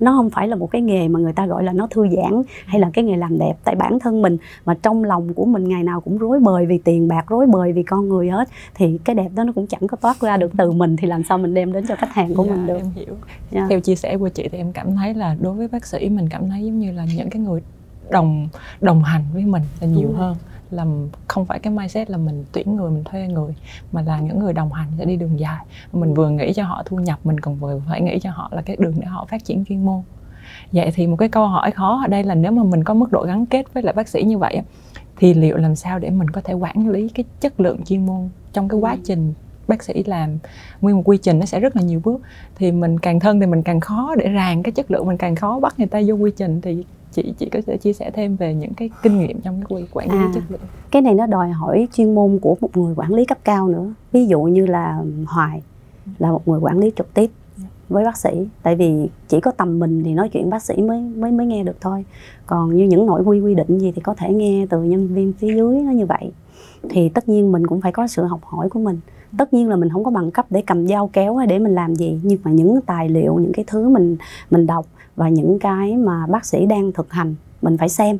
nó 0.00 0.12
không 0.16 0.30
phải 0.30 0.48
là 0.48 0.56
một 0.56 0.70
cái 0.70 0.82
nghề 0.82 1.08
mà 1.08 1.20
người 1.20 1.32
ta 1.32 1.46
gọi 1.46 1.64
là 1.64 1.72
nó 1.72 1.86
thư 1.86 2.06
giãn 2.08 2.42
hay 2.66 2.80
là 2.80 2.90
cái 2.92 3.04
nghề 3.04 3.16
làm 3.16 3.38
đẹp 3.38 3.54
tại 3.64 3.74
bản 3.74 3.98
thân 3.98 4.22
mình 4.22 4.36
mà 4.64 4.74
trong 4.82 5.04
lòng 5.04 5.34
của 5.34 5.44
mình 5.44 5.68
ngày 5.68 5.82
nào 5.82 6.00
cũng 6.00 6.18
rối 6.18 6.40
bời 6.40 6.66
vì 6.66 6.78
tiền 6.78 7.08
bạc 7.08 7.24
rối 7.28 7.46
bời 7.46 7.72
vì 7.72 7.82
con 7.82 8.08
người 8.08 8.30
hết 8.30 8.48
thì 8.74 8.98
cái 9.04 9.14
đẹp 9.14 9.28
đó 9.34 9.44
nó 9.44 9.52
cũng 9.52 9.66
chẳng 9.66 9.86
có 9.86 9.96
toát 9.96 10.20
ra 10.20 10.36
được 10.36 10.50
từ 10.58 10.70
mình 10.70 10.96
thì 10.96 11.06
làm 11.06 11.22
sao 11.24 11.38
mình 11.38 11.54
đem 11.54 11.72
đến 11.72 11.86
cho 11.86 11.96
khách 11.96 12.14
hàng 12.14 12.34
của 12.34 12.44
dạ, 12.44 12.50
mình 12.54 12.66
được 12.66 12.76
em 12.76 12.90
hiểu 12.94 13.06
yeah. 13.06 13.18
Dạ. 13.50 13.66
theo 13.70 13.80
chia 13.80 13.94
sẻ 13.94 14.16
của 14.18 14.28
chị 14.28 14.48
thì 14.52 14.58
em 14.58 14.72
cảm 14.72 14.96
thấy 14.96 15.14
là 15.14 15.36
đối 15.40 15.54
với 15.54 15.68
bác 15.68 15.86
sĩ 15.86 16.08
mình 16.08 16.28
cảm 16.28 16.50
thấy 16.50 16.64
giống 16.64 16.78
như 16.78 16.92
là 16.92 17.06
những 17.16 17.30
cái 17.30 17.42
người 17.42 17.62
đồng 18.10 18.48
đồng 18.80 19.02
hành 19.02 19.24
với 19.34 19.44
mình 19.44 19.62
là 19.80 19.86
nhiều 19.86 20.12
hơn 20.16 20.36
là 20.70 20.86
không 21.28 21.44
phải 21.44 21.58
cái 21.58 21.72
mindset 21.72 22.10
là 22.10 22.16
mình 22.16 22.44
tuyển 22.52 22.76
người 22.76 22.90
mình 22.90 23.04
thuê 23.04 23.28
người 23.28 23.54
mà 23.92 24.02
là 24.02 24.20
những 24.20 24.38
người 24.38 24.52
đồng 24.52 24.72
hành 24.72 24.88
sẽ 24.98 25.04
đi 25.04 25.16
đường 25.16 25.40
dài. 25.40 25.64
Mình 25.92 26.14
vừa 26.14 26.30
nghĩ 26.30 26.52
cho 26.52 26.64
họ 26.64 26.82
thu 26.86 26.96
nhập 26.96 27.18
mình 27.24 27.40
còn 27.40 27.56
vừa 27.56 27.80
phải 27.88 28.00
nghĩ 28.00 28.18
cho 28.22 28.30
họ 28.30 28.48
là 28.52 28.62
cái 28.62 28.76
đường 28.78 28.94
để 29.00 29.06
họ 29.06 29.24
phát 29.24 29.44
triển 29.44 29.64
chuyên 29.64 29.84
môn. 29.86 30.02
Vậy 30.72 30.90
thì 30.94 31.06
một 31.06 31.16
cái 31.16 31.28
câu 31.28 31.46
hỏi 31.46 31.70
khó 31.70 32.00
ở 32.04 32.08
đây 32.08 32.24
là 32.24 32.34
nếu 32.34 32.52
mà 32.52 32.62
mình 32.62 32.84
có 32.84 32.94
mức 32.94 33.12
độ 33.12 33.22
gắn 33.22 33.46
kết 33.46 33.74
với 33.74 33.82
lại 33.82 33.94
bác 33.94 34.08
sĩ 34.08 34.22
như 34.22 34.38
vậy 34.38 34.62
thì 35.16 35.34
liệu 35.34 35.56
làm 35.56 35.76
sao 35.76 35.98
để 35.98 36.10
mình 36.10 36.30
có 36.30 36.40
thể 36.40 36.54
quản 36.54 36.88
lý 36.88 37.08
cái 37.08 37.24
chất 37.40 37.60
lượng 37.60 37.84
chuyên 37.84 38.06
môn 38.06 38.28
trong 38.52 38.68
cái 38.68 38.80
quá 38.80 38.92
ừ. 38.92 38.98
trình 39.04 39.34
bác 39.68 39.82
sĩ 39.82 40.04
làm? 40.06 40.38
Nguyên 40.80 40.96
một 40.96 41.02
quy 41.04 41.18
trình 41.18 41.38
nó 41.38 41.46
sẽ 41.46 41.60
rất 41.60 41.76
là 41.76 41.82
nhiều 41.82 42.00
bước. 42.04 42.20
Thì 42.54 42.72
mình 42.72 42.98
càng 42.98 43.20
thân 43.20 43.40
thì 43.40 43.46
mình 43.46 43.62
càng 43.62 43.80
khó 43.80 44.14
để 44.18 44.28
ràng 44.28 44.62
cái 44.62 44.72
chất 44.72 44.90
lượng 44.90 45.06
mình 45.06 45.16
càng 45.16 45.34
khó 45.34 45.60
bắt 45.60 45.78
người 45.78 45.86
ta 45.86 46.00
vô 46.06 46.14
quy 46.14 46.30
trình. 46.36 46.60
Thì 46.60 46.84
chị 47.12 47.34
chị 47.38 47.48
có 47.48 47.60
thể 47.66 47.76
chia 47.76 47.92
sẻ 47.92 48.10
thêm 48.10 48.36
về 48.36 48.54
những 48.54 48.74
cái 48.74 48.90
kinh 49.02 49.18
nghiệm 49.18 49.40
trong 49.40 49.60
cái 49.68 49.86
quản 49.92 50.12
lý 50.12 50.18
à, 50.18 50.30
chất 50.34 50.42
lượng? 50.48 50.60
cái 50.90 51.02
này 51.02 51.14
nó 51.14 51.26
đòi 51.26 51.50
hỏi 51.50 51.88
chuyên 51.92 52.14
môn 52.14 52.38
của 52.38 52.56
một 52.60 52.76
người 52.76 52.94
quản 52.96 53.14
lý 53.14 53.24
cấp 53.24 53.38
cao 53.44 53.68
nữa. 53.68 53.92
Ví 54.12 54.26
dụ 54.26 54.42
như 54.42 54.66
là 54.66 55.02
hoài 55.26 55.62
là 56.18 56.30
một 56.30 56.48
người 56.48 56.60
quản 56.60 56.78
lý 56.78 56.92
trực 56.96 57.14
tiếp 57.14 57.30
với 57.88 58.04
bác 58.04 58.16
sĩ. 58.16 58.48
Tại 58.62 58.76
vì 58.76 59.08
chỉ 59.28 59.40
có 59.40 59.50
tầm 59.50 59.78
mình 59.78 60.04
thì 60.04 60.14
nói 60.14 60.28
chuyện 60.28 60.50
bác 60.50 60.62
sĩ 60.62 60.76
mới 60.76 61.00
mới 61.00 61.32
mới 61.32 61.46
nghe 61.46 61.64
được 61.64 61.80
thôi. 61.80 62.04
Còn 62.46 62.76
như 62.76 62.84
những 62.84 63.06
nội 63.06 63.22
quy 63.22 63.40
quy 63.40 63.54
định 63.54 63.78
gì 63.78 63.92
thì 63.92 64.00
có 64.00 64.14
thể 64.14 64.34
nghe 64.34 64.66
từ 64.70 64.82
nhân 64.82 65.08
viên 65.08 65.32
phía 65.32 65.54
dưới 65.54 65.80
nó 65.80 65.92
như 65.92 66.06
vậy. 66.06 66.30
Thì 66.90 67.08
tất 67.08 67.28
nhiên 67.28 67.52
mình 67.52 67.66
cũng 67.66 67.80
phải 67.80 67.92
có 67.92 68.06
sự 68.06 68.24
học 68.24 68.40
hỏi 68.42 68.68
của 68.68 68.80
mình. 68.80 69.00
Tất 69.38 69.54
nhiên 69.54 69.68
là 69.68 69.76
mình 69.76 69.88
không 69.88 70.04
có 70.04 70.10
bằng 70.10 70.30
cấp 70.30 70.46
để 70.50 70.62
cầm 70.66 70.88
dao 70.88 71.10
kéo 71.12 71.36
hay 71.36 71.46
để 71.46 71.58
mình 71.58 71.74
làm 71.74 71.94
gì. 71.94 72.20
Nhưng 72.22 72.38
mà 72.44 72.50
những 72.50 72.80
tài 72.86 73.08
liệu 73.08 73.34
những 73.34 73.52
cái 73.52 73.64
thứ 73.68 73.88
mình 73.88 74.16
mình 74.50 74.66
đọc 74.66 74.86
và 75.20 75.28
những 75.28 75.58
cái 75.58 75.96
mà 75.96 76.26
bác 76.26 76.44
sĩ 76.44 76.66
đang 76.66 76.92
thực 76.92 77.12
hành 77.12 77.34
mình 77.62 77.78
phải 77.78 77.88
xem. 77.88 78.18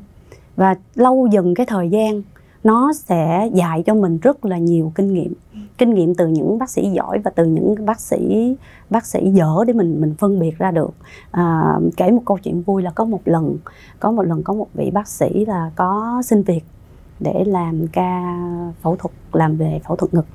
Và 0.57 0.75
lâu 0.95 1.27
dần 1.31 1.55
cái 1.55 1.67
thời 1.67 1.91
gian 1.91 2.23
nó 2.65 2.93
sẽ 2.93 3.51
dạy 3.55 3.83
cho 3.87 3.95
mình 3.95 4.19
rất 4.19 4.45
là 4.45 4.59
nhiều 4.59 4.93
kinh 4.95 5.15
nghiệm. 5.15 5.33
Kinh 5.79 5.95
nghiệm 5.95 6.15
từ 6.15 6.27
những 6.27 6.59
bác 6.59 6.71
sĩ 6.71 6.91
giỏi 6.91 7.19
và 7.19 7.31
từ 7.31 7.45
những 7.45 7.75
bác 7.87 8.01
sĩ 8.01 8.57
bác 8.91 9.07
sĩ 9.07 9.31
dở 9.31 9.65
để 9.67 9.73
mình 9.73 10.01
mình 10.01 10.15
phân 10.19 10.41
biệt 10.41 10.59
ra 10.59 10.71
được. 10.71 10.91
À, 11.31 11.75
kể 11.97 12.11
một 12.11 12.23
câu 12.25 12.39
chuyện 12.39 12.63
vui 12.63 12.83
là 12.83 12.91
có 12.91 13.05
một 13.05 13.21
lần 13.25 13.57
có 14.01 14.11
một 14.11 14.23
lần 14.23 14.43
có 14.43 14.55
một 14.55 14.69
vị 14.75 14.91
bác 14.91 15.09
sĩ 15.09 15.45
là 15.45 15.71
có 15.77 16.23
xin 16.25 16.43
việc 16.43 16.65
để 17.21 17.45
làm 17.47 17.87
ca 17.87 18.39
phẫu 18.83 18.97
thuật 18.97 19.13
làm 19.33 19.57
về 19.57 19.81
phẫu 19.85 19.97
thuật 19.97 20.15
ngực. 20.15 20.27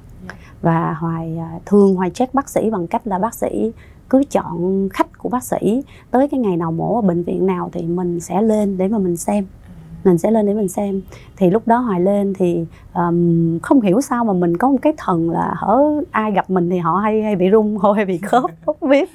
Và 0.62 0.94
hoài 1.00 1.38
à, 1.38 1.60
thường 1.66 1.96
hoài 1.96 2.10
check 2.10 2.34
bác 2.34 2.50
sĩ 2.50 2.70
bằng 2.70 2.88
cách 2.88 3.08
là 3.08 3.20
bác 3.20 3.36
sĩ 3.36 3.72
cứ 4.10 4.24
chọn 4.32 4.90
khách 4.94 5.18
của 5.18 5.30
bác 5.30 5.44
sĩ. 5.44 5.84
Tới 6.12 6.28
cái 6.28 6.40
ngày 6.40 6.58
nào 6.58 6.72
mổ 6.72 6.96
ở 6.96 7.02
bệnh 7.02 7.24
viện 7.24 7.46
nào 7.46 7.70
thì 7.74 7.82
mình 7.82 8.20
sẽ 8.20 8.42
lên 8.42 8.78
để 8.78 8.88
mà 8.88 8.98
mình 8.98 9.18
xem 9.18 9.46
mình 10.06 10.18
sẽ 10.18 10.32
lên 10.32 10.46
để 10.46 10.54
mình 10.54 10.68
xem. 10.68 11.02
Thì 11.38 11.50
lúc 11.50 11.68
đó 11.68 11.78
hoài 11.78 12.02
lên 12.02 12.34
thì 12.34 12.66
um, 12.94 13.60
không 13.60 13.82
hiểu 13.82 14.02
sao 14.02 14.26
mà 14.26 14.34
mình 14.34 14.58
có 14.58 14.70
một 14.70 14.78
cái 14.82 14.94
thần 14.98 15.30
là 15.30 15.54
hở 15.58 16.04
ai 16.12 16.32
gặp 16.32 16.50
mình 16.50 16.70
thì 16.70 16.78
họ 16.78 16.98
hay 16.98 17.22
hay 17.24 17.36
bị 17.36 17.52
rung 17.52 17.78
hoặc 17.78 17.96
hay 17.96 18.06
bị 18.06 18.18
khớp 18.24 18.52
không 18.66 18.90
biết. 18.90 19.10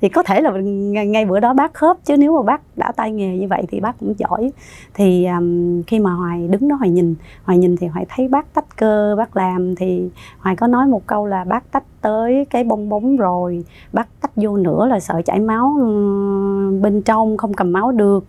Thì 0.00 0.08
có 0.08 0.22
thể 0.22 0.40
là 0.40 0.50
ngay, 0.60 1.06
ngay 1.06 1.24
bữa 1.24 1.40
đó 1.40 1.54
bác 1.54 1.74
khớp 1.74 1.96
chứ 2.04 2.16
nếu 2.16 2.36
mà 2.36 2.42
bác 2.42 2.60
đã 2.76 2.92
tay 2.92 3.12
nghề 3.12 3.38
như 3.38 3.48
vậy 3.48 3.62
thì 3.68 3.80
bác 3.80 3.98
cũng 4.00 4.14
giỏi. 4.18 4.52
Thì 4.94 5.26
um, 5.26 5.82
khi 5.82 5.98
mà 5.98 6.12
hoài 6.12 6.48
đứng 6.48 6.68
đó 6.68 6.76
hoài 6.76 6.90
nhìn 6.90 7.14
hoài 7.44 7.58
nhìn 7.58 7.76
thì 7.76 7.86
hoài 7.86 8.06
thấy 8.08 8.28
bác 8.28 8.54
tách 8.54 8.76
cơ 8.76 9.14
bác 9.18 9.36
làm. 9.36 9.74
Thì 9.74 10.08
hoài 10.38 10.56
có 10.56 10.66
nói 10.66 10.86
một 10.86 11.06
câu 11.06 11.26
là 11.26 11.44
bác 11.44 11.72
tách 11.72 11.84
tới 12.00 12.46
cái 12.50 12.64
bong 12.64 12.88
bóng 12.88 13.16
rồi 13.16 13.64
bác 13.92 14.08
tách 14.20 14.30
vô 14.36 14.56
nữa 14.56 14.86
là 14.86 15.00
sợ 15.00 15.22
chảy 15.24 15.40
máu 15.40 15.76
bên 16.82 17.02
trong 17.04 17.36
không 17.36 17.54
cầm 17.54 17.72
máu 17.72 17.92
được. 17.92 18.24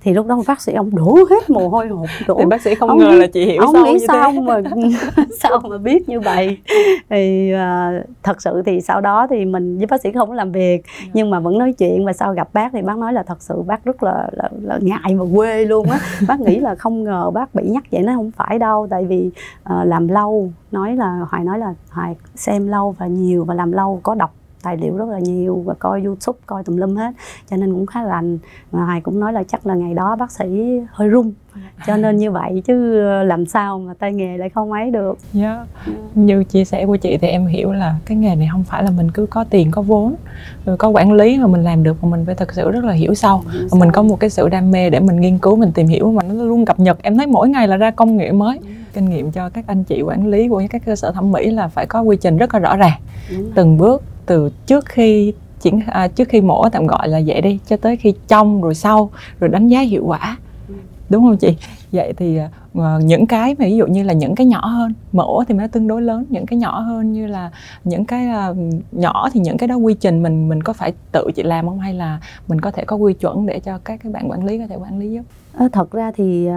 Thì 0.00 0.14
lúc 0.14 0.26
đó 0.26 0.42
bác 0.46 0.60
sĩ 0.60 0.72
ông 0.72 0.96
đổ 0.96 1.18
hết 1.30 1.50
mồ 1.58 1.68
hôi 1.68 1.88
hột 1.88 2.06
đổ 2.26 2.36
thì 2.38 2.46
bác 2.46 2.62
sĩ 2.62 2.74
không 2.74 2.88
ông 2.88 2.98
ngờ 2.98 3.10
là 3.10 3.26
chị 3.26 3.44
hiểu 3.44 3.62
ông 3.62 3.84
nghĩ 3.84 3.92
như 3.92 4.06
sao 4.08 4.32
thế. 4.32 4.40
mà 4.40 4.60
sao 5.40 5.60
mà 5.70 5.78
biết 5.78 6.08
như 6.08 6.20
vậy 6.20 6.58
thì 7.10 7.52
uh, 7.54 8.06
thật 8.22 8.42
sự 8.42 8.62
thì 8.66 8.80
sau 8.80 9.00
đó 9.00 9.26
thì 9.30 9.44
mình 9.44 9.78
với 9.78 9.86
bác 9.86 10.00
sĩ 10.00 10.12
không 10.12 10.28
có 10.28 10.34
làm 10.34 10.52
việc 10.52 10.82
dạ. 10.84 11.10
nhưng 11.14 11.30
mà 11.30 11.40
vẫn 11.40 11.58
nói 11.58 11.72
chuyện 11.72 12.04
và 12.04 12.12
sau 12.12 12.32
gặp 12.32 12.48
bác 12.52 12.72
thì 12.72 12.82
bác 12.82 12.98
nói 12.98 13.12
là 13.12 13.22
thật 13.22 13.42
sự 13.42 13.62
bác 13.62 13.84
rất 13.84 14.02
là, 14.02 14.28
là, 14.32 14.48
là 14.62 14.78
ngại 14.82 15.16
và 15.18 15.24
quê 15.34 15.64
luôn 15.64 15.90
á 15.90 15.98
bác 16.28 16.40
nghĩ 16.40 16.58
là 16.58 16.74
không 16.74 17.04
ngờ 17.04 17.30
bác 17.30 17.54
bị 17.54 17.62
nhắc 17.68 17.84
vậy 17.90 18.02
nó 18.02 18.12
không 18.16 18.30
phải 18.36 18.58
đâu 18.58 18.86
tại 18.90 19.04
vì 19.04 19.30
uh, 19.72 19.86
làm 19.86 20.08
lâu 20.08 20.52
nói 20.72 20.96
là 20.96 21.26
hoài 21.30 21.44
nói 21.44 21.58
là 21.58 21.74
hoài 21.90 22.16
xem 22.34 22.68
lâu 22.68 22.94
và 22.98 23.06
nhiều 23.06 23.44
và 23.44 23.54
làm 23.54 23.72
lâu 23.72 24.00
có 24.02 24.14
đọc 24.14 24.34
tài 24.62 24.76
liệu 24.76 24.96
rất 24.96 25.08
là 25.08 25.18
nhiều 25.18 25.62
và 25.66 25.74
coi 25.74 26.02
youtube 26.04 26.38
coi 26.46 26.64
tùm 26.64 26.76
lum 26.76 26.96
hết 26.96 27.12
cho 27.50 27.56
nên 27.56 27.72
cũng 27.72 27.86
khá 27.86 28.02
lành 28.02 28.38
mà 28.72 28.84
hoài 28.84 29.00
cũng 29.00 29.20
nói 29.20 29.32
là 29.32 29.42
chắc 29.42 29.66
là 29.66 29.74
ngày 29.74 29.94
đó 29.94 30.16
bác 30.16 30.30
sĩ 30.30 30.80
hơi 30.90 31.08
run 31.08 31.32
cho 31.86 31.96
nên 31.96 32.16
như 32.16 32.30
vậy 32.30 32.62
chứ 32.66 33.00
làm 33.22 33.46
sao 33.46 33.78
mà 33.78 33.94
tay 33.98 34.12
nghề 34.12 34.36
lại 34.36 34.48
không 34.48 34.72
ấy 34.72 34.90
được. 34.90 35.18
Yeah. 35.34 35.58
Dạ. 35.86 35.92
yeah. 35.92 35.96
như 36.14 36.44
chia 36.44 36.64
sẻ 36.64 36.86
của 36.86 36.96
chị 36.96 37.18
thì 37.18 37.28
em 37.28 37.46
hiểu 37.46 37.72
là 37.72 37.96
cái 38.04 38.16
nghề 38.16 38.34
này 38.34 38.48
không 38.52 38.64
phải 38.64 38.82
là 38.82 38.90
mình 38.90 39.10
cứ 39.10 39.26
có 39.26 39.44
tiền 39.44 39.70
có 39.70 39.82
vốn 39.82 40.14
rồi 40.66 40.76
có 40.76 40.88
quản 40.88 41.12
lý 41.12 41.38
mà 41.38 41.46
mình 41.46 41.64
làm 41.64 41.82
được 41.82 42.04
mà 42.04 42.08
mình 42.10 42.26
phải 42.26 42.34
thật 42.34 42.52
sự 42.52 42.70
rất 42.70 42.84
là 42.84 42.92
hiểu 42.92 43.14
sâu. 43.14 43.42
Và 43.70 43.78
mình 43.78 43.92
có 43.92 44.02
một 44.02 44.20
cái 44.20 44.30
sự 44.30 44.48
đam 44.48 44.70
mê 44.70 44.90
để 44.90 45.00
mình 45.00 45.20
nghiên 45.20 45.38
cứu 45.38 45.56
mình 45.56 45.72
tìm 45.72 45.86
hiểu 45.86 46.12
mà 46.12 46.22
nó 46.22 46.44
luôn 46.44 46.64
cập 46.64 46.80
nhật. 46.80 46.98
Em 47.02 47.16
thấy 47.16 47.26
mỗi 47.26 47.48
ngày 47.48 47.68
là 47.68 47.76
ra 47.76 47.90
công 47.90 48.16
nghệ 48.16 48.32
mới. 48.32 48.58
Kinh 48.92 49.10
nghiệm 49.10 49.30
cho 49.30 49.48
các 49.48 49.64
anh 49.66 49.84
chị 49.84 50.02
quản 50.02 50.26
lý 50.26 50.48
của 50.48 50.62
các 50.70 50.82
cơ 50.86 50.96
sở 50.96 51.12
thẩm 51.12 51.32
mỹ 51.32 51.50
là 51.50 51.68
phải 51.68 51.86
có 51.86 52.02
quy 52.02 52.16
trình 52.20 52.36
rất 52.36 52.54
là 52.54 52.60
rõ 52.60 52.76
ràng. 52.76 53.00
Từng 53.54 53.78
bước 53.78 54.02
từ 54.26 54.50
trước 54.66 54.86
khi 54.86 55.32
chuyển 55.62 55.80
à, 55.86 56.08
trước 56.08 56.28
khi 56.28 56.40
mổ 56.40 56.68
tạm 56.68 56.86
gọi 56.86 57.08
là 57.08 57.20
vậy 57.26 57.40
đi 57.40 57.58
cho 57.68 57.76
tới 57.76 57.96
khi 57.96 58.14
trong 58.28 58.62
rồi 58.62 58.74
sau 58.74 59.10
rồi 59.40 59.48
đánh 59.48 59.68
giá 59.68 59.80
hiệu 59.80 60.04
quả. 60.06 60.36
Đúng 61.08 61.24
không 61.24 61.36
chị 61.36 61.56
vậy 61.92 62.12
thì 62.16 62.36
à, 62.36 62.50
ờ, 62.74 63.00
những 63.04 63.26
cái 63.26 63.54
ví 63.54 63.76
dụ 63.76 63.86
như 63.86 64.02
là 64.02 64.12
những 64.12 64.34
cái 64.34 64.46
nhỏ 64.46 64.66
hơn 64.66 64.94
mẫu 65.12 65.44
thì 65.48 65.54
nó 65.54 65.66
tương 65.66 65.88
đối 65.88 66.02
lớn, 66.02 66.24
những 66.28 66.46
cái 66.46 66.58
nhỏ 66.58 66.80
hơn 66.80 67.12
như 67.12 67.26
là 67.26 67.50
những 67.84 68.04
cái 68.04 68.28
à, 68.28 68.52
nhỏ 68.92 69.28
thì 69.32 69.40
những 69.40 69.56
cái 69.58 69.68
đó 69.68 69.76
quy 69.76 69.94
trình 69.94 70.22
mình 70.22 70.48
mình 70.48 70.62
có 70.62 70.72
phải 70.72 70.92
tự 71.12 71.30
chị 71.34 71.42
làm 71.42 71.68
không? 71.68 71.80
Hay 71.80 71.94
là 71.94 72.20
mình 72.48 72.60
có 72.60 72.70
thể 72.70 72.84
có 72.84 72.96
quy 72.96 73.12
chuẩn 73.14 73.46
để 73.46 73.60
cho 73.60 73.78
các 73.84 74.00
cái 74.02 74.12
bạn 74.12 74.30
quản 74.30 74.44
lý 74.44 74.58
có 74.58 74.66
thể 74.66 74.76
quản 74.76 74.98
lý 74.98 75.10
giúp? 75.12 75.22
Ờ, 75.54 75.68
thật 75.72 75.90
ra 75.90 76.12
thì 76.14 76.48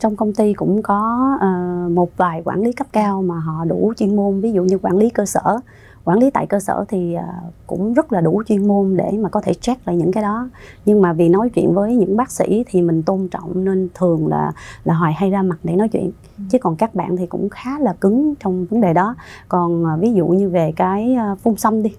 trong 0.00 0.16
công 0.16 0.32
ty 0.32 0.52
cũng 0.52 0.82
có 0.82 1.30
ờ, 1.40 1.48
một 1.90 2.10
vài 2.16 2.42
quản 2.44 2.62
lý 2.62 2.72
cấp 2.72 2.86
cao 2.92 3.22
mà 3.22 3.38
họ 3.38 3.64
đủ 3.64 3.92
chuyên 3.96 4.16
môn, 4.16 4.40
ví 4.40 4.52
dụ 4.52 4.64
như 4.64 4.78
quản 4.78 4.96
lý 4.96 5.10
cơ 5.10 5.26
sở 5.26 5.58
quản 6.04 6.18
lý 6.18 6.30
tại 6.30 6.46
cơ 6.46 6.60
sở 6.60 6.84
thì 6.88 7.14
à, 7.14 7.40
cũng 7.66 7.94
rất 7.94 8.12
là 8.12 8.20
đủ 8.20 8.42
chuyên 8.46 8.68
môn 8.68 8.96
để 8.96 9.10
mà 9.20 9.28
có 9.28 9.40
thể 9.40 9.54
check 9.54 9.86
lại 9.86 9.96
những 9.96 10.12
cái 10.12 10.22
đó. 10.22 10.48
Nhưng 10.84 11.02
mà 11.02 11.12
vì 11.12 11.28
nói 11.28 11.50
chuyện 11.54 11.74
với 11.74 11.96
những 11.96 12.16
bác 12.16 12.30
sĩ 12.30 12.64
thì 12.66 12.82
mình 12.82 13.02
tôn 13.02 13.28
trọng 13.28 13.64
nên 13.64 13.88
thường 13.94 14.28
là 14.28 14.52
là 14.84 14.94
hoài 14.94 15.12
hay 15.12 15.30
ra 15.30 15.42
mặt 15.42 15.58
để 15.62 15.76
nói 15.76 15.88
chuyện. 15.88 16.10
Ừ. 16.38 16.44
chứ 16.50 16.58
còn 16.58 16.76
các 16.76 16.94
bạn 16.94 17.16
thì 17.16 17.26
cũng 17.26 17.48
khá 17.48 17.78
là 17.78 17.92
cứng 17.92 18.34
trong 18.40 18.66
vấn 18.70 18.80
đề 18.80 18.92
đó. 18.92 19.14
Còn 19.48 19.84
à, 19.86 19.96
ví 19.96 20.12
dụ 20.12 20.26
như 20.26 20.48
về 20.48 20.72
cái 20.76 21.14
à, 21.14 21.34
phun 21.34 21.56
xăm 21.56 21.82
đi. 21.82 21.94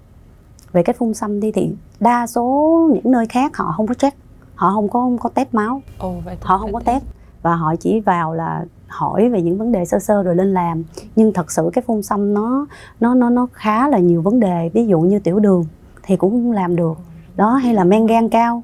Về 0.72 0.82
cái 0.82 0.94
phun 0.98 1.14
xăm 1.14 1.40
đi 1.40 1.52
thì 1.52 1.70
đa 2.00 2.26
số 2.26 2.90
những 2.94 3.12
nơi 3.12 3.26
khác 3.26 3.56
họ 3.56 3.74
không 3.76 3.86
có 3.86 3.94
check. 3.94 4.16
Họ 4.54 4.72
không 4.74 4.88
có 4.88 5.00
không 5.00 5.18
có 5.18 5.28
test 5.28 5.54
máu. 5.54 5.82
Ồ, 5.98 6.14
vậy 6.24 6.36
họ 6.40 6.58
không 6.58 6.72
có 6.72 6.80
test. 6.84 7.04
Và 7.42 7.54
họ 7.54 7.74
chỉ 7.76 8.00
vào 8.00 8.34
là 8.34 8.64
hỏi 8.86 9.28
về 9.28 9.42
những 9.42 9.58
vấn 9.58 9.72
đề 9.72 9.84
sơ 9.84 9.98
sơ 9.98 10.22
rồi 10.22 10.36
lên 10.36 10.54
làm. 10.54 10.82
Nhưng 11.16 11.32
thật 11.32 11.50
sự 11.50 11.70
cái 11.72 11.82
phun 11.86 12.02
xăm 12.02 12.34
nó 12.34 12.66
nó 13.00 13.14
nó 13.14 13.30
nó 13.30 13.46
khá 13.52 13.88
là 13.88 13.98
nhiều 13.98 14.22
vấn 14.22 14.40
đề. 14.40 14.70
Ví 14.74 14.86
dụ 14.86 15.00
như 15.00 15.18
tiểu 15.18 15.38
đường 15.38 15.64
thì 16.02 16.16
cũng 16.16 16.30
không 16.30 16.52
làm 16.52 16.76
được. 16.76 16.98
Đó 17.36 17.54
hay 17.54 17.74
là 17.74 17.84
men 17.84 18.06
gan 18.06 18.28
cao. 18.28 18.62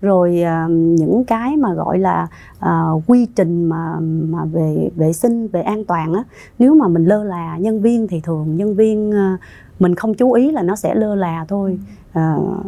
Rồi 0.00 0.42
uh, 0.42 0.70
những 0.70 1.24
cái 1.24 1.56
mà 1.56 1.74
gọi 1.74 1.98
là 1.98 2.28
uh, 2.58 3.02
quy 3.06 3.26
trình 3.26 3.64
mà 3.64 3.96
mà 4.00 4.44
về 4.44 4.90
vệ 4.96 5.12
sinh 5.12 5.48
về 5.48 5.62
an 5.62 5.84
toàn 5.84 6.14
á 6.14 6.24
nếu 6.58 6.74
mà 6.74 6.88
mình 6.88 7.04
lơ 7.04 7.24
là 7.24 7.58
nhân 7.58 7.82
viên 7.82 8.06
thì 8.06 8.20
thường 8.20 8.56
nhân 8.56 8.74
viên 8.74 9.10
uh, 9.10 9.40
mình 9.78 9.94
không 9.94 10.14
chú 10.14 10.32
ý 10.32 10.50
là 10.50 10.62
nó 10.62 10.76
sẽ 10.76 10.94
lơ 10.94 11.14
là 11.14 11.44
thôi. 11.48 11.78
Uh, 12.18 12.66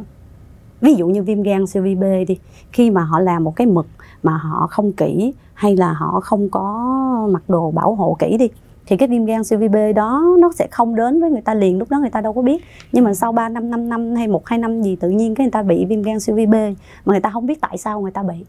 ví 0.80 0.94
dụ 0.94 1.08
như 1.08 1.22
viêm 1.22 1.42
gan 1.42 1.66
siêu 1.66 1.82
vi 1.82 1.94
B 1.94 2.02
đi 2.28 2.38
khi 2.72 2.90
mà 2.90 3.04
họ 3.04 3.20
làm 3.20 3.44
một 3.44 3.56
cái 3.56 3.66
mực 3.66 3.86
mà 4.26 4.36
họ 4.36 4.66
không 4.70 4.92
kỹ 4.92 5.32
hay 5.54 5.76
là 5.76 5.92
họ 5.92 6.20
không 6.20 6.48
có 6.48 6.64
mặc 7.30 7.42
đồ 7.48 7.70
bảo 7.70 7.94
hộ 7.94 8.16
kỹ 8.18 8.36
đi, 8.38 8.48
thì 8.86 8.96
cái 8.96 9.08
viêm 9.08 9.24
gan 9.24 9.44
siêu 9.44 9.58
vi 9.58 9.68
B 9.68 9.76
đó 9.96 10.36
nó 10.38 10.52
sẽ 10.54 10.68
không 10.70 10.94
đến 10.94 11.20
với 11.20 11.30
người 11.30 11.40
ta 11.40 11.54
liền, 11.54 11.78
lúc 11.78 11.90
đó 11.90 11.98
người 11.98 12.10
ta 12.10 12.20
đâu 12.20 12.32
có 12.32 12.42
biết. 12.42 12.64
Nhưng 12.92 13.04
mà 13.04 13.14
sau 13.14 13.32
3 13.32 13.48
năm 13.48 13.70
5 13.70 13.88
năm 13.88 14.14
hay 14.14 14.28
một, 14.28 14.46
hai 14.46 14.58
năm 14.58 14.82
gì 14.82 14.96
tự 14.96 15.10
nhiên 15.10 15.34
cái 15.34 15.44
người 15.44 15.50
ta 15.50 15.62
bị 15.62 15.84
viêm 15.84 16.02
gan 16.02 16.20
siêu 16.20 16.36
vi 16.36 16.46
B 16.46 16.54
mà 17.04 17.12
người 17.12 17.20
ta 17.20 17.30
không 17.30 17.46
biết 17.46 17.60
tại 17.60 17.78
sao 17.78 18.00
người 18.00 18.10
ta 18.10 18.22
bị. 18.22 18.44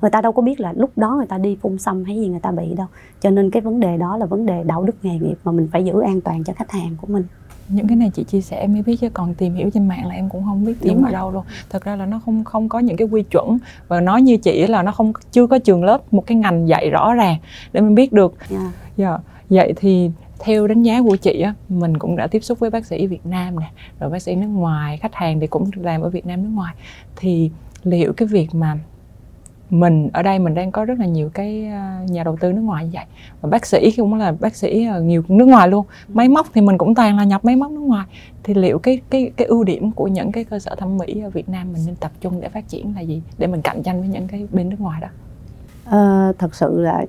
Người 0.00 0.10
ta 0.10 0.20
đâu 0.20 0.32
có 0.32 0.42
biết 0.42 0.60
là 0.60 0.72
lúc 0.76 0.90
đó 0.96 1.14
người 1.16 1.26
ta 1.26 1.38
đi 1.38 1.56
phun 1.62 1.78
xăm 1.78 2.04
hay 2.04 2.16
gì 2.16 2.28
người 2.28 2.40
ta 2.40 2.50
bị 2.50 2.74
đâu. 2.74 2.86
Cho 3.20 3.30
nên 3.30 3.50
cái 3.50 3.62
vấn 3.62 3.80
đề 3.80 3.96
đó 3.96 4.16
là 4.16 4.26
vấn 4.26 4.46
đề 4.46 4.62
đạo 4.62 4.84
đức 4.84 4.94
nghề 5.02 5.18
nghiệp 5.18 5.38
mà 5.44 5.52
mình 5.52 5.68
phải 5.72 5.84
giữ 5.84 6.00
an 6.00 6.20
toàn 6.20 6.44
cho 6.44 6.52
khách 6.52 6.70
hàng 6.70 6.96
của 7.00 7.06
mình 7.06 7.24
những 7.68 7.88
cái 7.88 7.96
này 7.96 8.10
chị 8.14 8.24
chia 8.24 8.40
sẻ 8.40 8.56
em 8.56 8.72
mới 8.72 8.82
biết 8.82 8.96
chứ 9.00 9.08
còn 9.10 9.34
tìm 9.34 9.54
hiểu 9.54 9.70
trên 9.74 9.88
mạng 9.88 10.06
là 10.06 10.14
em 10.14 10.28
cũng 10.28 10.44
không 10.44 10.64
biết 10.64 10.74
tìm 10.80 11.02
ở 11.02 11.10
đâu 11.10 11.30
luôn 11.30 11.44
thật 11.70 11.84
ra 11.84 11.96
là 11.96 12.06
nó 12.06 12.20
không 12.24 12.44
không 12.44 12.68
có 12.68 12.78
những 12.78 12.96
cái 12.96 13.08
quy 13.08 13.22
chuẩn 13.22 13.58
và 13.88 14.00
nói 14.00 14.22
như 14.22 14.36
chị 14.36 14.66
là 14.66 14.82
nó 14.82 14.92
không 14.92 15.12
chưa 15.32 15.46
có 15.46 15.58
trường 15.58 15.84
lớp 15.84 16.12
một 16.12 16.26
cái 16.26 16.36
ngành 16.36 16.68
dạy 16.68 16.90
rõ 16.90 17.14
ràng 17.14 17.36
để 17.72 17.80
mình 17.80 17.94
biết 17.94 18.12
được 18.12 18.34
yeah. 18.50 18.62
Yeah. 18.62 18.72
Dạ, 18.96 19.18
vậy 19.50 19.72
thì 19.76 20.10
theo 20.38 20.66
đánh 20.66 20.82
giá 20.82 21.02
của 21.02 21.16
chị 21.16 21.40
á 21.40 21.54
mình 21.68 21.98
cũng 21.98 22.16
đã 22.16 22.26
tiếp 22.26 22.44
xúc 22.44 22.58
với 22.58 22.70
bác 22.70 22.86
sĩ 22.86 23.06
Việt 23.06 23.26
Nam 23.26 23.60
nè 23.60 23.70
rồi 24.00 24.10
bác 24.10 24.22
sĩ 24.22 24.34
nước 24.34 24.46
ngoài 24.46 24.96
khách 24.96 25.14
hàng 25.14 25.40
thì 25.40 25.46
cũng 25.46 25.70
làm 25.74 26.00
ở 26.00 26.08
Việt 26.08 26.26
Nam 26.26 26.42
nước 26.42 26.50
ngoài 26.54 26.74
thì 27.16 27.50
liệu 27.82 28.12
cái 28.12 28.28
việc 28.28 28.54
mà 28.54 28.78
mình 29.70 30.08
ở 30.12 30.22
đây 30.22 30.38
mình 30.38 30.54
đang 30.54 30.72
có 30.72 30.84
rất 30.84 30.98
là 30.98 31.06
nhiều 31.06 31.30
cái 31.34 31.66
ờ, 31.66 32.04
nhà 32.08 32.24
đầu 32.24 32.36
tư 32.40 32.52
nước 32.52 32.60
ngoài 32.60 32.84
như 32.84 32.90
vậy. 32.92 33.04
Và 33.40 33.48
bác 33.48 33.66
sĩ 33.66 33.90
cũng 33.96 34.14
là 34.14 34.32
bác 34.40 34.56
sĩ 34.56 34.86
ờ, 34.86 35.00
nhiều 35.00 35.22
nước 35.28 35.44
ngoài 35.44 35.68
luôn. 35.68 35.86
Máy 36.08 36.28
móc 36.28 36.46
thì 36.54 36.60
mình 36.60 36.78
cũng 36.78 36.94
toàn 36.94 37.16
là 37.16 37.24
nhập 37.24 37.44
máy 37.44 37.56
móc 37.56 37.70
nước 37.70 37.80
ngoài. 37.80 38.06
Thì 38.42 38.54
liệu 38.54 38.78
cái 38.78 39.00
cái 39.10 39.30
cái 39.36 39.46
ưu 39.46 39.64
điểm 39.64 39.92
của 39.92 40.08
những 40.08 40.32
cái 40.32 40.44
cơ 40.44 40.58
sở 40.58 40.74
thẩm 40.74 40.98
mỹ 40.98 41.20
ở 41.20 41.30
Việt 41.30 41.48
Nam 41.48 41.72
mình 41.72 41.82
nên 41.86 41.96
tập 41.96 42.12
trung 42.20 42.40
để 42.40 42.48
phát 42.48 42.68
triển 42.68 42.94
là 42.94 43.00
gì? 43.00 43.22
Để 43.38 43.46
mình 43.46 43.62
cạnh 43.62 43.82
tranh 43.82 44.00
với 44.00 44.08
những 44.08 44.28
cái 44.28 44.46
bên 44.52 44.68
nước 44.68 44.80
ngoài 44.80 45.00
đó. 45.00 45.08
À, 45.84 46.32
thật 46.38 46.54
sự 46.54 46.80
là 46.80 47.04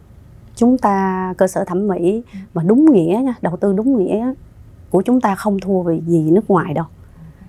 chúng 0.56 0.78
ta 0.78 1.34
cơ 1.38 1.48
sở 1.48 1.64
thẩm 1.66 1.88
mỹ 1.88 2.22
mà 2.54 2.64
đúng 2.64 2.92
nghĩa 2.92 3.22
nha 3.24 3.34
đầu 3.42 3.58
tư 3.58 3.74
đúng 3.74 3.98
nghĩa 3.98 4.34
của 4.90 5.02
chúng 5.02 5.22
ta 5.22 5.36
không 5.36 5.60
thua 5.60 5.82
về 5.82 6.00
gì 6.08 6.32
nước 6.32 6.50
ngoài 6.50 6.74
đâu 6.74 6.86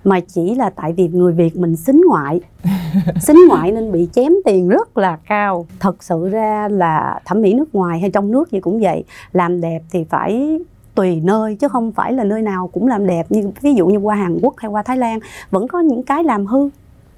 mà 0.07 0.19
chỉ 0.19 0.55
là 0.55 0.69
tại 0.69 0.93
vì 0.93 1.07
người 1.07 1.33
Việt 1.33 1.55
mình 1.55 1.75
xính 1.75 2.01
ngoại. 2.07 2.41
Xính 3.19 3.37
ngoại 3.47 3.71
nên 3.71 3.91
bị 3.91 4.09
chém 4.13 4.31
tiền 4.45 4.69
rất 4.69 4.97
là 4.97 5.17
cao. 5.27 5.65
Thật 5.79 6.03
sự 6.03 6.29
ra 6.29 6.67
là 6.71 7.19
thẩm 7.25 7.41
mỹ 7.41 7.53
nước 7.53 7.75
ngoài 7.75 7.99
hay 7.99 8.09
trong 8.09 8.31
nước 8.31 8.51
gì 8.51 8.59
cũng 8.59 8.79
vậy. 8.81 9.03
Làm 9.31 9.61
đẹp 9.61 9.81
thì 9.91 10.03
phải 10.03 10.59
tùy 10.95 11.21
nơi 11.23 11.55
chứ 11.55 11.67
không 11.67 11.91
phải 11.91 12.13
là 12.13 12.23
nơi 12.23 12.41
nào 12.41 12.67
cũng 12.67 12.87
làm 12.87 13.07
đẹp 13.07 13.25
như 13.29 13.51
ví 13.61 13.73
dụ 13.73 13.87
như 13.87 13.97
qua 13.97 14.15
Hàn 14.15 14.37
Quốc 14.41 14.53
hay 14.57 14.71
qua 14.71 14.83
Thái 14.83 14.97
Lan. 14.97 15.19
Vẫn 15.51 15.67
có 15.67 15.79
những 15.79 16.03
cái 16.03 16.23
làm 16.23 16.45
hư. 16.45 16.69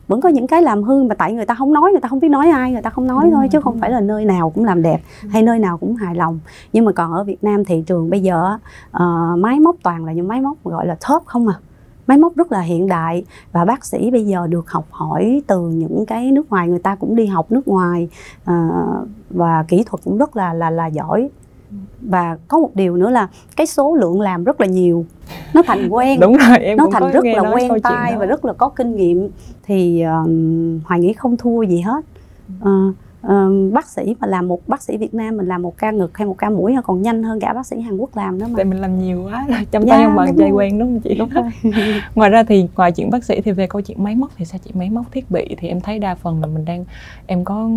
Vẫn 0.07 0.21
có 0.21 0.29
những 0.29 0.47
cái 0.47 0.61
làm 0.61 0.83
hư 0.83 1.03
mà 1.03 1.15
tại 1.15 1.33
người 1.33 1.45
ta 1.45 1.53
không 1.53 1.73
nói 1.73 1.91
người 1.91 2.01
ta 2.01 2.09
không 2.09 2.19
biết 2.19 2.29
nói 2.29 2.49
ai 2.49 2.71
người 2.71 2.81
ta 2.81 2.89
không 2.89 3.07
nói 3.07 3.19
thôi 3.23 3.31
rồi, 3.31 3.49
chứ 3.51 3.61
không 3.61 3.79
phải 3.79 3.89
là 3.89 3.99
nơi 3.99 4.25
nào 4.25 4.49
cũng 4.49 4.65
làm 4.65 4.81
đẹp 4.81 5.01
ừ. 5.23 5.29
hay 5.31 5.41
nơi 5.41 5.59
nào 5.59 5.77
cũng 5.77 5.95
hài 5.95 6.15
lòng. 6.15 6.39
Nhưng 6.73 6.85
mà 6.85 6.91
còn 6.91 7.13
ở 7.13 7.23
Việt 7.23 7.43
Nam 7.43 7.65
thị 7.65 7.83
trường 7.87 8.09
bây 8.09 8.19
giờ 8.19 8.57
uh, 8.97 9.39
máy 9.39 9.59
móc 9.59 9.75
toàn 9.83 10.05
là 10.05 10.11
những 10.13 10.27
máy 10.27 10.41
móc 10.41 10.63
gọi 10.63 10.87
là 10.87 10.97
top 11.09 11.25
không 11.25 11.47
à 11.47 11.55
máy 12.09 12.17
móc 12.17 12.35
rất 12.35 12.51
là 12.51 12.61
hiện 12.61 12.87
đại 12.87 13.25
và 13.51 13.65
bác 13.65 13.85
sĩ 13.85 14.11
bây 14.11 14.25
giờ 14.25 14.47
được 14.47 14.71
học 14.71 14.85
hỏi 14.89 15.41
từ 15.47 15.69
những 15.69 16.05
cái 16.05 16.31
nước 16.31 16.49
ngoài 16.49 16.67
người 16.67 16.79
ta 16.79 16.95
cũng 16.95 17.15
đi 17.15 17.25
học 17.25 17.51
nước 17.51 17.67
ngoài 17.67 18.09
uh, 18.51 19.07
và 19.29 19.65
kỹ 19.67 19.83
thuật 19.85 20.03
cũng 20.03 20.17
rất 20.17 20.35
là 20.35 20.53
là 20.53 20.69
là 20.69 20.87
giỏi. 20.87 21.29
Và 22.01 22.37
có 22.47 22.59
một 22.59 22.69
điều 22.73 22.97
nữa 22.97 23.09
là 23.09 23.27
cái 23.55 23.67
số 23.67 23.95
lượng 23.95 24.21
làm 24.21 24.43
rất 24.43 24.61
là 24.61 24.67
nhiều. 24.67 25.05
Nó 25.53 25.61
thành 25.65 25.89
quen 25.89 26.19
đúng 26.19 26.37
rồi 26.37 26.57
em 26.57 26.77
nó 26.77 26.87
thành 26.91 27.11
rất 27.11 27.25
là 27.25 27.51
quen 27.53 27.71
tay 27.83 28.15
và 28.17 28.25
rất 28.25 28.45
là 28.45 28.53
có 28.53 28.69
kinh 28.69 28.95
nghiệm. 28.95 29.29
Thì 29.63 30.03
uh, 30.05 30.29
hoài 30.85 30.99
nghĩ 30.99 31.13
không 31.13 31.37
thua 31.37 31.61
gì 31.63 31.81
hết. 31.81 32.05
Uh, 32.61 32.95
uh, 33.27 33.73
bác 33.73 33.87
sĩ 33.87 34.15
mà 34.19 34.27
làm 34.27 34.47
một 34.47 34.67
bác 34.67 34.81
sĩ 34.81 34.97
Việt 34.97 35.13
Nam 35.13 35.37
mình 35.37 35.47
làm 35.47 35.61
một 35.61 35.77
ca 35.77 35.91
ngực 35.91 36.17
hay 36.17 36.27
một 36.27 36.35
ca 36.37 36.49
mũi 36.49 36.75
còn 36.83 37.01
nhanh 37.01 37.23
hơn 37.23 37.39
cả 37.39 37.53
bác 37.53 37.65
sĩ 37.65 37.79
Hàn 37.81 37.97
Quốc 37.97 38.17
làm 38.17 38.39
nữa 38.39 38.45
mà. 38.49 38.53
Tại 38.55 38.65
mình 38.65 38.81
làm 38.81 38.99
nhiều 38.99 39.23
quá 39.23 39.47
trong 39.71 39.87
tay 39.87 40.03
ông 40.03 40.15
bằng 40.15 40.37
dây 40.37 40.51
quen 40.51 40.79
đúng 40.79 40.87
không 40.87 40.99
chị? 40.99 41.15
Đúng 41.19 41.29
rồi. 41.29 41.43
ngoài 42.15 42.29
ra 42.29 42.43
thì 42.43 42.67
ngoài 42.75 42.91
chuyện 42.91 43.09
bác 43.09 43.23
sĩ 43.23 43.41
thì 43.41 43.51
về 43.51 43.67
câu 43.67 43.81
chuyện 43.81 44.03
máy 44.03 44.15
móc 44.15 44.31
thì 44.35 44.45
sao 44.45 44.59
chị? 44.65 44.71
Máy 44.73 44.89
móc 44.89 45.11
thiết 45.11 45.31
bị 45.31 45.55
thì 45.57 45.67
em 45.67 45.81
thấy 45.81 45.99
đa 45.99 46.15
phần 46.15 46.41
là 46.41 46.47
mình 46.47 46.65
đang 46.65 46.85
em 47.27 47.43
có 47.43 47.69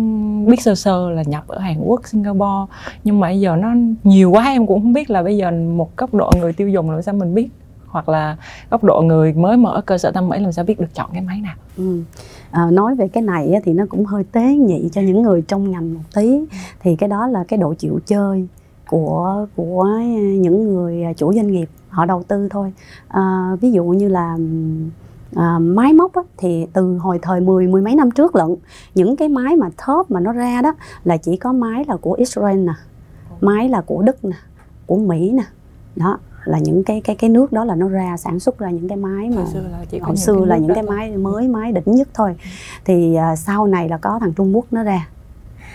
biết 0.47 0.61
sơ 0.61 0.75
sơ 0.75 1.09
là 1.09 1.23
nhập 1.25 1.47
ở 1.47 1.59
Hàn 1.59 1.77
Quốc 1.83 2.07
Singapore 2.07 2.73
nhưng 3.03 3.19
mà 3.19 3.27
bây 3.27 3.39
giờ 3.39 3.55
nó 3.55 3.73
nhiều 4.03 4.31
quá 4.31 4.45
em 4.45 4.67
cũng 4.67 4.81
không 4.81 4.93
biết 4.93 5.09
là 5.09 5.23
bây 5.23 5.37
giờ 5.37 5.51
một 5.51 5.95
cấp 5.95 6.13
độ 6.13 6.31
người 6.39 6.53
tiêu 6.53 6.69
dùng 6.69 6.91
làm 6.91 7.01
sao 7.01 7.15
mình 7.15 7.33
biết 7.33 7.49
hoặc 7.93 8.09
là 8.09 8.37
góc 8.69 8.83
độ 8.83 9.01
người 9.01 9.33
mới 9.33 9.57
mở 9.57 9.81
cơ 9.85 9.97
sở 9.97 10.11
thẩm 10.11 10.29
mỹ 10.29 10.39
làm 10.39 10.51
sao 10.51 10.65
biết 10.65 10.79
được 10.79 10.95
chọn 10.95 11.09
cái 11.13 11.21
máy 11.21 11.41
nào. 11.41 11.55
Ừ. 11.77 12.01
à, 12.51 12.71
nói 12.71 12.95
về 12.95 13.07
cái 13.07 13.23
này 13.23 13.61
thì 13.63 13.73
nó 13.73 13.85
cũng 13.89 14.05
hơi 14.05 14.23
tế 14.23 14.55
nhị 14.55 14.89
cho 14.91 15.01
những 15.01 15.21
người 15.21 15.41
trong 15.41 15.71
ngành 15.71 15.93
một 15.93 15.99
tí. 16.15 16.45
Thì 16.79 16.95
cái 16.95 17.09
đó 17.09 17.27
là 17.27 17.43
cái 17.47 17.57
độ 17.57 17.73
chịu 17.73 17.99
chơi 18.05 18.47
của 18.89 19.47
của 19.55 19.87
những 20.39 20.73
người 20.73 21.03
chủ 21.17 21.33
doanh 21.33 21.47
nghiệp 21.47 21.69
họ 21.89 22.05
đầu 22.05 22.23
tư 22.23 22.47
thôi. 22.49 22.73
À, 23.07 23.51
ví 23.61 23.71
dụ 23.71 23.83
như 23.83 24.07
là 24.07 24.37
à, 25.35 25.59
máy 25.59 25.93
móc 25.93 26.13
á, 26.13 26.21
thì 26.37 26.65
từ 26.73 26.97
hồi 26.97 27.19
thời 27.21 27.41
mười 27.41 27.67
mười 27.67 27.81
mấy 27.81 27.95
năm 27.95 28.11
trước 28.11 28.35
lận 28.35 28.55
những 28.95 29.15
cái 29.15 29.29
máy 29.29 29.55
mà 29.55 29.69
top 29.87 30.11
mà 30.11 30.19
nó 30.19 30.31
ra 30.31 30.61
đó 30.61 30.73
là 31.03 31.17
chỉ 31.17 31.37
có 31.37 31.53
máy 31.53 31.85
là 31.87 31.95
của 31.95 32.13
Israel 32.13 32.57
nè 32.57 32.73
máy 33.41 33.69
là 33.69 33.81
của 33.81 34.01
Đức 34.01 34.25
nè 34.25 34.37
của 34.85 34.97
Mỹ 34.97 35.31
nè. 35.31 35.43
Đó 35.95 36.19
là 36.45 36.59
những 36.59 36.83
cái 36.83 37.01
cái 37.01 37.15
cái 37.15 37.29
nước 37.29 37.51
đó 37.51 37.65
là 37.65 37.75
nó 37.75 37.87
ra 37.87 38.17
sản 38.17 38.39
xuất 38.39 38.59
ra 38.59 38.69
những 38.69 38.87
cái 38.87 38.97
máy 38.97 39.29
mà 39.29 39.35
hồi 39.35 39.45
xưa 39.53 39.61
là, 39.71 39.85
chỉ 39.89 39.99
hồi 39.99 40.17
xưa 40.17 40.45
là 40.45 40.57
những 40.57 40.73
cái 40.73 40.83
máy 40.83 41.17
mới 41.17 41.47
máy 41.47 41.71
đỉnh 41.71 41.95
nhất 41.95 42.07
thôi. 42.13 42.35
Thì 42.85 43.17
uh, 43.33 43.39
sau 43.39 43.67
này 43.67 43.89
là 43.89 43.97
có 43.97 44.19
thằng 44.19 44.33
Trung 44.33 44.55
Quốc 44.55 44.65
nó 44.71 44.83
ra. 44.83 45.07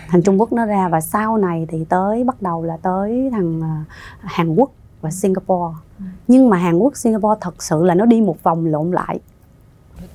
Thằng 0.07 0.21
Trung 0.21 0.39
Quốc 0.39 0.53
nó 0.53 0.65
ra 0.65 0.89
và 0.89 1.01
sau 1.01 1.37
này 1.37 1.65
thì 1.69 1.85
tới 1.89 2.23
bắt 2.23 2.41
đầu 2.41 2.63
là 2.63 2.77
tới 2.77 3.29
thằng 3.31 3.59
uh, 3.59 3.87
Hàn 4.19 4.55
Quốc 4.55 4.71
và 5.01 5.11
Singapore. 5.11 5.75
Ừ. 5.99 6.05
nhưng 6.27 6.49
mà 6.49 6.57
Hàn 6.57 6.77
Quốc 6.77 6.97
Singapore 6.97 7.39
thật 7.41 7.63
sự 7.63 7.83
là 7.83 7.95
nó 7.95 8.05
đi 8.05 8.21
một 8.21 8.43
vòng 8.43 8.65
lộn 8.65 8.91
lại 8.91 9.19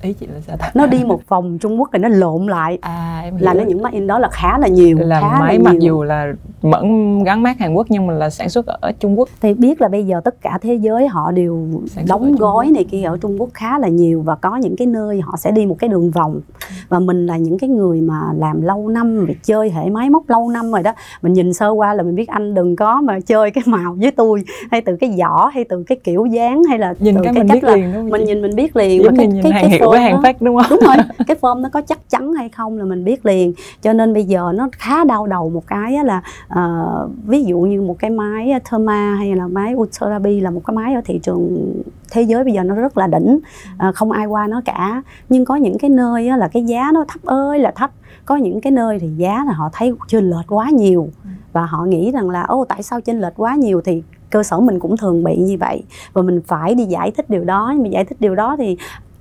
ý 0.01 0.13
chị 0.13 0.27
là 0.27 0.39
sao 0.47 0.57
ta? 0.57 0.71
nó 0.73 0.87
đi 0.87 1.03
một 1.03 1.21
vòng 1.27 1.57
Trung 1.61 1.79
Quốc 1.79 1.91
rồi 1.91 1.99
nó 1.99 2.07
lộn 2.09 2.47
lại 2.47 2.77
à 2.81 3.21
em 3.23 3.35
hiểu. 3.35 3.45
là 3.45 3.53
nó 3.53 3.63
những 3.63 3.81
máy 3.81 3.93
in 3.93 4.07
đó 4.07 4.19
là 4.19 4.29
khá 4.31 4.57
là 4.57 4.67
nhiều 4.67 4.97
là 4.99 5.21
khá 5.21 5.39
máy 5.39 5.57
là 5.57 5.63
mặc 5.63 5.71
nhiều. 5.71 5.95
dù 5.95 6.03
là 6.03 6.33
vẫn 6.61 7.23
gắn 7.23 7.43
mát 7.43 7.59
Hàn 7.59 7.73
Quốc 7.73 7.87
nhưng 7.89 8.07
mà 8.07 8.13
là 8.13 8.29
sản 8.29 8.49
xuất 8.49 8.65
ở 8.65 8.91
Trung 8.99 9.19
Quốc 9.19 9.29
thì 9.41 9.53
biết 9.53 9.81
là 9.81 9.87
bây 9.87 10.05
giờ 10.05 10.21
tất 10.23 10.41
cả 10.41 10.57
thế 10.61 10.75
giới 10.75 11.07
họ 11.07 11.31
đều 11.31 11.67
đóng 12.07 12.35
gói 12.35 12.71
này 12.73 12.83
kia 12.83 13.03
ở 13.03 13.17
Trung 13.17 13.41
Quốc 13.41 13.49
khá 13.53 13.79
là 13.79 13.87
nhiều 13.87 14.21
và 14.21 14.35
có 14.35 14.55
những 14.55 14.75
cái 14.75 14.87
nơi 14.87 15.21
họ 15.21 15.35
sẽ 15.37 15.51
đi 15.51 15.65
một 15.65 15.75
cái 15.79 15.87
đường 15.87 16.11
vòng 16.11 16.41
và 16.89 16.99
mình 16.99 17.25
là 17.25 17.37
những 17.37 17.59
cái 17.59 17.69
người 17.69 18.01
mà 18.01 18.21
làm 18.37 18.61
lâu 18.61 18.87
năm 18.89 19.25
việc 19.25 19.37
chơi 19.43 19.69
hệ 19.71 19.89
máy 19.89 20.09
móc 20.09 20.29
lâu 20.29 20.49
năm 20.49 20.71
rồi 20.71 20.83
đó 20.83 20.91
mình 21.21 21.33
nhìn 21.33 21.53
sơ 21.53 21.69
qua 21.69 21.93
là 21.93 22.03
mình 22.03 22.15
biết 22.15 22.27
anh 22.27 22.53
đừng 22.53 22.75
có 22.75 23.01
mà 23.01 23.19
chơi 23.19 23.51
cái 23.51 23.63
màu 23.67 23.95
với 23.99 24.11
tôi 24.11 24.43
hay 24.71 24.81
từ 24.81 24.95
cái 24.95 25.15
vỏ 25.19 25.47
hay 25.53 25.63
từ 25.63 25.83
cái 25.83 25.97
kiểu 26.03 26.25
dáng 26.25 26.63
hay 26.63 26.79
là 26.79 26.93
nhìn 26.99 27.15
từ 27.15 27.21
cái, 27.23 27.33
cái 27.33 27.43
mình 27.43 27.47
cách 27.47 27.55
biết 27.55 27.63
là 27.63 27.75
liền, 27.75 27.93
đúng 27.93 28.09
mình 28.09 28.25
nhìn 28.25 28.41
mình 28.41 28.55
biết 28.55 28.75
liền 28.75 29.03
Giống 29.03 29.17
cái, 29.17 29.29
cái, 29.43 29.51
cái, 29.61 29.79
cái 29.91 29.99
với 29.99 30.11
hàng 30.11 30.21
phát 30.21 30.41
đúng 30.41 30.57
không? 30.57 30.65
Đúng 30.69 30.79
rồi. 30.79 30.95
Cái 31.27 31.37
form 31.41 31.61
nó 31.61 31.69
có 31.69 31.81
chắc 31.81 32.09
chắn 32.09 32.33
hay 32.33 32.49
không 32.49 32.77
là 32.77 32.85
mình 32.85 33.03
biết 33.03 33.25
liền. 33.25 33.53
Cho 33.81 33.93
nên 33.93 34.13
bây 34.13 34.23
giờ 34.23 34.51
nó 34.55 34.69
khá 34.71 35.03
đau 35.03 35.27
đầu 35.27 35.49
một 35.49 35.67
cái 35.67 35.97
là 36.03 36.21
uh, 36.53 37.11
ví 37.25 37.43
dụ 37.43 37.59
như 37.59 37.81
một 37.81 37.99
cái 37.99 38.09
máy 38.09 38.53
Therma 38.65 39.15
hay 39.15 39.35
là 39.35 39.47
máy 39.47 39.73
Ultrabi 39.75 40.39
là 40.39 40.49
một 40.49 40.61
cái 40.65 40.75
máy 40.75 40.93
ở 40.93 41.01
thị 41.05 41.19
trường 41.23 41.73
thế 42.11 42.21
giới 42.21 42.43
bây 42.43 42.53
giờ 42.53 42.63
nó 42.63 42.75
rất 42.75 42.97
là 42.97 43.07
đỉnh. 43.07 43.39
Uh, 43.87 43.95
không 43.95 44.11
ai 44.11 44.25
qua 44.25 44.47
nó 44.47 44.61
cả. 44.65 45.01
Nhưng 45.29 45.45
có 45.45 45.55
những 45.55 45.77
cái 45.77 45.89
nơi 45.89 46.29
là 46.37 46.47
cái 46.47 46.63
giá 46.63 46.91
nó 46.93 47.05
thấp 47.07 47.21
ơi 47.25 47.59
là 47.59 47.71
thấp. 47.71 47.91
Có 48.25 48.35
những 48.35 48.61
cái 48.61 48.71
nơi 48.71 48.99
thì 48.99 49.07
giá 49.17 49.43
là 49.47 49.53
họ 49.53 49.69
thấy 49.73 49.93
chênh 50.07 50.29
lệch 50.29 50.45
quá 50.47 50.69
nhiều. 50.69 51.09
Và 51.53 51.65
họ 51.65 51.85
nghĩ 51.85 52.11
rằng 52.11 52.29
là 52.29 52.43
ô 52.43 52.65
tại 52.69 52.83
sao 52.83 53.01
chênh 53.01 53.21
lệch 53.21 53.33
quá 53.37 53.55
nhiều? 53.55 53.81
Thì 53.81 54.03
cơ 54.29 54.43
sở 54.43 54.59
mình 54.59 54.79
cũng 54.79 54.97
thường 54.97 55.23
bị 55.23 55.37
như 55.37 55.57
vậy. 55.59 55.83
Và 56.13 56.21
mình 56.21 56.41
phải 56.47 56.75
đi 56.75 56.83
giải 56.83 57.11
thích 57.11 57.29
điều 57.29 57.43
đó. 57.43 57.71
Nhưng 57.73 57.83
mà 57.83 57.89
giải 57.89 58.05
thích 58.05 58.21
điều 58.21 58.35
đó 58.35 58.55
thì 58.57 58.77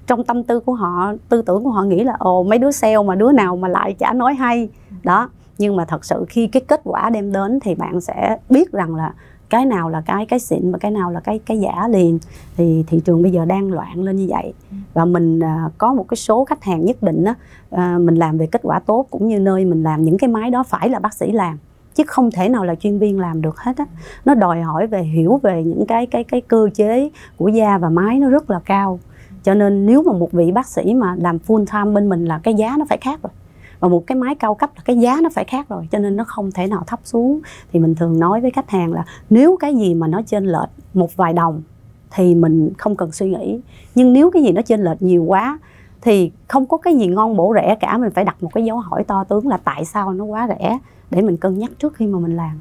trong 0.07 0.25
tâm 0.25 0.43
tư 0.43 0.61
của 0.61 0.75
họ 0.75 1.13
tư 1.29 1.43
tưởng 1.43 1.65
của 1.65 1.71
họ 1.71 1.83
nghĩ 1.83 2.05
là 2.05 2.17
ồ 2.19 2.43
mấy 2.43 2.59
đứa 2.59 2.71
sale 2.71 3.03
mà 3.03 3.15
đứa 3.15 3.33
nào 3.33 3.57
mà 3.57 3.69
lại 3.69 3.95
chả 3.99 4.13
nói 4.13 4.35
hay. 4.35 4.69
Đó 5.03 5.29
nhưng 5.59 5.77
mà 5.77 5.85
thật 5.85 6.05
sự 6.05 6.25
khi 6.29 6.47
cái 6.47 6.63
kết 6.69 6.81
quả 6.85 7.11
đem 7.11 7.33
đến 7.33 7.59
thì 7.61 7.75
bạn 7.75 8.01
sẽ 8.01 8.39
biết 8.51 8.73
rằng 8.73 8.95
là 8.95 9.15
cái 9.51 9.67
nào 9.67 9.89
là 9.91 10.03
cái 10.07 10.27
cái 10.27 10.39
xịn 10.39 10.73
và 10.73 10.79
cái 10.79 10.91
nào 10.91 11.11
là 11.11 11.21
cái 11.21 11.41
cái 11.47 11.59
giả 11.59 11.89
liền. 11.89 12.19
Thì 12.57 12.85
thị 12.87 13.01
trường 13.05 13.23
bây 13.23 13.33
giờ 13.33 13.45
đang 13.45 13.73
loạn 13.73 14.03
lên 14.03 14.17
như 14.17 14.27
vậy. 14.29 14.53
Và 14.95 15.05
mình 15.05 15.41
à, 15.41 15.71
có 15.79 15.95
một 15.95 16.09
cái 16.09 16.17
số 16.17 16.45
khách 16.45 16.65
hàng 16.65 16.85
nhất 16.85 17.03
định 17.03 17.25
á 17.25 17.35
à, 17.71 17.99
mình 17.99 18.15
làm 18.15 18.39
về 18.39 18.47
kết 18.47 18.61
quả 18.63 18.79
tốt 18.79 19.07
cũng 19.11 19.29
như 19.29 19.39
nơi 19.39 19.65
mình 19.65 19.83
làm 19.83 20.05
những 20.05 20.19
cái 20.19 20.29
máy 20.29 20.51
đó 20.51 20.63
phải 20.63 20.89
là 20.89 20.99
bác 20.99 21.15
sĩ 21.15 21.33
làm 21.33 21.59
chứ 21.95 22.05
không 22.07 22.31
thể 22.31 22.49
nào 22.49 22.65
là 22.65 22.75
chuyên 22.75 22.99
viên 22.99 23.21
làm 23.21 23.43
được 23.43 23.59
hết 23.59 23.77
á. 23.77 23.85
Nó 24.25 24.35
đòi 24.35 24.63
hỏi 24.63 24.87
về 24.87 25.03
hiểu 25.03 25.41
về 25.43 25.65
những 25.65 25.87
cái 25.87 26.07
cái 26.07 26.25
cái 26.25 26.41
cơ 26.41 26.69
chế 26.75 27.11
của 27.37 27.49
da 27.49 27.79
và 27.79 27.89
máy 27.89 28.19
nó 28.19 28.31
rất 28.31 28.51
là 28.51 28.61
cao 28.65 29.01
cho 29.45 29.55
nên 29.55 29.87
nếu 29.87 30.03
mà 30.03 30.13
một 30.13 30.33
vị 30.33 30.53
bác 30.53 30.67
sĩ 30.67 30.95
mà 30.95 31.15
làm 31.19 31.39
full 31.47 31.65
time 31.67 31.95
bên 31.95 32.09
mình 32.09 32.25
là 32.25 32.39
cái 32.39 32.55
giá 32.55 32.77
nó 32.79 32.85
phải 32.89 32.99
khác 33.01 33.21
rồi. 33.23 33.33
Và 33.81 33.89
một 33.89 34.07
cái 34.07 34.17
máy 34.17 34.35
cao 34.35 34.55
cấp 34.55 34.71
là 34.77 34.83
cái 34.85 34.99
giá 34.99 35.19
nó 35.23 35.29
phải 35.35 35.45
khác 35.45 35.69
rồi 35.69 35.89
cho 35.93 35.99
nên 35.99 36.17
nó 36.17 36.25
không 36.25 36.53
thể 36.53 36.67
nào 36.67 36.85
thấp 36.87 37.01
xuống. 37.05 37.41
Thì 37.73 37.81
mình 37.81 37.95
thường 37.95 38.21
nói 38.21 38.41
với 38.41 38.51
khách 38.51 38.71
hàng 38.71 38.93
là 38.93 39.05
nếu 39.31 39.57
cái 39.61 39.75
gì 39.75 39.95
mà 39.95 40.07
nó 40.07 40.23
trên 40.27 40.47
lệch 40.47 40.71
một 40.95 41.17
vài 41.17 41.33
đồng 41.33 41.63
thì 42.11 42.35
mình 42.35 42.73
không 42.79 42.97
cần 42.97 43.13
suy 43.13 43.31
nghĩ. 43.31 43.61
Nhưng 43.95 44.13
nếu 44.13 44.31
cái 44.31 44.43
gì 44.43 44.53
nó 44.53 44.63
trên 44.63 44.85
lệch 44.85 45.03
nhiều 45.03 45.25
quá 45.25 45.59
thì 46.01 46.33
không 46.49 46.67
có 46.67 46.77
cái 46.77 46.97
gì 46.97 47.07
ngon 47.07 47.37
bổ 47.37 47.55
rẻ 47.55 47.77
cả 47.81 47.99
mình 47.99 48.11
phải 48.11 48.25
đặt 48.25 48.43
một 48.43 48.51
cái 48.55 48.65
dấu 48.65 48.79
hỏi 48.79 49.05
to 49.05 49.25
tướng 49.25 49.49
là 49.49 49.57
tại 49.57 49.85
sao 49.85 50.13
nó 50.13 50.25
quá 50.25 50.49
rẻ 50.49 50.79
để 51.11 51.23
mình 51.23 51.37
cân 51.37 51.59
nhắc 51.59 51.71
trước 51.79 51.95
khi 51.95 52.07
mà 52.07 52.19
mình 52.19 52.37
làm. 52.37 52.61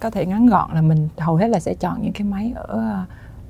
Có 0.00 0.10
thể 0.10 0.26
ngắn 0.26 0.46
gọn 0.46 0.70
là 0.74 0.82
mình 0.82 1.08
hầu 1.18 1.36
hết 1.36 1.48
là 1.48 1.60
sẽ 1.60 1.74
chọn 1.74 2.02
những 2.02 2.12
cái 2.12 2.26
máy 2.26 2.52
ở 2.56 3.04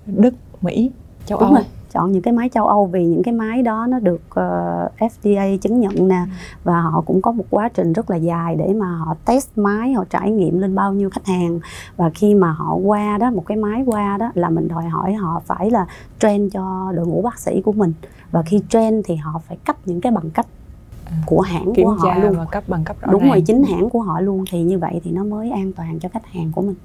Đức 0.06 0.34
Mỹ 0.60 0.90
châu 1.26 1.40
Đúng 1.40 1.48
Âu. 1.48 1.54
rồi 1.54 1.64
chọn 1.98 2.12
những 2.12 2.22
cái 2.22 2.32
máy 2.32 2.48
châu 2.48 2.66
Âu 2.66 2.86
vì 2.86 3.04
những 3.04 3.22
cái 3.22 3.34
máy 3.34 3.62
đó 3.62 3.86
nó 3.88 3.98
được 3.98 4.20
uh, 4.30 4.34
ờ, 4.34 4.88
FDA 4.98 5.56
chứng 5.56 5.80
nhận 5.80 6.08
nè. 6.08 6.20
Ừ. 6.24 6.30
và 6.64 6.80
họ 6.80 7.00
cũng 7.06 7.22
có 7.22 7.32
một 7.32 7.44
quá 7.50 7.68
trình 7.68 7.92
rất 7.92 8.10
là 8.10 8.16
dài 8.16 8.56
để 8.56 8.74
mà 8.74 8.96
họ 8.96 9.14
test 9.24 9.48
máy 9.56 9.92
họ 9.92 10.04
trải 10.10 10.30
nghiệm 10.30 10.58
lên 10.58 10.74
bao 10.74 10.92
nhiêu 10.92 11.10
khách 11.10 11.26
hàng. 11.26 11.60
Và 11.96 12.10
khi 12.14 12.34
mà 12.34 12.52
họ 12.52 12.74
qua 12.74 13.18
đó 13.18 13.30
một 13.30 13.42
cái 13.46 13.56
máy 13.56 13.82
qua 13.86 14.16
đó 14.16 14.30
là 14.34 14.50
mình 14.50 14.68
đòi 14.68 14.88
hỏi 14.88 15.14
họ 15.14 15.42
phải 15.46 15.70
là 15.70 15.86
train 16.18 16.50
cho 16.50 16.92
đội 16.94 17.06
ngũ 17.06 17.22
bác 17.22 17.38
sĩ 17.38 17.60
của 17.64 17.72
mình. 17.72 17.92
Và 18.30 18.42
khi 18.42 18.60
train 18.68 19.02
thì 19.04 19.16
họ 19.16 19.40
phải 19.48 19.56
cấp 19.56 19.76
những 19.84 20.00
cái 20.00 20.12
bằng 20.12 20.30
cấp 20.30 20.46
à, 21.06 21.16
của 21.26 21.40
hãng 21.40 21.74
Kiểm 21.74 21.84
của 21.84 21.92
họ 21.92 22.14
luôn. 22.14 22.34
và 22.36 22.44
cấp 22.44 22.64
bằng 22.66 22.84
cấp 22.84 22.96
rõ 23.00 23.12
đúng 23.12 23.22
ràng. 23.22 23.30
rồi 23.30 23.40
chính 23.46 23.62
hãng 23.64 23.90
của 23.90 24.00
họ 24.00 24.20
luôn. 24.20 24.44
Thì 24.50 24.62
như 24.62 24.78
vậy 24.78 25.00
thì 25.04 25.10
nó 25.10 25.24
mới 25.24 25.50
an 25.50 25.72
toàn 25.72 25.98
cho 25.98 26.08
khách 26.08 26.26
hàng 26.26 26.52
của 26.52 26.62
mình. 26.62 26.76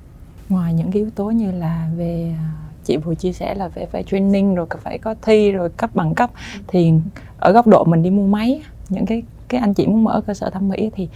Ngoài 0.50 0.74
những 0.74 0.92
cái 0.92 1.02
yếu 1.02 1.10
tố 1.10 1.32
như 1.32 1.52
là 1.52 1.90
về 1.98 2.36
chị 2.84 2.98
vừa 2.98 3.16
chia 3.16 3.32
sẻ 3.32 3.56
là 3.56 3.70
phải 3.70 3.86
phải 3.86 4.04
training 4.04 4.56
rồi 4.56 4.66
phải 4.82 4.98
có 4.98 5.16
thi 5.22 5.52
rồi 5.52 5.70
cấp 5.70 5.90
bằng 5.94 6.16
cấp. 6.16 6.30
Thì 6.68 6.94
ở 7.40 7.52
góc 7.52 7.68
độ 7.68 7.84
mình 7.84 8.04
đi 8.04 8.10
mua 8.10 8.28
máy, 8.28 8.62
những 8.90 9.06
cái 9.06 9.24
cái 9.48 9.62
anh 9.62 9.74
chị 9.74 9.88
muốn 9.88 10.04
mở 10.04 10.22
cơ 10.28 10.34
sở 10.34 10.50
thẩm 10.50 10.70
mỹ 10.70 10.90
thì 10.96 11.08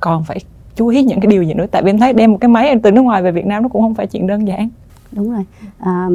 còn 0.00 0.24
phải 0.24 0.38
chú 0.74 0.88
ý 0.88 1.02
những 1.02 1.20
cái 1.20 1.30
điều 1.30 1.42
gì 1.42 1.54
nữa. 1.54 1.66
Tại 1.70 1.82
vì 1.82 1.90
em 1.90 1.98
thấy 1.98 2.12
đem 2.12 2.32
một 2.32 2.38
cái 2.40 2.48
máy 2.48 2.76
từ 2.82 2.90
nước 2.90 3.02
ngoài 3.02 3.22
về 3.22 3.30
Việt 3.30 3.46
Nam 3.46 3.62
nó 3.62 3.68
cũng 3.68 3.82
không 3.82 3.94
phải 3.94 4.06
chuyện 4.06 4.26
đơn 4.26 4.48
giản 4.48 4.68
đúng 5.12 5.32
rồi. 5.32 5.44
À, 5.78 6.08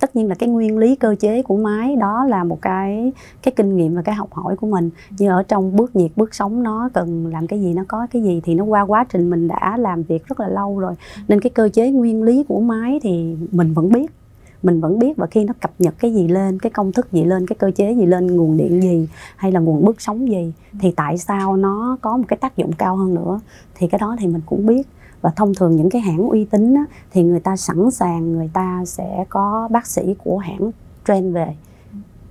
tất 0.00 0.16
nhiên 0.16 0.28
là 0.28 0.34
cái 0.34 0.48
nguyên 0.48 0.78
lý 0.78 0.96
cơ 0.96 1.14
chế 1.20 1.42
của 1.42 1.56
máy 1.56 1.96
đó 1.96 2.24
là 2.24 2.44
một 2.44 2.58
cái 2.62 3.12
cái 3.42 3.52
kinh 3.56 3.76
nghiệm 3.76 3.94
và 3.94 4.02
cái 4.02 4.14
học 4.14 4.32
hỏi 4.32 4.56
của 4.56 4.66
mình. 4.66 4.90
Như 5.18 5.28
ở 5.28 5.42
trong 5.42 5.76
bước 5.76 5.96
nhiệt 5.96 6.10
bước 6.16 6.34
sống 6.34 6.62
nó 6.62 6.88
cần 6.94 7.26
làm 7.26 7.46
cái 7.46 7.60
gì 7.60 7.74
nó 7.74 7.84
có 7.88 8.06
cái 8.10 8.22
gì 8.22 8.40
thì 8.44 8.54
nó 8.54 8.64
qua 8.64 8.82
quá 8.82 9.04
trình 9.08 9.30
mình 9.30 9.48
đã 9.48 9.76
làm 9.76 10.02
việc 10.02 10.26
rất 10.26 10.40
là 10.40 10.48
lâu 10.48 10.78
rồi. 10.78 10.94
Nên 11.28 11.40
cái 11.40 11.50
cơ 11.50 11.68
chế 11.68 11.90
nguyên 11.90 12.22
lý 12.22 12.44
của 12.48 12.60
máy 12.60 13.00
thì 13.02 13.36
mình 13.52 13.74
vẫn 13.74 13.92
biết. 13.92 14.10
Mình 14.62 14.80
vẫn 14.80 14.98
biết 14.98 15.16
và 15.16 15.26
khi 15.26 15.44
nó 15.44 15.54
cập 15.60 15.70
nhật 15.78 15.94
cái 15.98 16.14
gì 16.14 16.28
lên 16.28 16.58
cái 16.58 16.70
công 16.70 16.92
thức 16.92 17.12
gì 17.12 17.24
lên 17.24 17.46
cái 17.46 17.56
cơ 17.56 17.70
chế 17.70 17.92
gì 17.92 18.06
lên 18.06 18.36
nguồn 18.36 18.56
điện 18.56 18.82
gì 18.82 19.08
hay 19.36 19.52
là 19.52 19.60
nguồn 19.60 19.84
bước 19.84 20.00
sống 20.00 20.28
gì 20.28 20.52
thì 20.80 20.90
tại 20.90 21.18
sao 21.18 21.56
nó 21.56 21.96
có 22.00 22.16
một 22.16 22.24
cái 22.28 22.36
tác 22.36 22.56
dụng 22.56 22.72
cao 22.72 22.96
hơn 22.96 23.14
nữa 23.14 23.40
thì 23.74 23.88
cái 23.88 23.98
đó 23.98 24.16
thì 24.18 24.26
mình 24.26 24.42
cũng 24.46 24.66
biết 24.66 24.88
và 25.20 25.30
thông 25.30 25.54
thường 25.54 25.76
những 25.76 25.90
cái 25.90 26.02
hãng 26.02 26.28
uy 26.28 26.44
tín 26.44 26.74
á, 26.74 26.84
thì 27.10 27.22
người 27.22 27.40
ta 27.40 27.56
sẵn 27.56 27.90
sàng 27.90 28.32
người 28.32 28.50
ta 28.52 28.82
sẽ 28.86 29.24
có 29.28 29.68
bác 29.70 29.86
sĩ 29.86 30.14
của 30.24 30.38
hãng 30.38 30.70
train 31.06 31.32
về 31.32 31.54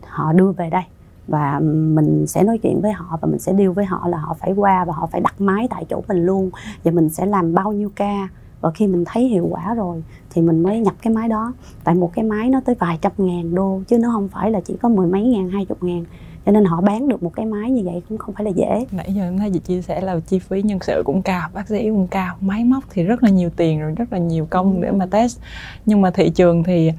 họ 0.08 0.34
đưa 0.34 0.52
về 0.52 0.70
đây. 0.70 0.84
Và 1.28 1.60
mình 1.60 2.28
sẽ 2.28 2.44
nói 2.44 2.58
chuyện 2.58 2.82
với 2.82 2.92
họ 2.92 3.18
và 3.22 3.28
mình 3.28 3.40
sẽ 3.40 3.54
deal 3.58 3.70
với 3.70 3.86
họ 3.86 4.08
là 4.08 4.18
họ 4.18 4.34
phải 4.40 4.54
qua 4.54 4.86
và 4.86 4.94
họ 4.94 5.08
phải 5.12 5.22
đặt 5.22 5.42
máy 5.42 5.68
tại 5.70 5.86
chỗ 5.90 6.02
mình 6.08 6.26
luôn. 6.26 6.50
Và 6.84 6.92
mình 6.92 7.10
sẽ 7.10 7.26
làm 7.26 7.54
bao 7.54 7.72
nhiêu 7.72 7.90
ca. 7.96 8.28
Và 8.62 8.72
khi 8.72 8.88
mình 8.88 9.04
thấy 9.06 9.28
hiệu 9.28 9.48
quả 9.52 9.74
rồi 9.74 10.04
thì 10.30 10.42
mình 10.42 10.64
mới 10.64 10.80
nhập 10.80 10.94
cái 11.02 11.14
máy 11.14 11.30
đó. 11.30 11.54
Tại 11.84 11.96
một 11.96 12.12
cái 12.14 12.26
máy 12.26 12.50
nó 12.50 12.62
tới 12.66 12.76
vài 12.80 13.00
trăm 13.02 13.12
ngàn 13.18 13.56
đô 13.56 13.82
chứ 13.88 13.98
nó 13.98 14.10
không 14.12 14.28
phải 14.28 14.52
là 14.52 14.62
chỉ 14.62 14.78
có 14.82 14.90
mười 14.90 15.08
mấy 15.08 15.24
ngàn 15.24 15.50
hai 15.50 15.66
chục 15.66 15.84
ngàn 15.84 16.06
cho 16.48 16.54
nên 16.54 16.66
họ 16.66 16.82
bán 16.82 17.08
được 17.08 17.24
một 17.24 17.32
cái 17.36 17.46
máy 17.46 17.72
như 17.72 17.82
vậy 17.86 18.02
cũng 18.10 18.18
không 18.18 18.36
phải 18.36 18.46
là 18.46 18.52
dễ. 18.56 18.86
Nãy 18.92 19.14
giờ 19.14 19.24
em 19.24 19.38
thấy 19.38 19.52
chị 19.52 19.60
chia 19.60 19.82
sẻ 19.82 20.02
là 20.02 20.20
chi 20.28 20.40
phí 20.40 20.62
nhân 20.62 20.80
sự 20.82 21.02
cũng 21.06 21.22
cao 21.22 21.50
bác 21.54 21.68
sĩ 21.68 21.90
cũng 21.90 22.08
cao. 22.08 22.36
Máy 22.42 22.64
móc 22.64 22.84
thì 22.90 23.04
rất 23.04 23.24
là 23.24 23.30
nhiều 23.30 23.50
tiền 23.56 23.80
rồi 23.80 23.94
rất 23.98 24.14
là 24.14 24.20
nhiều 24.20 24.48
công 24.50 24.82
để 24.82 24.92
mà 24.92 25.06
test. 25.06 25.40
Nhưng 25.86 26.02
mà 26.02 26.12
thị 26.12 26.30
trường 26.30 26.64
thì 26.64 26.92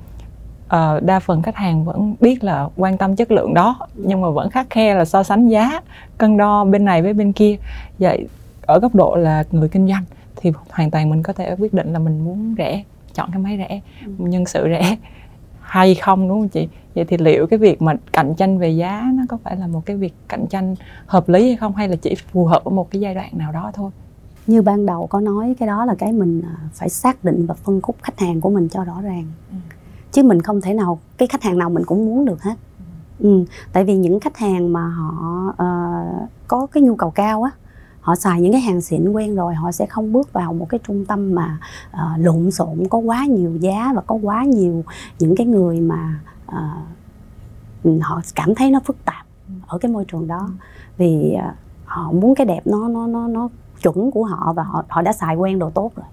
uh, 0.66 1.02
đa 1.02 1.20
phần 1.20 1.42
khách 1.42 1.56
hàng 1.56 1.84
vẫn 1.84 2.14
biết 2.20 2.44
là 2.44 2.68
quan 2.76 2.98
tâm 2.98 3.16
chất 3.16 3.30
lượng 3.30 3.54
đó 3.54 3.86
nhưng 3.94 4.20
mà 4.20 4.30
vẫn 4.30 4.50
khắc 4.50 4.70
khe 4.70 4.94
là 4.94 5.04
so 5.04 5.22
sánh 5.22 5.48
giá 5.48 5.80
cân 6.18 6.36
đo 6.36 6.64
bên 6.64 6.84
này 6.84 7.02
với 7.02 7.12
bên 7.12 7.32
kia. 7.32 7.56
Vậy 7.98 8.26
ở 8.66 8.78
góc 8.78 8.94
độ 8.94 9.16
là 9.16 9.44
người 9.50 9.68
kinh 9.68 9.88
doanh 9.88 10.04
thì 10.36 10.52
hoàn 10.70 10.90
toàn 10.90 11.10
mình 11.10 11.22
có 11.22 11.32
thể 11.32 11.56
quyết 11.58 11.74
định 11.74 11.92
là 11.92 11.98
mình 11.98 12.24
muốn 12.24 12.54
rẻ 12.58 12.82
chọn 13.14 13.28
cái 13.32 13.42
máy 13.42 13.56
rẻ 13.58 13.80
ừ. 14.06 14.12
nhân 14.18 14.46
sự 14.46 14.64
rẻ 14.64 14.96
hay 15.68 15.94
không 15.94 16.28
đúng 16.28 16.40
không 16.40 16.48
chị 16.48 16.68
vậy 16.94 17.04
thì 17.04 17.16
liệu 17.16 17.46
cái 17.46 17.58
việc 17.58 17.82
mà 17.82 17.94
cạnh 18.12 18.34
tranh 18.34 18.58
về 18.58 18.70
giá 18.70 19.10
nó 19.14 19.22
có 19.28 19.38
phải 19.44 19.56
là 19.56 19.66
một 19.66 19.86
cái 19.86 19.96
việc 19.96 20.14
cạnh 20.28 20.46
tranh 20.46 20.74
hợp 21.06 21.28
lý 21.28 21.46
hay 21.46 21.56
không 21.56 21.74
hay 21.74 21.88
là 21.88 21.96
chỉ 21.96 22.14
phù 22.32 22.44
hợp 22.44 22.64
ở 22.64 22.70
một 22.70 22.90
cái 22.90 23.00
giai 23.00 23.14
đoạn 23.14 23.30
nào 23.32 23.52
đó 23.52 23.70
thôi 23.74 23.90
như 24.46 24.62
ban 24.62 24.86
đầu 24.86 25.06
có 25.06 25.20
nói 25.20 25.54
cái 25.58 25.66
đó 25.66 25.84
là 25.84 25.94
cái 25.98 26.12
mình 26.12 26.42
à, 26.44 26.56
phải 26.72 26.88
xác 26.88 27.24
định 27.24 27.46
và 27.46 27.54
phân 27.54 27.80
khúc 27.80 27.96
khách 28.02 28.20
hàng 28.20 28.40
của 28.40 28.50
mình 28.50 28.68
cho 28.68 28.84
rõ 28.84 29.00
ràng 29.00 29.24
ừ. 29.50 29.56
chứ 30.12 30.22
mình 30.22 30.42
không 30.42 30.60
thể 30.60 30.74
nào 30.74 30.98
cái 31.18 31.28
khách 31.28 31.42
hàng 31.42 31.58
nào 31.58 31.70
mình 31.70 31.84
cũng 31.84 32.06
muốn 32.06 32.24
được 32.24 32.42
hết 32.42 32.54
ừ. 33.18 33.38
ừ 33.38 33.44
tại 33.72 33.84
vì 33.84 33.96
những 33.96 34.20
khách 34.20 34.36
hàng 34.36 34.72
mà 34.72 34.88
họ 34.88 35.48
uh, 35.48 36.28
có 36.48 36.66
cái 36.66 36.82
nhu 36.82 36.96
cầu 36.96 37.10
cao 37.10 37.42
á 37.42 37.50
họ 38.08 38.14
xài 38.14 38.40
những 38.40 38.52
cái 38.52 38.60
hàng 38.60 38.80
xịn 38.80 39.12
quen 39.12 39.34
rồi 39.34 39.54
họ 39.54 39.72
sẽ 39.72 39.86
không 39.86 40.12
bước 40.12 40.32
vào 40.32 40.52
một 40.52 40.66
cái 40.68 40.80
trung 40.86 41.04
tâm 41.04 41.34
mà 41.34 41.58
uh, 41.90 42.20
lộn 42.20 42.50
xộn 42.50 42.88
có 42.90 42.98
quá 42.98 43.24
nhiều 43.24 43.56
giá 43.56 43.92
và 43.96 44.02
có 44.06 44.14
quá 44.22 44.44
nhiều 44.44 44.84
những 45.18 45.34
cái 45.36 45.46
người 45.46 45.80
mà 45.80 46.20
uh, 47.84 48.02
họ 48.02 48.20
cảm 48.34 48.54
thấy 48.54 48.70
nó 48.70 48.80
phức 48.84 49.04
tạp 49.04 49.26
ở 49.66 49.78
cái 49.78 49.92
môi 49.92 50.04
trường 50.04 50.26
đó. 50.26 50.48
Vì 50.96 51.36
uh, 51.36 51.54
họ 51.84 52.12
muốn 52.12 52.34
cái 52.34 52.46
đẹp 52.46 52.60
nó 52.64 52.88
nó 52.88 53.06
nó 53.06 53.28
nó 53.28 53.48
chuẩn 53.82 54.10
của 54.10 54.24
họ 54.24 54.52
và 54.52 54.62
họ 54.62 54.84
họ 54.88 55.02
đã 55.02 55.12
xài 55.12 55.36
quen 55.36 55.58
đồ 55.58 55.70
tốt 55.70 55.92
rồi 55.96 56.06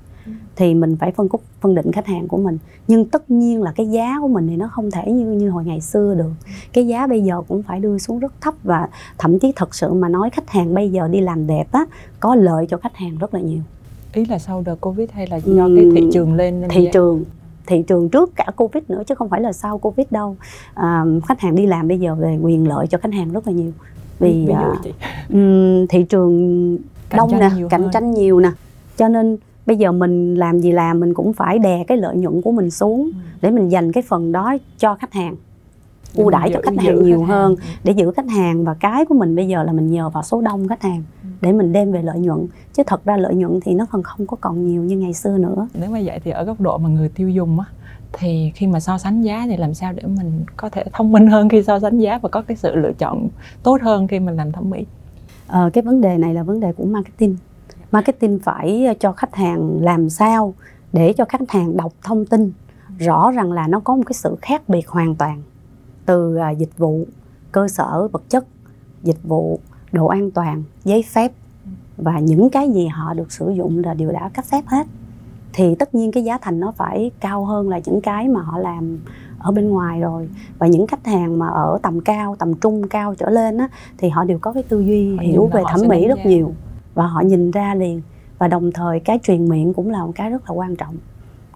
thì 0.56 0.74
mình 0.74 0.96
phải 1.00 1.12
phân 1.12 1.30
khúc 1.30 1.42
phân 1.62 1.76
định 1.76 1.92
khách 1.92 2.08
hàng 2.08 2.28
của 2.28 2.38
mình. 2.38 2.58
Nhưng 2.88 3.06
tất 3.06 3.32
nhiên 3.32 3.62
là 3.62 3.72
cái 3.76 3.88
giá 3.88 4.20
của 4.22 4.28
mình 4.28 4.48
thì 4.48 4.56
nó 4.56 4.68
không 4.68 4.92
thể 4.92 5.12
như 5.12 5.26
như 5.26 5.50
hồi 5.50 5.66
ngày 5.66 5.82
xưa 5.82 6.14
được. 6.18 6.32
Cái 6.74 6.88
giá 6.88 7.08
bây 7.08 7.22
giờ 7.22 7.42
cũng 7.48 7.64
phải 7.64 7.80
đưa 7.80 7.98
xuống 7.98 8.20
rất 8.20 8.42
thấp 8.42 8.54
và 8.64 8.88
thậm 9.18 9.40
chí 9.40 9.52
thật 9.56 9.76
sự 9.76 9.94
mà 9.94 10.10
nói 10.10 10.30
khách 10.30 10.50
hàng 10.50 10.74
bây 10.74 10.92
giờ 10.92 11.08
đi 11.08 11.22
làm 11.22 11.48
đẹp 11.48 11.72
á 11.72 11.86
có 12.20 12.36
lợi 12.36 12.66
cho 12.70 12.78
khách 12.78 12.96
hàng 12.96 13.18
rất 13.18 13.34
là 13.34 13.40
nhiều. 13.40 13.60
Ý 14.14 14.26
là 14.26 14.40
sau 14.40 14.62
đợt 14.66 14.82
covid 14.82 15.10
hay 15.12 15.28
là 15.28 15.38
do 15.38 15.68
cái 15.76 15.86
thị 15.96 16.08
trường 16.14 16.34
lên 16.34 16.64
thị 16.70 16.82
vậy? 16.82 16.90
trường 16.94 17.24
thị 17.68 17.84
trường 17.88 18.10
trước 18.10 18.36
cả 18.36 18.46
covid 18.56 18.84
nữa 18.88 19.04
chứ 19.08 19.16
không 19.16 19.30
phải 19.30 19.42
là 19.42 19.54
sau 19.54 19.78
covid 19.78 20.08
đâu. 20.12 20.38
À, 20.74 21.06
khách 21.28 21.40
hàng 21.40 21.56
đi 21.56 21.66
làm 21.66 21.88
bây 21.88 22.00
giờ 22.00 22.16
về 22.16 22.40
quyền 22.42 22.68
lợi 22.68 22.88
cho 22.88 22.98
khách 22.98 23.14
hàng 23.14 23.32
rất 23.32 23.48
là 23.48 23.54
nhiều. 23.54 23.72
Vì 24.20 24.48
à, 24.48 24.74
thị 25.90 26.04
trường 26.10 26.78
cạnh 27.10 27.18
đông 27.18 27.32
nè 27.40 27.50
cạnh 27.70 27.82
hơn. 27.82 27.92
tranh 27.94 28.12
nhiều 28.12 28.40
nè. 28.40 28.52
Cho 28.98 29.08
nên 29.08 29.38
bây 29.66 29.78
giờ 29.78 29.92
mình 29.92 30.36
làm 30.36 30.60
gì 30.60 30.72
làm 30.72 31.00
mình 31.00 31.14
cũng 31.14 31.34
phải 31.34 31.60
đè 31.60 31.84
cái 31.88 31.98
lợi 31.98 32.16
nhuận 32.16 32.42
của 32.42 32.52
mình 32.52 32.72
xuống 32.72 33.04
ừ. 33.06 33.12
để 33.42 33.52
mình 33.52 33.70
dành 33.70 33.92
cái 33.92 34.04
phần 34.08 34.32
đó 34.32 34.58
cho 34.78 34.96
khách 34.96 35.14
hàng 35.14 35.36
ưu 36.16 36.30
đãi 36.30 36.50
cho 36.54 36.60
khách 36.64 36.84
hàng 36.84 37.04
nhiều 37.04 37.20
khách 37.20 37.34
hơn 37.34 37.56
hàng. 37.56 37.66
để 37.84 37.92
giữ 37.92 38.12
khách 38.16 38.30
hàng 38.30 38.64
và 38.64 38.74
cái 38.74 39.06
của 39.06 39.16
mình 39.16 39.36
bây 39.36 39.48
giờ 39.48 39.64
là 39.64 39.72
mình 39.72 39.92
nhờ 39.92 40.10
vào 40.10 40.24
số 40.24 40.42
đông 40.42 40.68
khách 40.68 40.82
hàng 40.82 41.04
ừ. 41.24 41.30
để 41.42 41.52
mình 41.52 41.74
đem 41.74 41.92
về 41.92 42.02
lợi 42.02 42.20
nhuận 42.20 42.48
chứ 42.74 42.84
thật 42.88 43.06
ra 43.06 43.18
lợi 43.18 43.36
nhuận 43.36 43.60
thì 43.62 43.74
nó 43.74 43.86
còn 43.92 44.04
không 44.04 44.28
có 44.28 44.38
còn 44.42 44.68
nhiều 44.68 44.84
như 44.84 44.98
ngày 44.98 45.14
xưa 45.14 45.38
nữa 45.38 45.68
nếu 45.74 45.90
mà 45.90 46.00
vậy 46.06 46.20
thì 46.24 46.32
ở 46.32 46.44
góc 46.44 46.62
độ 46.62 46.78
mà 46.78 46.90
người 46.90 47.10
tiêu 47.10 47.30
dùng 47.30 47.60
á 47.60 47.66
thì 48.14 48.52
khi 48.56 48.68
mà 48.68 48.80
so 48.80 48.98
sánh 48.98 49.22
giá 49.22 49.44
thì 49.48 49.58
làm 49.58 49.74
sao 49.74 49.94
để 49.94 50.04
mình 50.04 50.44
có 50.58 50.70
thể 50.70 50.84
thông 50.94 51.12
minh 51.12 51.28
hơn 51.28 51.50
khi 51.50 51.64
so 51.64 51.80
sánh 51.80 52.00
giá 52.00 52.18
và 52.18 52.30
có 52.30 52.42
cái 52.42 52.58
sự 52.58 52.76
lựa 52.76 52.92
chọn 52.98 53.28
tốt 53.64 53.78
hơn 53.82 54.08
khi 54.08 54.20
mình 54.20 54.36
làm 54.36 54.52
thẩm 54.52 54.70
mỹ 54.70 54.86
ờ, 55.48 55.70
cái 55.74 55.82
vấn 55.82 56.02
đề 56.02 56.18
này 56.18 56.34
là 56.34 56.44
vấn 56.44 56.60
đề 56.60 56.74
của 56.74 56.86
marketing 56.86 57.38
marketing 57.92 58.40
phải 58.40 58.96
cho 59.00 59.12
khách 59.12 59.36
hàng 59.36 59.80
làm 59.82 60.10
sao 60.10 60.54
để 60.94 61.14
cho 61.14 61.26
khách 61.26 61.52
hàng 61.52 61.78
đọc 61.78 61.94
thông 62.04 62.26
tin. 62.26 62.52
Rõ 63.00 63.32
rằng 63.32 63.52
là 63.52 63.68
nó 63.68 63.80
có 63.80 63.96
một 63.96 64.04
cái 64.06 64.14
sự 64.14 64.36
khác 64.42 64.70
biệt 64.70 64.88
hoàn 64.88 65.16
toàn 65.16 65.42
từ 66.06 66.36
à, 66.36 66.50
dịch 66.50 66.78
vụ 66.78 67.06
cơ 67.52 67.68
sở 67.68 68.08
vật 68.12 68.24
chất 68.30 68.46
dịch 69.04 69.24
vụ 69.24 69.60
độ 69.92 70.08
an 70.08 70.32
toàn 70.32 70.64
giấy 70.84 71.04
phép 71.14 71.32
và 71.98 72.20
những 72.20 72.50
cái 72.50 72.72
gì 72.72 72.88
họ 72.88 73.14
được 73.14 73.32
sử 73.32 73.50
dụng 73.50 73.84
là 73.84 73.94
đều 73.94 74.12
đã 74.12 74.30
cấp 74.34 74.46
phép 74.46 74.62
hết. 74.68 74.88
Thì 75.54 75.76
tất 75.76 75.96
nhiên 75.96 76.12
cái 76.12 76.24
giá 76.24 76.38
thành 76.38 76.60
nó 76.60 76.72
phải 76.72 77.12
cao 77.20 77.46
hơn 77.46 77.70
là 77.70 77.80
những 77.86 78.02
cái 78.02 78.28
mà 78.28 78.42
họ 78.42 78.58
làm 78.58 78.98
ở 79.40 79.52
bên 79.52 79.70
ngoài 79.70 80.00
rồi. 80.00 80.30
Và 80.60 80.68
những 80.68 80.88
khách 80.88 81.06
hàng 81.06 81.40
mà 81.40 81.48
ở 81.48 81.80
tầm 81.82 82.02
cao 82.02 82.36
tầm 82.40 82.54
trung 82.54 82.88
cao 82.88 83.16
trở 83.16 83.30
lên 83.30 83.58
á 83.58 83.70
thì 83.98 84.10
họ 84.10 84.24
đều 84.24 84.40
có 84.40 84.54
cái 84.54 84.64
tư 84.64 84.80
duy 84.80 85.16
họ 85.16 85.24
hiểu 85.24 85.50
về 85.54 85.64
thẩm 85.72 85.88
mỹ 85.88 86.08
rất 86.08 86.26
nhiều 86.26 86.54
và 86.96 87.08
họ 87.08 87.22
nhìn 87.22 87.52
ra 87.52 87.76
liền. 87.76 88.02
Và 88.38 88.48
đồng 88.48 88.72
thời 88.72 89.00
cái 89.00 89.20
truyền 89.24 89.50
miệng 89.50 89.74
cũng 89.74 89.90
là 89.90 90.06
một 90.06 90.12
cái 90.16 90.30
rất 90.30 90.50
là 90.50 90.56
quan 90.56 90.76
trọng. 90.76 90.96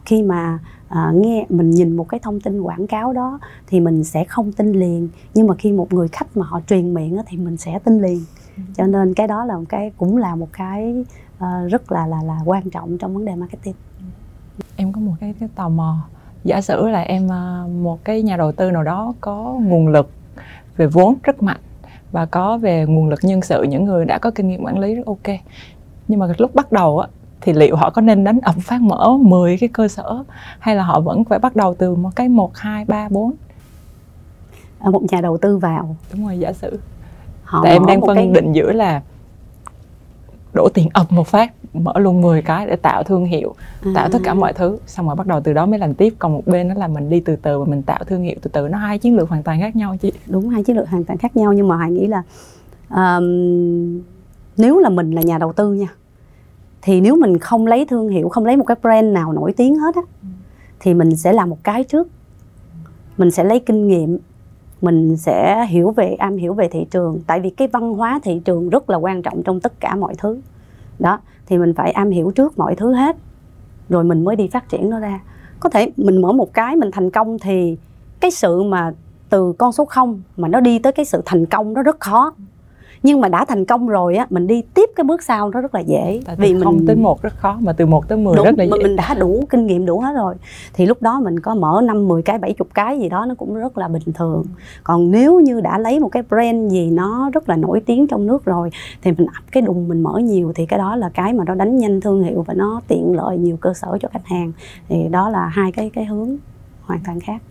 Khi 0.06 0.24
mà 0.24 0.60
à, 0.88 1.12
nghe 1.16 1.46
mình 1.50 1.72
nhìn 1.72 1.98
một 1.98 2.10
cái 2.10 2.20
thông 2.20 2.42
tin 2.42 2.62
quảng 2.62 2.88
cáo 2.88 3.14
đó 3.14 3.40
thì 3.68 3.80
mình 3.80 4.04
sẽ 4.04 4.24
không 4.24 4.52
tin 4.52 4.72
liền. 4.72 5.10
Nhưng 5.34 5.48
mà 5.48 5.56
khi 5.56 5.72
một 5.72 5.94
người 5.94 6.08
khách 6.08 6.38
mà 6.38 6.46
họ 6.46 6.62
truyền 6.68 6.94
miệng 6.94 7.16
đó, 7.16 7.24
thì 7.26 7.38
mình 7.38 7.58
sẽ 7.58 7.80
tin 7.80 8.02
liền. 8.02 8.24
Cho 8.76 8.88
nên 8.88 9.14
cái 9.14 9.28
đó 9.28 9.46
là 9.46 9.58
một 9.58 9.66
cái 9.70 9.92
cũng 9.98 10.18
là 10.18 10.36
một 10.36 10.48
cái 10.54 11.06
uh, 11.38 11.72
rất 11.72 11.92
là 11.92 12.08
là 12.08 12.24
là 12.24 12.40
quan 12.46 12.70
trọng 12.70 12.98
trong 12.98 13.14
vấn 13.14 13.26
đề 13.26 13.36
marketing. 13.36 13.76
Em 14.76 14.94
có 14.94 15.00
một 15.00 15.14
cái, 15.20 15.34
cái 15.40 15.50
tò 15.56 15.70
mò. 15.70 15.98
Giả 16.44 16.62
sử 16.62 16.88
là 16.88 17.02
em 17.02 17.26
uh, 17.26 17.70
một 17.70 18.04
cái 18.04 18.22
nhà 18.22 18.38
đầu 18.38 18.52
tư 18.52 18.72
nào 18.72 18.84
đó 18.84 19.14
có 19.22 19.58
nguồn 19.62 19.88
lực 19.88 20.10
về 20.78 20.88
vốn 20.88 21.16
rất 21.24 21.44
mạnh 21.44 21.60
và 22.12 22.26
có 22.26 22.58
về 22.58 22.86
nguồn 22.86 23.10
lực 23.10 23.20
nhân 23.24 23.42
sự 23.42 23.64
những 23.64 23.86
người 23.86 24.06
đã 24.06 24.18
có 24.18 24.32
kinh 24.32 24.48
nghiệm 24.48 24.64
quản 24.64 24.80
lý 24.80 24.96
rất 24.96 25.06
ok. 25.06 25.38
Nhưng 26.08 26.20
mà 26.20 26.28
lúc 26.38 26.56
bắt 26.56 26.72
đầu 26.72 27.00
á 27.00 27.08
thì 27.42 27.54
liệu 27.54 27.76
họ 27.76 27.90
có 27.90 28.02
nên 28.02 28.24
đánh 28.24 28.40
ẩm 28.40 28.60
phát 28.60 28.82
mở 28.82 29.18
10 29.22 29.58
cái 29.58 29.70
cơ 29.74 29.88
sở 29.88 30.24
hay 30.60 30.76
là 30.76 30.84
họ 30.84 31.00
vẫn 31.00 31.24
phải 31.24 31.40
bắt 31.40 31.56
đầu 31.56 31.76
từ 31.76 31.96
một 31.96 32.10
cái 32.16 32.30
một 32.30 32.58
hai 32.58 32.86
ba 32.86 33.10
bốn? 33.10 33.34
Một 34.80 35.04
nhà 35.12 35.22
đầu 35.22 35.38
tư 35.38 35.58
vào. 35.58 35.96
Đúng 36.14 36.28
rồi 36.28 36.40
giả 36.40 36.54
sử. 36.54 36.80
Họ 37.44 37.62
tại 37.64 37.74
em 37.74 37.86
đang 37.86 38.02
phân 38.02 38.16
cái... 38.16 38.28
định 38.28 38.52
giữa 38.54 38.72
là 38.72 39.02
đổ 40.54 40.70
tiền 40.74 40.90
ập 40.94 41.12
một 41.12 41.28
phát 41.28 41.54
mở 41.74 41.94
luôn 41.96 42.22
10 42.22 42.42
cái 42.42 42.68
để 42.68 42.76
tạo 42.76 43.04
thương 43.04 43.26
hiệu 43.26 43.56
à. 43.82 43.92
tạo 43.96 44.10
tất 44.12 44.20
cả 44.24 44.34
mọi 44.34 44.54
thứ. 44.54 44.78
Xong 44.88 45.08
rồi 45.08 45.16
bắt 45.16 45.28
đầu 45.28 45.42
từ 45.42 45.54
đó 45.54 45.66
mới 45.66 45.80
làm 45.80 45.94
tiếp. 45.94 46.14
Còn 46.20 46.34
một 46.34 46.42
bên 46.46 46.70
đó 46.70 46.76
là 46.78 46.88
mình 46.88 47.10
đi 47.10 47.20
từ 47.20 47.36
từ 47.36 47.60
và 47.60 47.66
mình 47.66 47.82
tạo 47.82 48.00
thương 48.08 48.22
hiệu 48.22 48.36
từ 48.42 48.50
từ. 48.54 48.68
Nó 48.68 48.78
hai 48.78 49.00
chiến 49.00 49.16
lược 49.16 49.30
hoàn 49.30 49.44
toàn 49.44 49.60
khác 49.60 49.76
nhau 49.76 49.96
chị. 50.02 50.12
Đúng 50.28 50.50
hai 50.50 50.64
chiến 50.64 50.78
lược 50.78 50.90
hoàn 50.90 51.04
toàn 51.04 51.18
khác 51.18 51.38
nhau. 51.38 51.54
Nhưng 51.54 51.68
mà 51.68 51.78
hãy 51.78 51.92
nghĩ 51.92 52.08
là 52.08 52.24
um, 52.90 54.02
nếu 54.58 54.80
là 54.80 54.90
mình 54.90 55.12
là 55.12 55.22
nhà 55.22 55.38
đầu 55.38 55.54
tư 55.54 55.74
nha 55.74 55.88
thì 56.82 57.02
nếu 57.02 57.16
mình 57.16 57.38
không 57.38 57.68
lấy 57.68 57.86
thương 57.86 58.10
hiệu 58.10 58.30
không 58.30 58.46
lấy 58.46 58.58
một 58.58 58.64
cái 58.64 58.78
brand 58.82 59.14
nào 59.14 59.34
nổi 59.34 59.54
tiếng 59.58 59.76
hết 59.76 59.96
á 59.96 60.02
thì 60.80 60.94
mình 60.94 61.16
sẽ 61.16 61.34
làm 61.34 61.50
một 61.50 61.58
cái 61.64 61.84
trước. 61.84 62.08
Mình 63.18 63.32
sẽ 63.32 63.44
lấy 63.44 63.60
kinh 63.60 63.88
nghiệm. 63.88 64.18
Mình 64.82 65.18
sẽ 65.18 65.66
hiểu 65.66 65.92
về 65.92 66.16
am 66.20 66.38
hiểu 66.38 66.54
về 66.54 66.68
thị 66.68 66.86
trường. 66.92 67.20
Tại 67.28 67.40
vì 67.40 67.50
cái 67.50 67.68
văn 67.68 67.94
hóa 67.94 68.20
thị 68.24 68.42
trường 68.46 68.70
rất 68.70 68.90
là 68.90 68.98
quan 68.98 69.22
trọng 69.22 69.44
trong 69.44 69.60
tất 69.60 69.80
cả 69.80 69.96
mọi 69.96 70.16
thứ 70.18 70.42
đó, 71.00 71.20
thì 71.46 71.58
mình 71.58 71.74
phải 71.74 71.92
am 71.92 72.10
hiểu 72.10 72.32
trước 72.32 72.58
mọi 72.58 72.76
thứ 72.76 72.94
hết. 72.94 73.16
Rồi 73.90 74.04
mình 74.04 74.24
mới 74.24 74.36
đi 74.36 74.48
phát 74.48 74.70
triển 74.70 74.90
nó 74.90 75.00
ra. 75.00 75.20
Có 75.60 75.70
thể 75.70 75.92
mình 75.98 76.22
mở 76.22 76.32
một 76.32 76.54
cái 76.54 76.76
mình 76.76 76.92
thành 76.92 77.10
công 77.10 77.40
thì 77.40 77.78
cái 78.20 78.32
sự 78.32 78.64
mà 78.64 78.94
từ 79.30 79.54
con 79.58 79.72
số 79.72 79.86
0 79.86 80.22
mà 80.38 80.48
nó 80.48 80.60
đi 80.60 80.80
tới 80.80 80.94
cái 80.94 81.06
sự 81.06 81.22
thành 81.26 81.46
công 81.46 81.74
nó 81.74 81.84
rất 81.84 82.00
khó 82.00 82.34
nhưng 83.04 83.22
mà 83.22 83.30
đã 83.30 83.46
thành 83.46 83.66
công 83.66 83.88
rồi 83.88 84.16
á 84.16 84.28
mình 84.30 84.48
đi 84.48 84.62
tiếp 84.74 84.90
cái 84.96 85.04
bước 85.04 85.24
sau 85.24 85.50
nó 85.50 85.62
rất 85.62 85.76
là 85.76 85.82
dễ. 85.82 86.22
Tại 86.26 86.36
vì 86.40 86.54
mình 86.54 86.64
không 86.64 86.86
tới 86.88 86.96
một 86.96 87.22
rất 87.22 87.34
khó 87.36 87.58
mà 87.62 87.74
từ 87.74 87.86
một 87.86 88.08
tới 88.08 88.18
10 88.18 88.36
đúng, 88.36 88.46
rất 88.46 88.58
là 88.58 88.64
dễ. 88.64 88.72
mình 88.84 88.96
đã 88.96 89.14
đủ 89.20 89.44
kinh 89.50 89.68
nghiệm 89.68 89.86
đủ 89.86 90.00
hết 90.00 90.14
rồi. 90.16 90.36
Thì 90.74 90.86
lúc 90.86 91.02
đó 91.02 91.20
mình 91.20 91.40
có 91.40 91.56
mở 91.56 91.82
năm 91.84 92.08
10 92.08 92.22
cái 92.22 92.38
70 92.38 92.68
cái 92.74 93.00
gì 93.00 93.10
đó 93.10 93.26
nó 93.26 93.36
cũng 93.36 93.56
rất 93.56 93.78
là 93.78 93.88
bình 93.88 94.14
thường. 94.16 94.44
Còn 94.84 95.12
nếu 95.12 95.40
như 95.40 95.62
đã 95.62 95.78
lấy 95.78 96.00
một 96.00 96.10
cái 96.10 96.24
brand 96.30 96.72
gì 96.72 96.92
nó 96.92 97.30
rất 97.34 97.50
là 97.50 97.56
nổi 97.56 97.82
tiếng 97.86 98.08
trong 98.08 98.28
nước 98.28 98.46
rồi 98.46 98.70
thì 99.02 99.12
mình 99.12 99.28
ập 99.28 99.44
cái 99.52 99.62
đùng 99.62 99.88
mình 99.88 100.04
mở 100.04 100.20
nhiều 100.20 100.52
thì 100.56 100.66
cái 100.66 100.80
đó 100.80 100.96
là 100.96 101.10
cái 101.10 101.34
mà 101.34 101.44
nó 101.48 101.56
đánh 101.56 101.78
nhanh 101.78 102.02
thương 102.02 102.24
hiệu 102.24 102.44
và 102.48 102.54
nó 102.54 102.82
tiện 102.88 103.16
lợi 103.16 103.38
nhiều 103.38 103.58
cơ 103.62 103.74
sở 103.74 103.98
cho 104.02 104.10
khách 104.12 104.26
hàng. 104.26 104.52
Thì 104.90 105.08
đó 105.12 105.30
là 105.30 105.48
hai 105.48 105.72
cái 105.72 105.90
cái 105.94 106.06
hướng 106.06 106.38
hoàn 106.90 107.02
toàn 107.06 107.20
khác. 107.20 107.42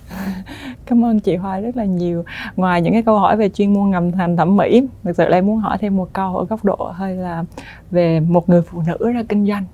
Cảm 0.87 1.05
ơn 1.05 1.21
chị 1.21 1.37
Hoài 1.37 1.63
rất 1.63 1.77
là 1.77 1.85
nhiều. 1.85 2.25
Ngoài 2.57 2.83
những 2.83 2.93
cái 2.93 3.03
câu 3.03 3.19
hỏi 3.19 3.37
về 3.37 3.49
chuyên 3.49 3.75
môn 3.75 3.91
ngầm 3.91 4.13
thành 4.13 4.37
thẩm 4.37 4.57
mỹ 4.57 4.83
thực 5.05 5.17
sự 5.17 5.29
là 5.29 5.39
em 5.39 5.47
muốn 5.47 5.59
hỏi 5.59 5.79
thêm 5.81 5.97
một 5.97 6.13
câu 6.13 6.37
ở 6.37 6.45
góc 6.45 6.65
độ 6.65 6.91
hơi 6.95 7.17
là 7.17 7.45
về 7.91 8.21
một 8.21 8.49
người 8.49 8.63
phụ 8.63 8.83
nữ 8.87 9.13
ra 9.13 9.23
kinh 9.29 9.47
doanh 9.47 9.65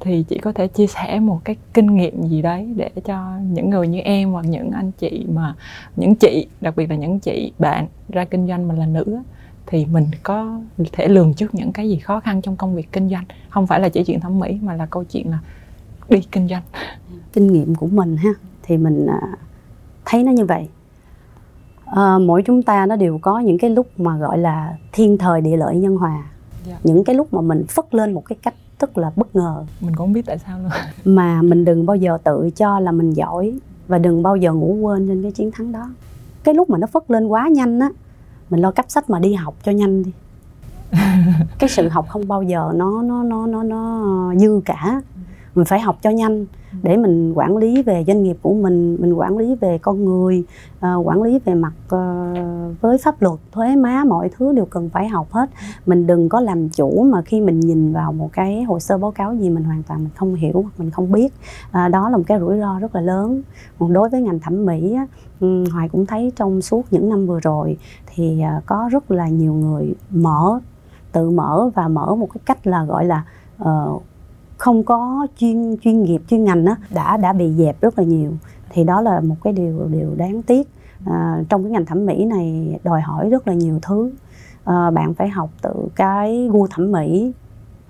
thì 0.00 0.24
chị 0.28 0.38
có 0.38 0.52
thể 0.52 0.68
chia 0.68 0.86
sẻ 0.86 1.20
một 1.20 1.40
cái 1.44 1.56
kinh 1.74 1.96
nghiệm 1.96 2.22
gì 2.22 2.42
đấy 2.42 2.72
để 2.76 2.90
cho 3.04 3.32
những 3.50 3.70
người 3.70 3.88
như 3.88 4.00
em 4.00 4.32
hoặc 4.32 4.44
những 4.48 4.70
anh 4.70 4.90
chị 4.98 5.26
mà 5.32 5.54
những 5.96 6.14
chị 6.14 6.46
đặc 6.60 6.76
biệt 6.76 6.90
là 6.90 6.96
những 6.96 7.20
chị 7.20 7.52
bạn 7.58 7.86
ra 8.08 8.24
kinh 8.24 8.46
doanh 8.46 8.68
mà 8.68 8.74
là 8.74 8.86
nữ 8.86 9.18
thì 9.66 9.86
mình 9.86 10.06
có 10.22 10.60
thể 10.92 11.08
lường 11.08 11.34
trước 11.34 11.54
những 11.54 11.72
cái 11.72 11.88
gì 11.88 11.96
khó 11.96 12.20
khăn 12.20 12.42
trong 12.42 12.56
công 12.56 12.74
việc 12.74 12.92
kinh 12.92 13.08
doanh? 13.08 13.24
Không 13.48 13.66
phải 13.66 13.80
là 13.80 13.88
chỉ 13.88 14.04
chuyện 14.04 14.20
thẩm 14.20 14.38
mỹ 14.38 14.58
mà 14.62 14.74
là 14.74 14.86
câu 14.86 15.04
chuyện 15.04 15.30
là 15.30 15.38
đi 16.08 16.20
kinh 16.32 16.48
doanh. 16.48 16.62
Kinh 17.32 17.46
nghiệm 17.46 17.74
của 17.74 17.86
mình 17.86 18.16
ha 18.16 18.30
thì 18.66 18.76
mình 18.76 19.06
à, 19.06 19.20
thấy 20.04 20.22
nó 20.22 20.32
như 20.32 20.44
vậy. 20.44 20.68
À, 21.84 22.18
mỗi 22.18 22.42
chúng 22.42 22.62
ta 22.62 22.86
nó 22.86 22.96
đều 22.96 23.18
có 23.22 23.38
những 23.38 23.58
cái 23.58 23.70
lúc 23.70 24.00
mà 24.00 24.16
gọi 24.16 24.38
là 24.38 24.76
thiên 24.92 25.18
thời 25.18 25.40
địa 25.40 25.56
lợi 25.56 25.76
nhân 25.76 25.96
hòa. 25.96 26.12
Yeah. 26.12 26.26
Dạ. 26.66 26.76
những 26.84 27.04
cái 27.04 27.16
lúc 27.16 27.34
mà 27.34 27.40
mình 27.40 27.64
phất 27.68 27.94
lên 27.94 28.12
một 28.12 28.24
cái 28.24 28.36
cách 28.42 28.54
rất 28.80 28.98
là 28.98 29.10
bất 29.16 29.36
ngờ. 29.36 29.64
Mình 29.80 29.96
cũng 29.96 30.06
không 30.06 30.12
biết 30.12 30.26
tại 30.26 30.38
sao 30.38 30.58
luôn 30.58 30.70
mà 31.14 31.42
mình 31.42 31.64
đừng 31.64 31.86
bao 31.86 31.96
giờ 31.96 32.18
tự 32.24 32.50
cho 32.56 32.80
là 32.80 32.92
mình 32.92 33.12
giỏi 33.12 33.58
và 33.88 33.98
đừng 33.98 34.22
bao 34.22 34.36
giờ 34.36 34.52
ngủ 34.52 34.74
quên 34.74 35.08
trên 35.08 35.22
cái 35.22 35.32
chiến 35.32 35.50
thắng 35.50 35.72
đó. 35.72 35.90
Cái 36.44 36.54
lúc 36.54 36.70
mà 36.70 36.78
nó 36.78 36.86
phất 36.86 37.10
lên 37.10 37.26
quá 37.26 37.48
nhanh 37.48 37.80
á 37.80 37.90
mình 38.50 38.60
lo 38.60 38.70
cắp 38.70 38.84
sách 38.88 39.10
mà 39.10 39.18
đi 39.18 39.34
học 39.34 39.54
cho 39.62 39.72
nhanh 39.72 40.02
đi. 40.02 40.12
Cái 41.58 41.68
sự 41.68 41.88
học 41.88 42.06
không 42.08 42.28
bao 42.28 42.42
giờ 42.42 42.72
nó 42.74 43.02
nó 43.02 43.22
nó 43.22 43.46
nó 43.46 43.62
nó 43.62 44.34
dư 44.36 44.60
cả 44.64 45.02
mình 45.56 45.64
phải 45.64 45.80
học 45.80 45.96
cho 46.02 46.10
nhanh 46.10 46.46
để 46.82 46.96
mình 46.96 47.32
quản 47.34 47.56
lý 47.56 47.82
về 47.82 48.04
doanh 48.06 48.22
nghiệp 48.22 48.36
của 48.42 48.54
mình 48.54 48.96
mình 49.00 49.12
quản 49.12 49.38
lý 49.38 49.54
về 49.54 49.78
con 49.78 50.04
người 50.04 50.44
uh, 50.78 51.06
quản 51.06 51.22
lý 51.22 51.38
về 51.44 51.54
mặt 51.54 51.72
uh, 51.84 52.80
với 52.80 52.98
pháp 52.98 53.22
luật 53.22 53.38
thuế 53.52 53.76
má 53.76 54.04
mọi 54.04 54.30
thứ 54.36 54.52
đều 54.52 54.64
cần 54.64 54.88
phải 54.88 55.08
học 55.08 55.26
hết. 55.30 55.50
Mình 55.86 56.06
đừng 56.06 56.28
có 56.28 56.40
làm 56.40 56.68
chủ 56.68 57.02
mà 57.02 57.22
khi 57.22 57.40
mình 57.40 57.60
nhìn 57.60 57.92
vào 57.92 58.12
một 58.12 58.30
cái 58.32 58.62
hồ 58.62 58.78
sơ 58.78 58.98
báo 58.98 59.10
cáo 59.10 59.34
gì 59.34 59.50
mình 59.50 59.64
hoàn 59.64 59.82
toàn 59.82 60.00
mình 60.00 60.12
không 60.16 60.34
hiểu 60.34 60.64
mình 60.78 60.90
không 60.90 61.12
biết. 61.12 61.34
Uh, 61.68 61.90
đó 61.90 62.10
là 62.10 62.16
một 62.16 62.24
cái 62.26 62.38
rủi 62.40 62.58
ro 62.58 62.78
rất 62.78 62.94
là 62.94 63.00
lớn. 63.00 63.42
Còn 63.78 63.92
đối 63.92 64.08
với 64.08 64.22
ngành 64.22 64.40
thẩm 64.40 64.66
mỹ 64.66 64.94
á, 64.94 65.06
um, 65.40 65.64
hoài 65.72 65.88
cũng 65.88 66.06
thấy 66.06 66.32
trong 66.36 66.62
suốt 66.62 66.82
những 66.90 67.08
năm 67.08 67.26
vừa 67.26 67.40
rồi 67.40 67.76
thì 68.06 68.42
uh, 68.58 68.66
có 68.66 68.88
rất 68.92 69.10
là 69.10 69.28
nhiều 69.28 69.52
người 69.54 69.94
mở 70.10 70.60
tự 71.12 71.30
mở 71.30 71.70
và 71.74 71.88
mở 71.88 72.14
một 72.14 72.28
cái 72.34 72.40
cách 72.46 72.66
là 72.66 72.84
gọi 72.84 73.04
là 73.04 73.24
uh, 73.62 74.02
không 74.56 74.84
có 74.84 75.26
chuyên 75.38 75.76
chuyên 75.82 76.02
nghiệp 76.02 76.22
chuyên 76.28 76.44
ngành 76.44 76.66
á 76.66 76.76
đã 76.94 77.16
đã 77.16 77.32
bị 77.32 77.52
dẹp 77.52 77.80
rất 77.80 77.98
là 77.98 78.04
nhiều. 78.04 78.30
Thì 78.70 78.84
đó 78.84 79.00
là 79.00 79.20
một 79.20 79.36
cái 79.44 79.52
điều 79.52 79.88
điều 79.92 80.14
đáng 80.16 80.42
tiếc. 80.42 80.68
À, 81.06 81.42
trong 81.48 81.62
cái 81.62 81.72
ngành 81.72 81.86
thẩm 81.86 82.06
mỹ 82.06 82.24
này 82.24 82.78
đòi 82.84 83.00
hỏi 83.00 83.30
rất 83.30 83.48
là 83.48 83.54
nhiều 83.54 83.78
thứ. 83.82 84.10
À, 84.64 84.90
bạn 84.90 85.14
phải 85.14 85.28
học 85.28 85.50
từ 85.62 85.72
cái 85.94 86.48
gu 86.52 86.66
thẩm 86.66 86.92
mỹ 86.92 87.32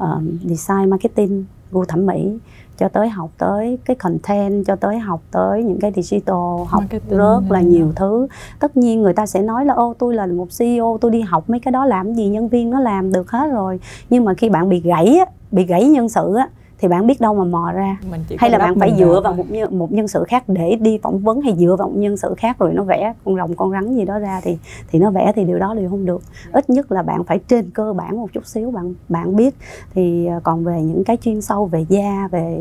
uh, 0.02 0.22
design 0.44 0.90
marketing 0.90 1.44
gu 1.72 1.85
thẩm 1.85 2.07
mỹ 2.07 2.38
cho 2.79 2.88
tới 2.88 3.09
học 3.09 3.31
tới 3.38 3.79
cái 3.85 3.96
content 3.96 4.66
cho 4.66 4.76
tới 4.76 4.98
học 4.98 5.20
tới 5.31 5.62
những 5.62 5.81
cái 5.81 5.92
digital 5.96 6.37
học 6.66 6.81
Marketing 6.81 7.18
rất 7.18 7.40
là 7.50 7.61
nhiều 7.61 7.92
thứ. 7.96 8.26
Tất 8.61 8.76
nhiên 8.76 9.02
người 9.02 9.12
ta 9.12 9.26
sẽ 9.26 9.42
nói 9.42 9.64
là 9.64 9.74
ô 9.74 9.94
tôi 9.98 10.14
là 10.14 10.26
một 10.26 10.48
CEO 10.59 10.98
tôi 11.00 11.11
đi 11.11 11.20
học 11.20 11.50
mấy 11.50 11.61
cái 11.61 11.72
đó 11.72 11.87
làm 11.87 12.14
gì 12.14 12.29
nhân 12.29 12.48
viên 12.48 12.70
nó 12.70 12.81
làm 12.81 13.12
được 13.12 13.31
hết 13.31 13.48
rồi. 13.52 13.81
Nhưng 14.11 14.24
mà 14.24 14.35
khi 14.35 14.48
bạn 14.48 14.68
bị 14.68 14.81
gãy 14.81 15.18
bị 15.52 15.66
gãy 15.66 15.85
nhân 15.85 16.09
sự 16.09 16.35
á 16.35 16.48
thì 16.78 16.88
bạn 16.88 17.06
biết 17.06 17.20
đâu 17.20 17.35
mà 17.35 17.44
mò 17.44 17.72
ra. 17.72 17.96
Hay 18.38 18.50
là 18.50 18.59
bạn 18.59 18.78
phải 18.78 18.94
dựa 18.98 19.20
vào 19.24 19.32
một 19.32 19.50
nhân, 19.50 19.78
một 19.78 19.92
nhân 19.92 20.09
sự 20.09 20.24
khác 20.28 20.44
để 20.46 20.76
đi 20.80 20.98
phỏng 21.02 21.18
vấn 21.18 21.40
hay 21.40 21.54
dựa 21.59 21.76
vào 21.78 21.88
một 21.88 21.96
nhân 21.96 22.16
sự 22.16 22.35
khác 22.37 22.59
rồi 22.59 22.72
nó 22.72 22.82
vẽ 22.82 23.14
con 23.24 23.37
rồng 23.37 23.54
con 23.54 23.70
rắn 23.70 23.94
gì 23.94 24.04
đó 24.04 24.18
ra 24.18 24.40
thì 24.44 24.59
thì 24.88 24.98
nó 24.98 25.11
vẽ 25.11 25.32
thì 25.37 25.44
điều 25.44 25.59
đó 25.59 25.74
đều 25.74 25.90
không 25.90 26.04
được. 26.04 26.22
Ít 26.52 26.70
nhất 26.70 26.92
là 26.92 27.02
bạn 27.02 27.24
phải 27.24 27.38
trên 27.48 27.70
cơ 27.70 27.92
bản 27.92 28.16
một 28.16 28.32
chút 28.32 28.46
xíu 28.46 28.70
bạn 28.70 28.94
bạn 29.09 29.37
biết. 29.37 29.54
Thì 29.94 30.26
à, 30.26 30.40
còn 30.42 30.64
về 30.64 30.82
những 30.82 31.04
cái 31.04 31.16
chuyên 31.16 31.40
sâu 31.40 31.66
về 31.66 31.87
da 31.88 32.28
về 32.30 32.59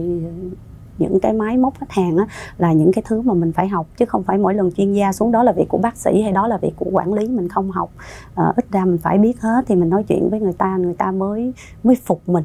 những 0.97 1.19
cái 1.19 1.33
máy 1.33 1.57
móc 1.57 1.73
khách 1.79 1.91
hàng 1.91 2.17
á, 2.17 2.25
là 2.57 2.73
những 2.73 2.91
cái 2.91 3.03
thứ 3.07 3.21
mà 3.21 3.33
mình 3.33 3.51
phải 3.51 3.67
học 3.67 3.87
chứ 3.97 4.05
không 4.05 4.23
phải 4.23 4.37
mỗi 4.37 4.53
lần 4.53 4.71
chuyên 4.71 4.93
gia 4.93 5.13
xuống 5.13 5.31
đó 5.31 5.43
là 5.43 5.51
việc 5.51 5.69
của 5.69 5.77
bác 5.77 5.97
sĩ 5.97 6.21
hay 6.21 6.31
đó 6.31 6.47
là 6.47 6.57
việc 6.57 6.73
của 6.75 6.89
quản 6.91 7.13
lý 7.13 7.27
mình 7.27 7.49
không 7.49 7.71
học. 7.71 7.89
À, 8.35 8.53
ít 8.55 8.65
ra 8.71 8.85
mình 8.85 8.97
phải 8.97 9.17
biết 9.17 9.41
hết 9.41 9.65
thì 9.67 9.75
mình 9.75 9.89
nói 9.89 10.03
chuyện 10.03 10.29
với 10.29 10.39
người 10.39 10.53
ta 10.53 10.77
người 10.77 10.93
ta 10.93 11.11
mới 11.11 11.53
mới 11.83 11.95
phục 12.05 12.29
mình 12.29 12.43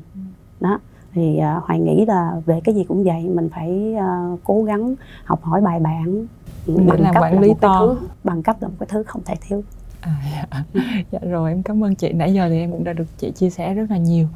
đó 0.60 0.78
thì 1.12 1.40
uh, 1.56 1.64
hoài 1.64 1.80
nghĩ 1.80 2.06
là 2.06 2.32
về 2.46 2.60
cái 2.64 2.74
gì 2.74 2.84
cũng 2.84 3.04
vậy 3.04 3.28
mình 3.34 3.48
phải 3.54 3.94
uh, 3.96 4.40
cố 4.44 4.62
gắng 4.62 4.94
học 5.24 5.42
hỏi 5.42 5.60
bài 5.60 5.80
bản 5.80 6.26
bằng 6.66 7.12
cấp 7.14 7.22
quản 7.22 7.40
lý 7.40 7.54
to. 7.60 7.78
thứ, 7.80 8.06
bằng 8.24 8.42
cấp 8.42 8.56
là 8.60 8.68
một 8.68 8.74
cái 8.80 8.88
thứ 8.90 9.02
không 9.02 9.22
thể 9.24 9.34
thiếu 9.48 9.62
À, 10.00 10.10
dạ. 10.32 10.62
dạ 11.10 11.18
rồi 11.22 11.50
em 11.50 11.62
cảm 11.62 11.84
ơn 11.84 11.94
chị. 11.94 12.12
Nãy 12.12 12.32
giờ 12.32 12.48
thì 12.48 12.58
em 12.58 12.70
cũng 12.70 12.84
đã 12.84 12.92
được 12.92 13.04
chị 13.18 13.30
chia 13.30 13.50
sẻ 13.50 13.74
rất 13.74 13.90
là 13.90 13.96
nhiều. 13.96 14.26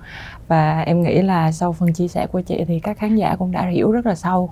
Và 0.49 0.81
em 0.81 1.03
nghĩ 1.03 1.23
là 1.23 1.53
sau 1.53 1.73
phần 1.73 1.93
chia 1.93 2.09
sẻ 2.09 2.27
của 2.27 2.41
chị 2.41 2.65
thì 2.69 2.81
các 2.81 2.99
khán 2.99 3.17
giả 3.17 3.37
cũng 3.37 3.53
đã 3.53 3.67
hiểu 3.67 3.93
rất 3.93 4.07
là 4.07 4.15
sâu. 4.15 4.51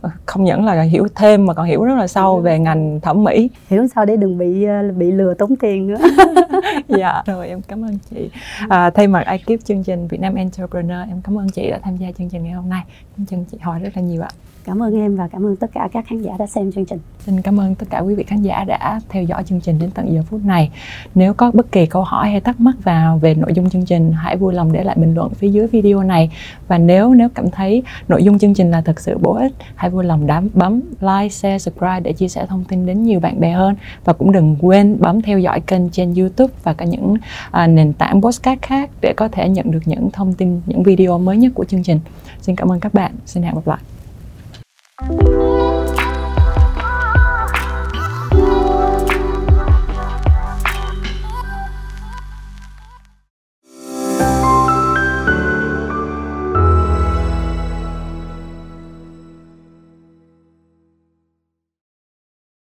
Ờ, 0.00 0.10
không 0.26 0.44
những 0.44 0.64
là 0.64 0.82
hiểu 0.82 1.06
thêm 1.14 1.46
mà 1.46 1.54
còn 1.54 1.66
hiểu 1.66 1.84
rất 1.84 1.94
là 1.94 2.06
sâu 2.06 2.40
về 2.40 2.58
ngành 2.58 3.00
thẩm 3.00 3.24
mỹ. 3.24 3.50
Hiểu 3.68 3.86
sao 3.94 4.04
để 4.04 4.16
đừng 4.16 4.38
bị 4.38 4.64
ờ, 4.64 4.92
bị 4.96 5.10
lừa 5.10 5.34
tốn 5.34 5.56
tiền 5.56 5.86
nữa. 5.86 5.98
Dạ 6.88 7.22
rồi 7.26 7.48
em 7.48 7.62
cảm 7.62 7.84
ơn 7.84 7.98
chị. 8.10 8.30
À, 8.68 8.90
thay 8.90 9.06
mặt 9.06 9.26
ekip 9.26 9.64
chương 9.64 9.84
trình 9.84 10.08
Việt 10.08 10.20
Nam 10.20 10.34
Entrepreneur 10.34 11.08
em 11.08 11.20
cảm 11.24 11.38
ơn 11.38 11.48
chị 11.48 11.70
đã 11.70 11.78
tham 11.82 11.96
gia 11.96 12.12
chương 12.12 12.28
trình 12.30 12.44
ngày 12.44 12.52
hôm 12.52 12.68
nay. 12.68 12.82
Chương 13.16 13.26
trình 13.26 13.44
chị 13.44 13.58
hỏi 13.60 13.80
rất 13.80 13.90
là 13.96 14.02
nhiều 14.02 14.22
ạ 14.22 14.28
cảm 14.64 14.82
ơn 14.82 14.94
em 14.94 15.16
và 15.16 15.28
cảm 15.28 15.46
ơn 15.46 15.56
tất 15.56 15.70
cả 15.74 15.88
các 15.92 16.04
khán 16.08 16.22
giả 16.22 16.32
đã 16.38 16.46
xem 16.46 16.72
chương 16.72 16.84
trình. 16.84 16.98
Xin 17.26 17.42
cảm 17.42 17.60
ơn 17.60 17.74
tất 17.74 17.86
cả 17.90 17.98
quý 17.98 18.14
vị 18.14 18.24
khán 18.24 18.42
giả 18.42 18.64
đã 18.64 19.00
theo 19.08 19.22
dõi 19.22 19.44
chương 19.44 19.60
trình 19.60 19.78
đến 19.78 19.90
tận 19.90 20.12
giờ 20.12 20.22
phút 20.30 20.44
này. 20.44 20.70
Nếu 21.14 21.34
có 21.34 21.50
bất 21.54 21.72
kỳ 21.72 21.86
câu 21.86 22.04
hỏi 22.04 22.30
hay 22.30 22.40
thắc 22.40 22.60
mắc 22.60 22.74
vào 22.84 23.18
về 23.18 23.34
nội 23.34 23.52
dung 23.54 23.70
chương 23.70 23.84
trình 23.84 24.12
hãy 24.12 24.36
vui 24.36 24.54
lòng 24.54 24.72
để 24.72 24.84
lại 24.84 24.96
bình 24.98 25.14
luận 25.14 25.34
phía 25.34 25.48
dưới 25.48 25.66
video 25.66 26.02
này. 26.02 26.30
Và 26.68 26.78
nếu 26.78 27.14
nếu 27.14 27.28
cảm 27.28 27.50
thấy 27.50 27.82
nội 28.08 28.24
dung 28.24 28.38
chương 28.38 28.54
trình 28.54 28.70
là 28.70 28.80
thực 28.80 29.00
sự 29.00 29.18
bổ 29.18 29.34
ích 29.34 29.52
hãy 29.74 29.90
vui 29.90 30.04
lòng 30.04 30.26
đám 30.26 30.48
bấm 30.54 30.80
like 31.00 31.28
share 31.28 31.58
subscribe 31.58 32.00
để 32.00 32.12
chia 32.12 32.28
sẻ 32.28 32.46
thông 32.46 32.64
tin 32.64 32.86
đến 32.86 33.04
nhiều 33.04 33.20
bạn 33.20 33.40
bè 33.40 33.52
hơn. 33.52 33.74
Và 34.04 34.12
cũng 34.12 34.32
đừng 34.32 34.56
quên 34.60 34.96
bấm 35.00 35.22
theo 35.22 35.38
dõi 35.38 35.60
kênh 35.60 35.90
trên 35.90 36.14
youtube 36.14 36.54
và 36.62 36.72
cả 36.74 36.84
những 36.84 37.14
à, 37.50 37.66
nền 37.66 37.92
tảng 37.92 38.22
podcast 38.22 38.62
khác 38.62 38.90
để 39.00 39.14
có 39.16 39.28
thể 39.28 39.48
nhận 39.48 39.70
được 39.70 39.82
những 39.84 40.10
thông 40.10 40.34
tin 40.34 40.60
những 40.66 40.82
video 40.82 41.18
mới 41.18 41.36
nhất 41.36 41.52
của 41.54 41.64
chương 41.64 41.82
trình. 41.82 42.00
Xin 42.40 42.56
cảm 42.56 42.72
ơn 42.72 42.80
các 42.80 42.94
bạn. 42.94 43.12
Xin 43.26 43.42
hẹn 43.42 43.54
gặp 43.54 43.66
lại. 43.66 43.93
Música 45.02 45.63